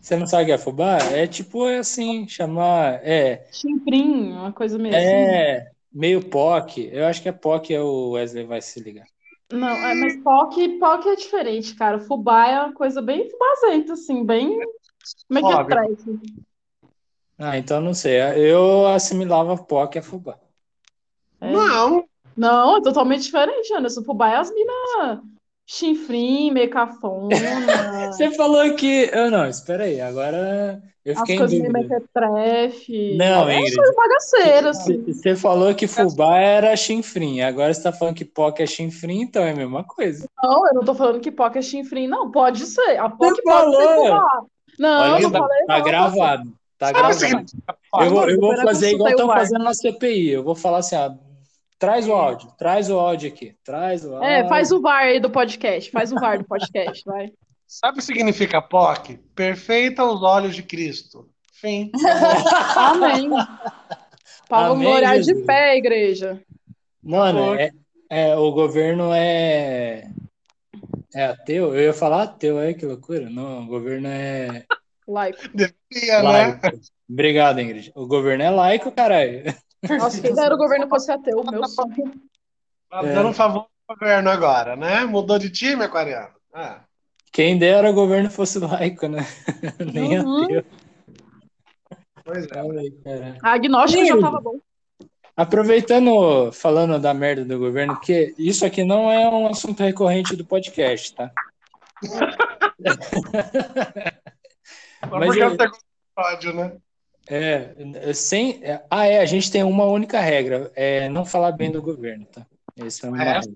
Você 0.00 0.16
não 0.16 0.26
sabe 0.26 0.44
o 0.44 0.46
que 0.46 0.52
é 0.52 0.58
fubá? 0.58 0.98
É 0.98 1.26
tipo 1.26 1.64
assim, 1.66 2.28
chamar. 2.28 3.00
É, 3.02 3.46
Chinfrim, 3.52 4.32
uma 4.32 4.52
coisa 4.52 4.78
meio 4.78 4.94
assim. 4.94 5.04
é 5.04 5.70
meio 5.92 6.22
POC. 6.22 6.88
Eu 6.92 7.06
acho 7.06 7.20
que 7.20 7.28
é 7.28 7.32
POC, 7.32 7.74
é 7.74 7.80
o 7.80 8.10
Wesley 8.10 8.44
vai 8.44 8.62
se 8.62 8.78
ligar. 8.80 9.06
Não, 9.52 9.68
é, 9.68 9.94
mas 9.94 10.22
POC, 10.22 10.78
POC 10.78 11.08
é 11.08 11.16
diferente, 11.16 11.74
cara. 11.74 11.98
Fubá 11.98 12.48
é 12.48 12.60
uma 12.60 12.72
coisa 12.72 13.02
bem 13.02 13.28
fubazenta, 13.28 13.94
assim, 13.94 14.24
bem 14.24 14.48
Óbvio. 14.48 14.68
mequetrefe. 15.28 16.20
Ah, 17.38 17.58
então 17.58 17.80
não 17.80 17.94
sei. 17.94 18.20
Eu 18.36 18.86
assimilava 18.86 19.56
POC 19.56 19.98
a 19.98 20.02
fubá. 20.02 20.38
É. 21.40 21.52
Não, 21.52 22.06
Não, 22.36 22.76
é 22.76 22.82
totalmente 22.82 23.22
diferente, 23.22 23.72
Anderson. 23.72 24.02
Fubá 24.02 24.30
é 24.30 24.36
as 24.36 24.52
minas 24.52 25.20
chinfrim, 25.66 26.52
meio 26.52 26.70
cafona, 26.70 27.34
Você 28.12 28.30
falou 28.30 28.74
que. 28.74 29.10
Eu 29.12 29.30
não, 29.30 29.48
espera 29.48 29.84
aí. 29.84 30.00
Agora 30.00 30.80
eu 31.04 31.12
as 31.12 31.20
fiquei 31.20 31.34
em 31.34 31.38
coisas 31.38 31.58
meio 31.58 31.72
mequetrefe. 31.72 33.16
Não, 33.16 33.48
é 33.48 33.58
Ingrid. 33.60 33.76
bagaceira, 33.96 34.70
assim. 34.70 35.02
Você 35.12 35.34
falou 35.34 35.74
que 35.74 35.88
fubá 35.88 36.38
era 36.38 36.76
chinfrim. 36.76 37.40
Agora 37.40 37.74
você 37.74 37.82
tá 37.82 37.92
falando 37.92 38.14
que 38.14 38.24
POC 38.24 38.62
é 38.62 38.66
chinfrim, 38.66 39.22
então 39.22 39.42
é 39.42 39.50
a 39.50 39.56
mesma 39.56 39.82
coisa. 39.82 40.28
Não, 40.42 40.68
eu 40.68 40.74
não 40.74 40.84
tô 40.84 40.94
falando 40.94 41.20
que 41.20 41.32
POC 41.32 41.58
é 41.58 41.62
chinfrim, 41.62 42.06
não. 42.06 42.30
Pode 42.30 42.64
ser. 42.64 42.98
A 42.98 43.08
POC 43.08 43.36
Você 43.36 43.42
pode 43.42 43.76
ser 43.76 43.82
falou. 43.82 44.04
fubá. 44.06 44.40
Não, 44.78 45.00
Olha, 45.14 45.22
não 45.22 45.30
tá, 45.32 45.38
falei 45.38 45.66
tá 45.66 45.78
não. 45.78 45.84
gravado. 45.84 46.52
Tá 46.78 46.92
gravado. 46.92 47.14
significado? 47.14 47.78
Eu 48.00 48.10
vou, 48.10 48.28
eu 48.28 48.38
vou 48.40 48.52
Agora 48.52 48.66
fazer 48.66 48.90
igual 48.90 49.10
estão 49.10 49.28
fazendo 49.28 49.64
na 49.64 49.72
CPI. 49.74 50.28
Eu 50.28 50.44
vou 50.44 50.54
falar 50.54 50.78
assim, 50.78 50.96
ó, 50.96 51.10
traz 51.78 52.08
o 52.08 52.12
áudio, 52.12 52.50
traz 52.58 52.90
o 52.90 52.98
áudio 52.98 53.28
aqui, 53.28 53.54
traz 53.64 54.04
o 54.04 54.14
áudio. 54.14 54.28
É, 54.28 54.48
faz 54.48 54.72
o 54.72 54.80
VAR 54.80 55.04
aí 55.04 55.20
do 55.20 55.30
podcast. 55.30 55.90
Faz 55.90 56.12
o 56.12 56.16
VAR 56.16 56.38
do 56.38 56.44
podcast, 56.44 57.02
vai. 57.04 57.32
Sabe 57.66 57.94
o 57.94 57.98
que 57.98 58.06
significa 58.06 58.62
POC? 58.62 59.18
Perfeita 59.34 60.02
aos 60.02 60.22
olhos 60.22 60.54
de 60.54 60.62
Cristo. 60.62 61.28
Fim. 61.52 61.90
Amém. 62.76 63.30
Para 64.48 64.74
glória 64.74 65.20
de 65.20 65.34
pé, 65.44 65.76
igreja. 65.76 66.40
Mano, 67.02 67.54
é, 67.54 67.70
é, 68.10 68.36
o 68.36 68.52
governo 68.52 69.12
é. 69.12 70.08
É 71.14 71.24
ateu? 71.24 71.74
Eu 71.74 71.82
ia 71.82 71.94
falar 71.94 72.22
ateu, 72.24 72.58
aí 72.58 72.74
que 72.74 72.86
loucura. 72.86 73.28
Não, 73.30 73.64
o 73.64 73.66
governo 73.66 74.06
é 74.08 74.64
Laico. 75.08 75.40
Devia, 75.54 76.16
né? 76.16 76.22
laico. 76.22 76.80
Obrigado, 77.08 77.60
Ingrid. 77.60 77.92
O 77.94 78.06
governo 78.06 78.42
é 78.42 78.50
laico, 78.50 78.90
caralho. 78.90 79.44
Nossa, 79.98 80.20
quem 80.20 80.34
dera 80.34 80.54
o 80.54 80.58
governo 80.58 80.88
fosse 80.88 81.10
ateu, 81.12 81.42
meu 81.50 81.64
sonho. 81.66 82.12
Tá 82.90 83.00
É. 83.04 83.14
dando 83.14 83.28
um 83.28 83.32
favor 83.34 83.66
pro 83.86 83.96
governo 83.96 84.30
agora, 84.30 84.76
né? 84.76 85.04
Mudou 85.04 85.38
de 85.38 85.50
time, 85.50 85.84
Aquariano? 85.84 86.34
Ah. 86.54 86.80
Quem 87.32 87.58
dera 87.58 87.90
o 87.90 87.94
governo 87.94 88.30
fosse 88.30 88.58
laico, 88.58 89.06
né? 89.08 89.26
Nem 89.94 90.18
Uhum. 90.20 90.44
ateu. 90.44 90.64
Pois 92.24 92.44
é. 92.44 92.48
Cara. 93.04 93.38
A 93.42 93.52
agnóstico 93.52 94.04
já 94.04 94.18
tava 94.20 94.40
bom. 94.40 94.58
Aproveitando, 95.36 96.50
falando 96.52 96.98
da 96.98 97.12
merda 97.12 97.44
do 97.44 97.58
governo, 97.58 97.94
porque 97.94 98.34
isso 98.38 98.64
aqui 98.64 98.82
não 98.82 99.10
é 99.10 99.28
um 99.28 99.46
assunto 99.46 99.82
recorrente 99.82 100.34
do 100.34 100.46
podcast, 100.46 101.14
tá? 101.14 101.30
Só 102.02 102.18
Mas 105.10 105.26
porque 105.26 105.40
é 105.40 105.44
eu- 105.44 105.48
o 105.48 105.50
segundo 105.50 105.76
episódio, 106.16 106.54
né? 106.54 106.76
É, 107.28 108.12
sem, 108.14 108.60
é, 108.62 108.82
ah, 108.90 109.06
é, 109.06 109.18
a 109.20 109.24
gente 109.24 109.50
tem 109.50 109.62
uma 109.64 109.84
única 109.84 110.20
regra, 110.20 110.70
é 110.74 111.08
não 111.08 111.24
falar 111.24 111.52
bem 111.52 111.70
do 111.70 111.82
governo, 111.82 112.24
tá? 112.26 112.46
Essa 112.76 113.06
é 113.06 113.10
uma 113.10 113.22
É? 113.22 113.32
regra. 113.34 113.52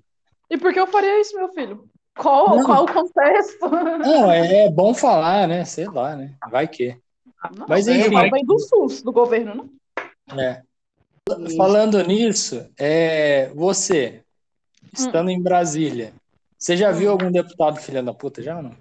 E 0.50 0.58
por 0.58 0.72
que 0.72 0.80
eu 0.80 0.86
faria 0.88 1.20
isso, 1.20 1.36
meu 1.36 1.48
filho? 1.52 1.88
Qual, 2.18 2.56
Não. 2.56 2.64
qual 2.64 2.84
o 2.84 2.92
contexto? 2.92 3.68
Não, 3.70 4.30
é, 4.30 4.64
é 4.64 4.70
bom 4.70 4.92
falar, 4.92 5.46
né? 5.46 5.64
Sei 5.64 5.86
lá, 5.86 6.16
né? 6.16 6.34
Vai 6.50 6.66
que. 6.66 6.96
Não, 7.56 7.66
Mas 7.68 7.86
enfim, 7.86 8.10
não 8.10 8.30
vem 8.30 8.44
do 8.44 8.58
SUS, 8.58 9.02
do 9.02 9.12
governo, 9.12 9.70
não. 10.28 10.40
é. 10.40 10.62
Falando 11.56 12.02
nisso, 12.04 12.68
é, 12.76 13.48
você, 13.54 14.22
estando 14.92 15.30
em 15.30 15.40
Brasília, 15.40 16.12
você 16.58 16.76
já 16.76 16.90
viu 16.90 17.10
algum 17.12 17.30
deputado 17.30 17.78
filha 17.78 18.02
da 18.02 18.12
puta 18.12 18.42
já 18.42 18.56
ou 18.56 18.62
não? 18.64 18.72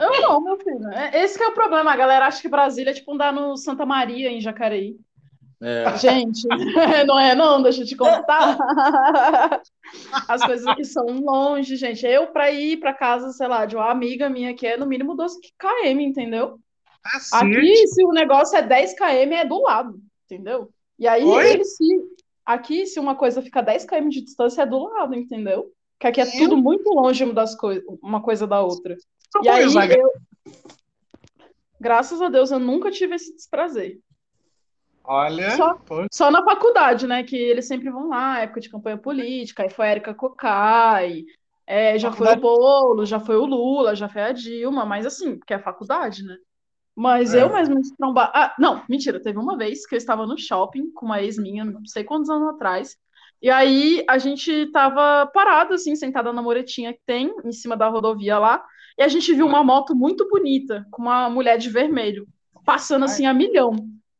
Eu 0.00 0.20
não, 0.22 0.40
meu 0.40 0.56
filho. 0.58 0.88
É- 0.90 1.22
Esse 1.22 1.38
que 1.38 1.44
é 1.44 1.48
o 1.48 1.54
problema. 1.54 1.92
A 1.92 1.96
galera 1.96 2.26
acha 2.26 2.40
que 2.40 2.48
Brasília 2.48 2.90
é 2.90 2.94
tipo 2.94 3.12
andar 3.12 3.32
no 3.32 3.56
Santa 3.56 3.84
Maria, 3.86 4.30
em 4.30 4.40
Jacareí. 4.40 4.96
É, 5.64 5.96
Gente, 5.96 6.42
não 7.06 7.16
é 7.18 7.36
não, 7.36 7.62
deixa 7.62 7.82
eu 7.82 7.86
te 7.86 7.96
contar. 7.96 8.58
As 10.28 10.44
coisas 10.44 10.66
aqui 10.66 10.84
são 10.84 11.06
longe, 11.06 11.76
gente. 11.76 12.04
Eu, 12.04 12.26
pra 12.28 12.50
ir 12.50 12.78
pra 12.78 12.92
casa, 12.92 13.30
sei 13.30 13.46
lá, 13.46 13.64
de 13.64 13.76
uma 13.76 13.88
amiga 13.88 14.28
minha 14.28 14.54
que 14.54 14.66
é 14.66 14.76
no 14.76 14.86
mínimo 14.86 15.14
12 15.14 15.38
km, 15.56 16.00
entendeu? 16.00 16.58
Cacete. 17.04 17.44
Aqui, 17.44 17.86
se 17.86 18.04
o 18.04 18.12
negócio 18.12 18.56
é 18.56 18.62
10 18.62 18.94
km, 18.94 19.32
é 19.32 19.44
do 19.44 19.62
lado, 19.62 20.00
entendeu? 20.24 20.68
E 20.98 21.06
aí, 21.06 21.22
ele 21.50 21.64
se. 21.64 21.84
Aqui, 22.44 22.86
se 22.86 22.98
uma 22.98 23.14
coisa 23.14 23.40
fica 23.40 23.62
10 23.62 23.84
km 23.84 24.08
de 24.08 24.22
distância, 24.22 24.62
é 24.62 24.66
do 24.66 24.78
lado, 24.78 25.14
entendeu? 25.14 25.70
Porque 26.02 26.20
aqui 26.20 26.36
é 26.36 26.38
tudo 26.38 26.56
muito 26.56 26.88
longe 26.92 27.24
coisas, 27.54 27.84
uma 28.02 28.20
coisa 28.20 28.44
da 28.44 28.60
outra. 28.60 28.96
E 29.40 29.48
aí, 29.48 29.62
eu. 29.96 30.12
Graças 31.80 32.20
a 32.20 32.28
Deus, 32.28 32.50
eu 32.50 32.58
nunca 32.58 32.90
tive 32.90 33.14
esse 33.14 33.32
desprazer. 33.36 34.00
Olha, 35.04 35.50
Só- 35.56 35.78
Só 36.12 36.30
na 36.30 36.44
faculdade, 36.44 37.06
né? 37.06 37.22
Que 37.22 37.36
eles 37.36 37.68
sempre 37.68 37.88
vão 37.88 38.08
lá, 38.08 38.40
época 38.40 38.60
de 38.60 38.68
campanha 38.68 38.98
política, 38.98 39.62
aí 39.62 39.70
foi 39.70 39.86
a 39.86 39.90
Erika 39.92 40.12
Cocai, 40.14 41.24
é, 41.66 41.96
já 41.98 42.10
foi 42.10 42.26
o 42.26 42.30
Faculdade- 42.30 42.40
Boulos, 42.40 43.08
já 43.08 43.20
foi 43.20 43.36
o 43.36 43.44
Lula, 43.46 43.94
já 43.94 44.08
foi 44.08 44.22
a 44.22 44.32
Dilma, 44.32 44.84
mas 44.84 45.06
assim, 45.06 45.38
porque 45.38 45.54
é 45.54 45.58
faculdade, 45.60 46.24
né? 46.24 46.36
Mas 46.96 47.32
É. 47.32 47.42
eu 47.42 47.52
mesmo 47.52 47.76
me 47.76 47.96
trombar. 47.96 48.30
Ah, 48.34 48.54
não, 48.58 48.82
mentira, 48.88 49.20
teve 49.22 49.38
uma 49.38 49.56
vez 49.56 49.86
que 49.86 49.94
eu 49.94 49.98
estava 49.98 50.26
no 50.26 50.36
shopping 50.36 50.90
com 50.92 51.06
uma 51.06 51.22
ex 51.22 51.38
minha, 51.38 51.64
não 51.64 51.84
sei 51.86 52.02
quantos 52.04 52.28
anos 52.28 52.48
atrás, 52.54 52.96
e 53.42 53.50
aí 53.50 54.04
a 54.08 54.18
gente 54.18 54.70
tava 54.70 55.26
parado, 55.26 55.74
assim, 55.74 55.96
sentada 55.96 56.32
na 56.32 56.40
muretinha 56.40 56.92
que 56.92 57.00
tem, 57.04 57.34
em 57.44 57.52
cima 57.52 57.76
da 57.76 57.88
rodovia 57.88 58.38
lá, 58.38 58.64
e 58.96 59.02
a 59.02 59.08
gente 59.08 59.34
viu 59.34 59.46
uma 59.46 59.64
moto 59.64 59.94
muito 59.94 60.28
bonita, 60.28 60.86
com 60.90 61.02
uma 61.02 61.28
mulher 61.28 61.58
de 61.58 61.68
vermelho, 61.68 62.26
passando 62.64 63.04
assim 63.04 63.26
a 63.26 63.34
milhão. 63.34 63.74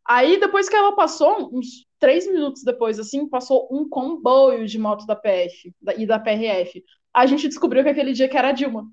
Aí, 0.04 0.40
depois 0.40 0.68
que 0.68 0.74
ela 0.74 0.96
passou, 0.96 1.48
uns 1.56 1.86
três 2.00 2.26
minutos 2.26 2.64
depois, 2.64 2.98
assim, 2.98 3.28
passou 3.28 3.68
um 3.70 3.88
comboio 3.88 4.66
de 4.66 4.76
moto 4.76 5.06
da 5.06 5.14
PF 5.14 5.72
da- 5.80 5.94
e 5.94 6.04
da 6.04 6.18
PRF. 6.18 6.82
A 7.14 7.24
gente 7.24 7.46
descobriu 7.46 7.84
que 7.84 7.90
aquele 7.90 8.12
dia 8.12 8.28
que 8.28 8.36
era 8.36 8.48
a 8.48 8.52
Dilma. 8.52 8.90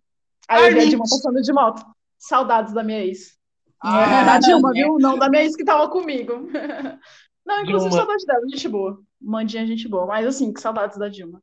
Aí 0.48 0.62
Ai, 0.62 0.70
eu 0.70 0.74
vi 0.74 0.80
a 0.82 0.90
Dilma 0.90 1.06
passando 1.10 1.42
de 1.42 1.52
moto. 1.52 1.84
Saudades 2.20 2.74
da 2.74 2.84
minha 2.84 3.04
ex. 3.04 3.40
Ah, 3.82 4.24
da 4.26 4.38
Dilma, 4.38 4.72
viu? 4.74 5.00
Não, 5.00 5.18
da 5.18 5.30
minha 5.30 5.44
ex 5.44 5.56
que 5.56 5.64
tava 5.64 5.90
comigo. 5.90 6.48
Não, 7.50 7.64
inclusive 7.64 7.90
Dilma. 7.90 7.98
saudades 7.98 8.26
dela, 8.26 8.48
gente 8.48 8.70
boa. 8.70 9.02
Mandinha, 9.20 9.66
gente 9.66 9.88
boa. 9.88 10.06
Mas 10.06 10.26
assim, 10.28 10.54
que 10.54 10.62
saudades 10.62 10.98
da 10.98 11.10
Dilma. 11.10 11.42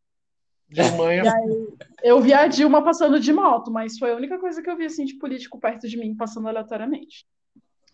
Dilma 0.70 1.12
é 1.12 1.22
Eu 2.02 2.20
vi 2.20 2.32
a 2.32 2.46
Dilma 2.46 2.82
passando 2.84 3.18
de 3.18 3.32
moto, 3.32 3.70
mas 3.70 3.98
foi 3.98 4.12
a 4.12 4.16
única 4.16 4.38
coisa 4.38 4.62
que 4.62 4.70
eu 4.70 4.76
vi, 4.76 4.86
assim, 4.86 5.04
de 5.04 5.16
político 5.18 5.58
perto 5.58 5.88
de 5.88 5.96
mim, 5.96 6.14
passando 6.16 6.48
aleatoriamente. 6.48 7.26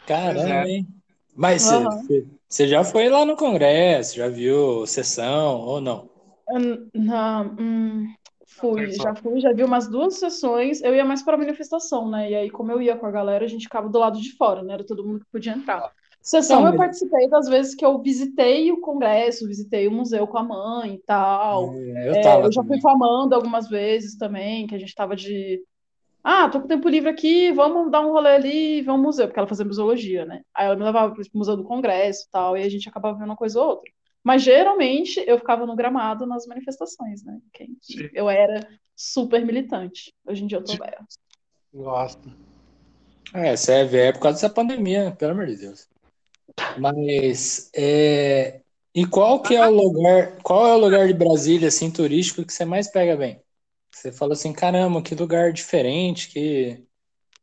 Caramba, 0.07 0.49
é. 0.49 0.69
hein? 0.69 0.87
Mas 1.35 1.63
você- 1.63 2.27
você 2.49 2.69
já 2.69 2.85
foi 2.85 3.09
lá 3.09 3.25
no 3.25 3.37
Congresso, 3.37 4.17
já 4.17 4.29
viu 4.29 4.87
sessão 4.87 5.61
ou 5.61 5.81
não? 5.81 6.11
Hum, 6.51 6.91
Não, 6.95 7.57
hum, 7.59 8.15
fui, 8.47 8.93
já 8.93 9.15
fui, 9.15 9.41
já 9.41 9.53
vi 9.53 9.65
umas 9.65 9.89
duas 9.89 10.19
sessões. 10.19 10.83
Eu 10.83 10.95
ia 10.95 11.05
mais 11.05 11.23
para 11.23 11.39
manifestação, 11.39 12.11
né? 12.11 12.31
E 12.31 12.35
aí, 12.35 12.51
como 12.51 12.71
eu 12.71 12.83
ia 12.83 12.97
com 12.97 13.07
a 13.07 13.11
galera, 13.11 13.45
a 13.45 13.49
gente 13.49 13.65
ficava 13.65 13.89
do 13.89 13.99
lado 13.99 14.21
de 14.21 14.33
fora, 14.37 14.63
né? 14.63 14.75
Era 14.75 14.85
todo 14.87 15.05
mundo 15.07 15.21
que 15.21 15.31
podia 15.31 15.53
entrar. 15.53 15.91
Sessão 16.23 16.61
Não, 16.61 16.68
eu 16.68 16.77
participei 16.77 17.29
das 17.29 17.49
vezes 17.49 17.75
que 17.75 17.85
eu 17.85 18.01
visitei 18.01 18.70
o 18.70 18.81
Congresso, 18.81 19.49
visitei 19.49 19.89
o 19.89 19.93
museu 19.93 20.25
com 20.27 20.39
a 20.39 20.43
mãe 20.45 20.95
e 20.95 20.99
tal. 20.99 21.75
É, 21.75 22.09
Eu 22.09 22.14
É, 22.14 22.47
eu 22.47 22.53
já 22.53 22.62
fui 22.62 22.79
também. 22.79 22.81
com 22.81 22.89
a 22.89 22.93
Amanda 22.93 23.35
algumas 23.35 23.68
vezes 23.68 24.16
também, 24.16 24.66
que 24.68 24.75
a 24.75 24.79
gente 24.79 24.95
tava 24.95 25.16
de. 25.16 25.61
Ah, 26.23 26.49
tô 26.49 26.61
com 26.61 26.68
tempo 26.68 26.89
livre 26.89 27.11
aqui, 27.11 27.51
vamos 27.51 27.91
dar 27.91 28.01
um 28.01 28.12
rolê 28.12 28.31
ali, 28.31 28.83
vamos 28.83 29.01
ao 29.01 29.05
museu, 29.05 29.27
porque 29.27 29.41
ela 29.41 29.49
fazia 29.49 29.64
museologia, 29.64 30.25
né? 30.25 30.43
Aí 30.55 30.66
ela 30.66 30.77
me 30.77 30.85
levava 30.85 31.12
pro 31.12 31.25
Museu 31.35 31.57
do 31.57 31.64
Congresso 31.64 32.27
e 32.29 32.31
tal, 32.31 32.57
e 32.57 32.62
a 32.62 32.68
gente 32.68 32.89
acabava 32.89 33.18
vendo 33.18 33.27
uma 33.27 33.37
coisa 33.37 33.61
ou 33.61 33.70
outra. 33.70 33.91
Mas 34.23 34.43
geralmente 34.43 35.20
eu 35.27 35.37
ficava 35.37 35.66
no 35.66 35.75
gramado 35.75 36.25
nas 36.25 36.47
manifestações, 36.47 37.25
né? 37.25 37.41
Eu 38.14 38.31
era 38.31 38.64
super 38.95 39.45
militante. 39.45 40.14
Hoje 40.25 40.45
em 40.45 40.47
dia 40.47 40.59
eu 40.59 40.64
tô 40.64 40.77
velha. 40.77 40.99
Gosto. 41.75 42.31
É, 43.35 43.57
você 43.57 43.73
é 43.73 43.85
velho 43.85 44.12
por 44.12 44.20
causa 44.20 44.37
dessa 44.37 44.55
pandemia, 44.55 45.11
pelo 45.18 45.33
amor 45.33 45.47
de 45.47 45.57
Deus. 45.57 45.91
Mas, 46.78 47.70
é, 47.74 48.62
e 48.94 49.07
qual 49.07 49.40
que 49.40 49.55
é 49.55 49.66
o 49.66 49.70
lugar, 49.70 50.38
qual 50.42 50.66
é 50.66 50.74
o 50.74 50.78
lugar 50.78 51.07
de 51.07 51.14
Brasília, 51.14 51.68
assim, 51.68 51.90
turístico 51.90 52.44
que 52.44 52.53
você 52.53 52.64
mais 52.64 52.90
pega 52.90 53.16
bem? 53.16 53.42
Você 53.90 54.12
fala 54.12 54.32
assim, 54.32 54.53
caramba, 54.53 55.03
que 55.03 55.14
lugar 55.14 55.53
diferente, 55.53 56.28
que, 56.28 56.84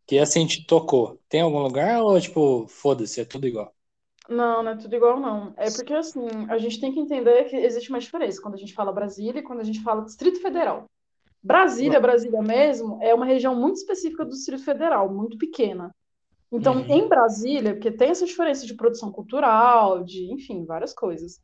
que 0.05 0.19
assim 0.19 0.45
te 0.45 0.65
tocou. 0.65 1.19
Tem 1.29 1.41
algum 1.41 1.59
lugar 1.59 2.01
ou, 2.01 2.19
tipo, 2.19 2.67
foda-se, 2.67 3.21
é 3.21 3.25
tudo 3.25 3.47
igual? 3.47 3.73
Não, 4.27 4.61
não 4.61 4.71
é 4.71 4.75
tudo 4.77 4.95
igual, 4.95 5.19
não. 5.19 5.53
É 5.57 5.71
porque, 5.71 5.93
assim, 5.93 6.27
a 6.49 6.57
gente 6.59 6.79
tem 6.79 6.93
que 6.93 6.99
entender 6.99 7.45
que 7.45 7.55
existe 7.55 7.89
uma 7.89 7.99
diferença 7.99 8.41
quando 8.41 8.53
a 8.53 8.57
gente 8.57 8.73
fala 8.73 8.91
Brasília 8.91 9.39
e 9.39 9.43
quando 9.43 9.61
a 9.61 9.63
gente 9.63 9.81
fala 9.81 10.03
Distrito 10.03 10.39
Federal. 10.41 10.85
Brasília, 11.41 11.99
Brasília 11.99 12.41
mesmo, 12.41 12.99
é 13.01 13.13
uma 13.13 13.25
região 13.25 13.55
muito 13.55 13.77
específica 13.77 14.23
do 14.23 14.31
Distrito 14.31 14.63
Federal, 14.63 15.11
muito 15.11 15.37
pequena. 15.37 15.89
Então, 16.51 16.75
Uhum. 16.75 16.85
em 16.89 17.07
Brasília, 17.07 17.73
porque 17.73 17.91
tem 17.91 18.09
essa 18.09 18.25
diferença 18.25 18.65
de 18.65 18.73
produção 18.75 19.11
cultural, 19.11 20.03
de, 20.03 20.31
enfim, 20.33 20.65
várias 20.65 20.93
coisas. 20.93 21.39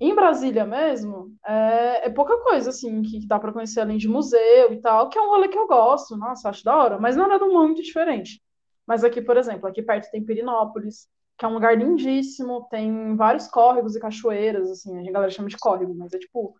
Em 0.00 0.14
Brasília 0.14 0.64
mesmo, 0.64 1.34
é, 1.46 2.06
é 2.06 2.10
pouca 2.10 2.38
coisa, 2.38 2.70
assim, 2.70 3.02
que 3.02 3.26
dá 3.26 3.38
para 3.38 3.52
conhecer 3.52 3.80
além 3.80 3.98
de 3.98 4.08
museu 4.08 4.72
e 4.72 4.80
tal, 4.80 5.08
que 5.08 5.18
é 5.18 5.22
um 5.22 5.28
rolê 5.28 5.48
que 5.48 5.58
eu 5.58 5.66
gosto, 5.66 6.16
nossa, 6.16 6.48
acho 6.48 6.64
da 6.64 6.76
hora, 6.76 6.98
mas 6.98 7.16
não 7.16 7.24
é 7.26 7.28
nada 7.28 7.46
muito 7.46 7.82
diferente. 7.82 8.40
Mas 8.86 9.04
aqui, 9.04 9.20
por 9.20 9.36
exemplo, 9.36 9.68
aqui 9.68 9.82
perto 9.82 10.10
tem 10.10 10.24
Pirinópolis, 10.24 11.08
que 11.36 11.44
é 11.44 11.48
um 11.48 11.54
lugar 11.54 11.76
lindíssimo, 11.76 12.66
tem 12.70 13.16
vários 13.16 13.48
córregos 13.48 13.94
e 13.96 14.00
cachoeiras, 14.00 14.70
assim, 14.70 15.08
a 15.08 15.12
galera 15.12 15.30
chama 15.30 15.48
de 15.48 15.56
córrego, 15.58 15.94
mas 15.94 16.12
é 16.12 16.18
tipo 16.18 16.54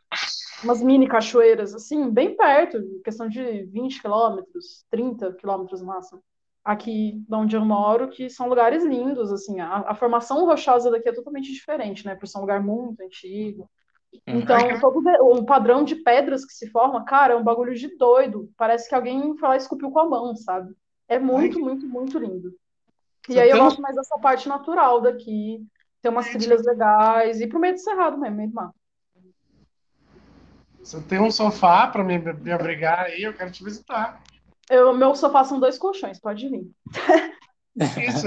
umas 0.62 0.82
mini 0.82 1.08
cachoeiras, 1.08 1.74
assim, 1.74 2.10
bem 2.10 2.36
perto, 2.36 2.78
questão 3.04 3.28
de 3.28 3.64
20 3.66 4.00
quilômetros, 4.02 4.84
30 4.90 5.32
quilômetros 5.34 5.80
no 5.80 5.86
máximo, 5.86 6.20
aqui 6.68 7.24
de 7.26 7.34
onde 7.34 7.56
eu 7.56 7.64
moro, 7.64 8.08
que 8.10 8.28
são 8.28 8.46
lugares 8.46 8.84
lindos, 8.84 9.32
assim, 9.32 9.58
a, 9.58 9.84
a 9.88 9.94
formação 9.94 10.44
rochosa 10.44 10.90
daqui 10.90 11.08
é 11.08 11.14
totalmente 11.14 11.50
diferente, 11.50 12.04
né, 12.04 12.14
por 12.14 12.26
ser 12.28 12.36
um 12.36 12.42
lugar 12.42 12.62
muito 12.62 13.00
antigo. 13.02 13.70
Uhum. 14.26 14.40
Então, 14.40 14.58
todo 14.78 15.00
de- 15.00 15.18
o 15.20 15.44
padrão 15.46 15.82
de 15.82 15.96
pedras 15.96 16.44
que 16.44 16.52
se 16.52 16.68
forma, 16.70 17.04
cara, 17.06 17.32
é 17.32 17.36
um 17.36 17.42
bagulho 17.42 17.74
de 17.74 17.96
doido. 17.96 18.50
Parece 18.54 18.86
que 18.86 18.94
alguém 18.94 19.34
foi 19.38 19.48
lá 19.48 19.54
e 19.54 19.58
esculpiu 19.58 19.90
com 19.90 19.98
a 19.98 20.08
mão, 20.08 20.36
sabe? 20.36 20.74
É 21.08 21.18
muito, 21.18 21.58
muito, 21.58 21.86
muito 21.86 22.18
lindo. 22.18 22.54
E 23.30 23.32
Você 23.32 23.40
aí 23.40 23.48
eu 23.48 23.56
tem 23.56 23.64
gosto 23.64 23.80
mais 23.80 23.96
dessa 23.96 24.18
parte 24.18 24.46
natural 24.46 25.00
daqui. 25.00 25.64
Tem 26.02 26.10
umas 26.12 26.28
trilhas 26.28 26.64
legais. 26.66 27.40
E 27.40 27.46
pro 27.46 27.58
meio 27.58 27.74
do 27.74 27.80
cerrado 27.80 28.18
mesmo, 28.18 28.36
meio 28.36 28.50
do 28.50 28.54
mar. 28.54 28.70
Você 30.82 31.00
tem 31.00 31.18
um 31.20 31.30
sofá 31.30 31.86
para 31.86 32.04
me, 32.04 32.18
me 32.18 32.52
abrigar 32.52 33.00
aí, 33.06 33.22
eu 33.22 33.32
quero 33.34 33.50
te 33.50 33.64
visitar. 33.64 34.22
Eu, 34.70 34.94
meu 34.94 35.14
sofá 35.14 35.44
são 35.44 35.58
dois 35.58 35.78
colchões, 35.78 36.20
pode 36.20 36.48
vir. 36.48 36.66
Isso, 38.06 38.26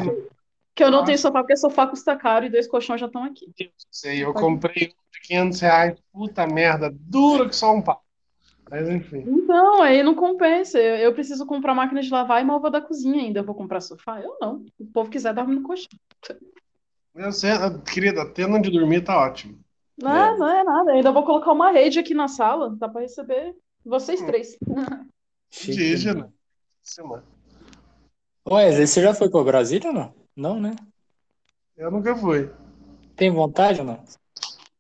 Que 0.74 0.84
eu 0.84 0.90
não 0.92 1.04
tenho 1.04 1.18
sofá, 1.18 1.40
porque 1.42 1.58
sofá 1.58 1.86
custa 1.88 2.16
caro 2.16 2.46
e 2.46 2.50
dois 2.50 2.68
colchões 2.68 3.00
já 3.00 3.08
estão 3.08 3.24
aqui. 3.24 3.52
sei. 3.92 4.24
Eu 4.24 4.34
comprei 4.34 4.88
um 4.88 5.12
de 5.12 5.22
500 5.28 5.60
reais, 5.60 6.00
puta 6.12 6.48
merda, 6.48 6.90
duro 6.94 7.50
que 7.50 7.56
só 7.56 7.74
um 7.74 7.82
pau. 7.82 8.02
Mas 8.70 8.88
enfim. 8.88 9.26
Então, 9.28 9.82
aí 9.82 10.02
não 10.02 10.16
compensa. 10.16 10.80
Eu, 10.80 10.96
eu 10.96 11.14
preciso 11.14 11.46
comprar 11.46 11.76
máquina 11.76 12.02
de 12.02 12.10
lavar 12.10 12.42
e 12.42 12.46
malva 12.46 12.72
da 12.72 12.80
cozinha 12.80 13.22
ainda. 13.22 13.42
Eu 13.42 13.44
vou 13.44 13.54
comprar 13.54 13.82
sofá? 13.82 14.22
Eu 14.22 14.38
não. 14.40 14.66
O 14.80 14.86
povo 14.86 15.10
quiser, 15.10 15.34
dorme 15.34 15.56
no 15.56 15.62
colchão. 15.64 15.90
Eu 17.14 17.34
sei, 17.34 17.52
querida, 17.94 18.26
tendo 18.34 18.56
onde 18.56 18.72
dormir 18.72 19.04
tá 19.04 19.20
ótimo. 19.20 19.60
Não, 20.02 20.10
É. 20.16 20.38
não 20.38 20.48
é 20.48 20.64
nada. 20.64 20.92
Eu 20.92 20.96
ainda 20.96 21.12
vou 21.12 21.26
colocar 21.26 21.52
uma 21.52 21.70
rede 21.70 22.00
aqui 22.00 22.14
na 22.14 22.30
sala. 22.30 22.74
Dá 22.78 22.88
pra 22.88 23.02
receber 23.02 23.54
vocês 23.86 24.22
três. 24.22 24.58
Indígena. 25.68 26.32
Mano. 27.04 27.24
Wesley, 28.50 28.88
você 28.88 29.02
já 29.02 29.14
foi 29.14 29.30
para 29.30 29.44
Brasília 29.44 29.90
ou 29.90 29.94
não? 29.96 30.14
Não, 30.36 30.60
né? 30.60 30.76
Eu 31.78 31.92
nunca 31.92 32.16
fui. 32.16 32.50
Tem 33.16 33.32
vontade 33.32 33.80
ou 33.82 33.86
não? 33.86 34.04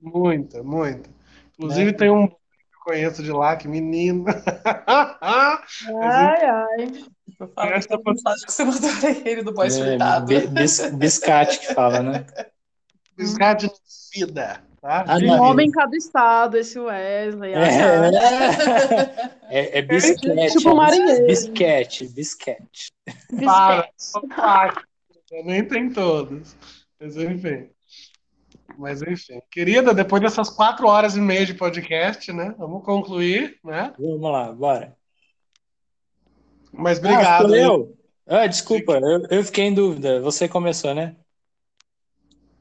Muita, 0.01 0.63
muita. 0.63 1.09
Inclusive 1.57 1.91
É. 1.91 1.93
tem 1.93 2.09
um 2.09 2.27
que 2.27 2.33
eu 2.33 2.79
conheço 2.83 3.21
de 3.23 3.31
lá, 3.31 3.55
que 3.55 3.67
menino. 3.67 4.25
Ai, 5.21 6.45
ai. 6.45 7.05
Eu 7.39 7.47
falo 7.49 7.71
essa 7.73 7.97
mensagem 8.05 8.45
que 8.45 8.51
você 8.51 8.63
mandou 8.65 8.89
pra 8.99 9.09
ele 9.29 9.43
do 9.43 9.53
boy 9.53 9.67
É, 9.67 9.69
surtado. 9.69 10.25
bi- 10.25 10.47
bis- 10.47 10.89
biscate 10.93 11.59
que 11.59 11.73
fala, 11.73 12.01
né? 12.01 12.25
Biscate 13.15 13.67
de 13.67 13.73
vida, 14.13 14.63
tá? 14.81 15.05
Ah, 15.07 15.15
Um 15.17 15.27
não. 15.27 15.41
homem 15.43 15.67
em 15.67 15.71
cada 15.71 15.95
estado, 15.95 16.57
esse 16.57 16.79
Wesley. 16.79 17.53
É, 17.53 18.09
é, 19.49 19.77
é 19.79 19.81
bisquete. 19.81 20.57
Tipo 20.57 20.75
marinheiro. 20.75 21.27
Bisquete, 21.27 22.07
bisquete. 22.09 22.91
Para, 23.45 23.87
Bisquete. 23.97 25.43
Nem 25.45 25.63
tem 25.65 25.89
todos. 25.91 26.55
Mas 26.99 27.15
enfim. 27.15 27.69
Mas 28.77 29.01
enfim. 29.01 29.41
Querida, 29.51 29.93
depois 29.93 30.21
dessas 30.21 30.49
quatro 30.49 30.87
horas 30.87 31.15
e 31.15 31.21
meia 31.21 31.45
de 31.45 31.53
podcast, 31.53 32.31
né? 32.33 32.53
Vamos 32.57 32.83
concluir, 32.83 33.59
né? 33.63 33.93
Vamos 33.99 34.31
lá, 34.31 34.51
bora. 34.51 34.95
Mas 36.73 36.97
Ah, 36.97 37.01
obrigado. 37.01 37.55
hein? 37.55 37.63
eu? 37.63 37.97
Ah, 38.27 38.47
desculpa, 38.47 38.93
eu, 38.93 39.25
eu 39.29 39.43
fiquei 39.43 39.65
em 39.65 39.73
dúvida. 39.73 40.21
Você 40.21 40.47
começou, 40.47 40.93
né? 40.95 41.15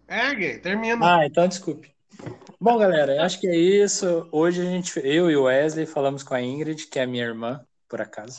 É, 0.08 0.34
gay, 0.34 0.58
termina. 0.58 1.18
Ah, 1.18 1.26
então 1.26 1.46
desculpe. 1.46 1.94
Bom, 2.60 2.78
galera, 2.78 3.24
acho 3.24 3.40
que 3.40 3.46
é 3.46 3.56
isso. 3.56 4.28
Hoje 4.30 4.60
a 4.60 4.64
gente, 4.64 5.00
eu 5.02 5.30
e 5.30 5.36
o 5.36 5.44
Wesley 5.44 5.86
falamos 5.86 6.22
com 6.22 6.34
a 6.34 6.42
Ingrid, 6.42 6.86
que 6.88 6.98
é 6.98 7.06
minha 7.06 7.24
irmã, 7.24 7.64
por 7.88 8.00
acaso. 8.00 8.38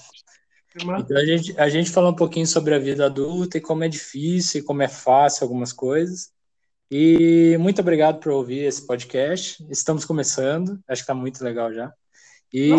Irmã. 0.75 0.97
Então 0.99 1.17
a 1.17 1.25
gente, 1.25 1.59
a 1.59 1.67
gente 1.69 1.89
falou 1.89 2.11
um 2.11 2.15
pouquinho 2.15 2.45
sobre 2.45 2.75
a 2.75 2.79
vida 2.79 3.05
adulta 3.05 3.57
e 3.57 3.61
como 3.61 3.83
é 3.83 3.89
difícil 3.89 4.61
e 4.61 4.63
como 4.63 4.81
é 4.81 4.87
fácil 4.87 5.43
algumas 5.43 5.73
coisas. 5.73 6.29
E 6.89 7.57
muito 7.59 7.81
obrigado 7.81 8.19
por 8.19 8.31
ouvir 8.31 8.59
esse 8.59 8.85
podcast. 8.85 9.65
Estamos 9.69 10.05
começando, 10.05 10.79
acho 10.87 11.01
que 11.01 11.03
está 11.03 11.13
muito 11.13 11.43
legal 11.43 11.73
já. 11.73 11.91
E, 12.53 12.69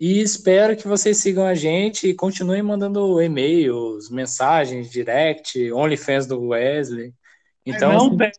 e 0.00 0.20
espero 0.20 0.76
que 0.76 0.88
vocês 0.88 1.16
sigam 1.18 1.46
a 1.46 1.54
gente 1.54 2.08
e 2.08 2.14
continuem 2.14 2.62
mandando 2.62 3.22
e-mails, 3.22 4.10
mensagens, 4.10 4.90
direct, 4.90 5.72
OnlyFans 5.72 6.26
do 6.26 6.48
Wesley. 6.48 7.14
Então, 7.64 7.92
não 7.92 8.16
tem. 8.16 8.32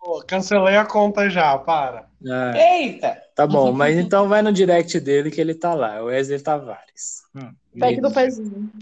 Pô, 0.00 0.22
cancelei 0.26 0.76
a 0.76 0.84
conta 0.86 1.28
já, 1.28 1.56
para. 1.58 2.08
ah, 2.30 2.52
Eita! 2.56 3.20
tá 3.34 3.46
bom, 3.46 3.72
mas 3.72 3.96
então 3.96 4.28
vai 4.28 4.42
no 4.42 4.52
direct 4.52 4.98
dele 5.00 5.30
que 5.30 5.40
ele 5.40 5.54
tá 5.54 5.74
lá, 5.74 6.02
o 6.02 6.06
Wesley 6.06 6.40
Tavares. 6.40 7.22
Hum, 7.34 7.52
Pack 7.78 8.00
do 8.00 8.10
pezinho. 8.12 8.72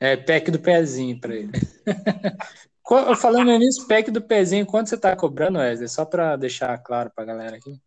É, 0.00 0.16
pack 0.16 0.50
do 0.50 0.58
pezinho 0.58 1.20
pra 1.20 1.34
ele. 1.34 1.50
Falando 3.20 3.56
nisso, 3.58 3.86
pack 3.86 4.10
do 4.10 4.20
pezinho, 4.22 4.66
quanto 4.66 4.88
você 4.88 4.96
tá 4.96 5.14
cobrando, 5.14 5.58
Wesley? 5.58 5.88
Só 5.88 6.04
pra 6.04 6.36
deixar 6.36 6.76
claro 6.78 7.10
pra 7.14 7.24
galera 7.24 7.56
aqui. 7.56 7.80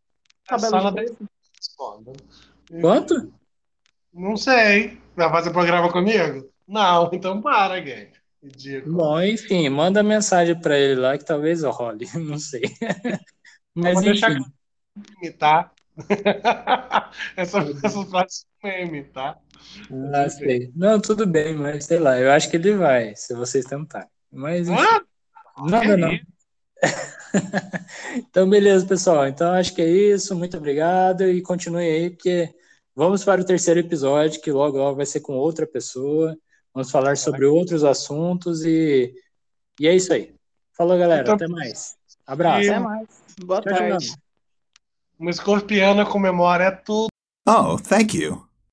A 0.48 0.52
Cabelo 0.52 0.72
sala 0.72 0.92
de. 0.92 1.06
Quanto? 2.82 3.34
Não 4.14 4.38
sei. 4.38 4.98
Vai 5.16 5.30
fazer 5.30 5.52
programa 5.52 5.92
comigo? 5.92 6.50
Não, 6.68 7.10
então 7.12 7.42
para, 7.42 7.80
gay. 7.80 8.12
Ridículo. 8.44 8.98
Bom, 8.98 9.22
enfim, 9.22 9.70
manda 9.70 10.04
mensagem 10.04 10.60
pra 10.60 10.78
ele 10.78 11.00
lá 11.00 11.18
que 11.18 11.24
talvez 11.24 11.64
role, 11.64 12.06
não 12.16 12.38
sei. 12.38 12.64
Mas 13.74 14.02
deixar 14.02 14.32
enfim, 14.32 14.52
meme, 15.22 15.34
tá? 15.38 15.72
essa, 17.38 17.60
essa 17.60 18.06
frase 18.06 18.46
é 18.64 18.86
meme, 18.86 19.04
tá? 19.06 19.40
ah, 20.14 20.30
sei. 20.30 20.72
Não, 20.76 21.00
tudo 21.00 21.26
bem, 21.26 21.56
mas 21.56 21.86
sei 21.86 22.00
lá, 22.00 22.20
eu 22.20 22.32
acho 22.32 22.50
que 22.50 22.58
ele 22.58 22.76
vai, 22.76 23.16
se 23.16 23.34
vocês 23.34 23.64
tentarem. 23.64 24.10
Mas 24.30 24.68
enfim, 24.68 24.82
Ah, 24.84 25.02
nada 25.70 25.96
não. 25.96 26.12
isso? 26.12 26.26
Então, 28.16 28.48
beleza, 28.48 28.86
pessoal. 28.86 29.28
Então, 29.28 29.54
acho 29.54 29.74
que 29.74 29.82
é 29.82 29.88
isso. 29.88 30.36
Muito 30.36 30.58
obrigado 30.58 31.24
e 31.24 31.42
continue 31.42 31.84
aí, 31.84 32.10
porque 32.12 32.54
vamos 32.96 33.24
para 33.24 33.42
o 33.42 33.46
terceiro 33.46 33.80
episódio, 33.80 34.42
que 34.42 34.52
logo, 34.52 34.78
logo 34.78 34.98
vai 34.98 35.06
ser 35.06 35.22
com 35.22 35.34
outra 35.34 35.66
pessoa. 35.66 36.38
Vamos 36.74 36.90
falar 36.92 37.16
sobre 37.18 37.46
outros 37.46 37.84
assuntos 37.84 38.64
e, 38.66 39.14
e 39.80 39.88
é 39.88 39.96
isso 39.96 40.12
aí. 40.14 40.34
Falou, 40.72 40.98
galera. 40.98 41.22
Então- 41.22 41.36
Até 41.36 41.48
mais. 41.48 41.96
Abraço. 42.26 42.70
Até 42.70 42.80
mais. 42.80 43.08
Boa 43.46 43.62
Tchau, 43.62 43.74
tchau. 43.74 43.90
tarde. 43.90 44.16
Uma 45.20 45.30
escorpiana 45.30 46.06
comemora 46.06 46.66
é 46.66 46.72
tudo. 46.72 47.08
Oh, 47.48 47.78
thank 47.78 48.18
you. 48.18 48.48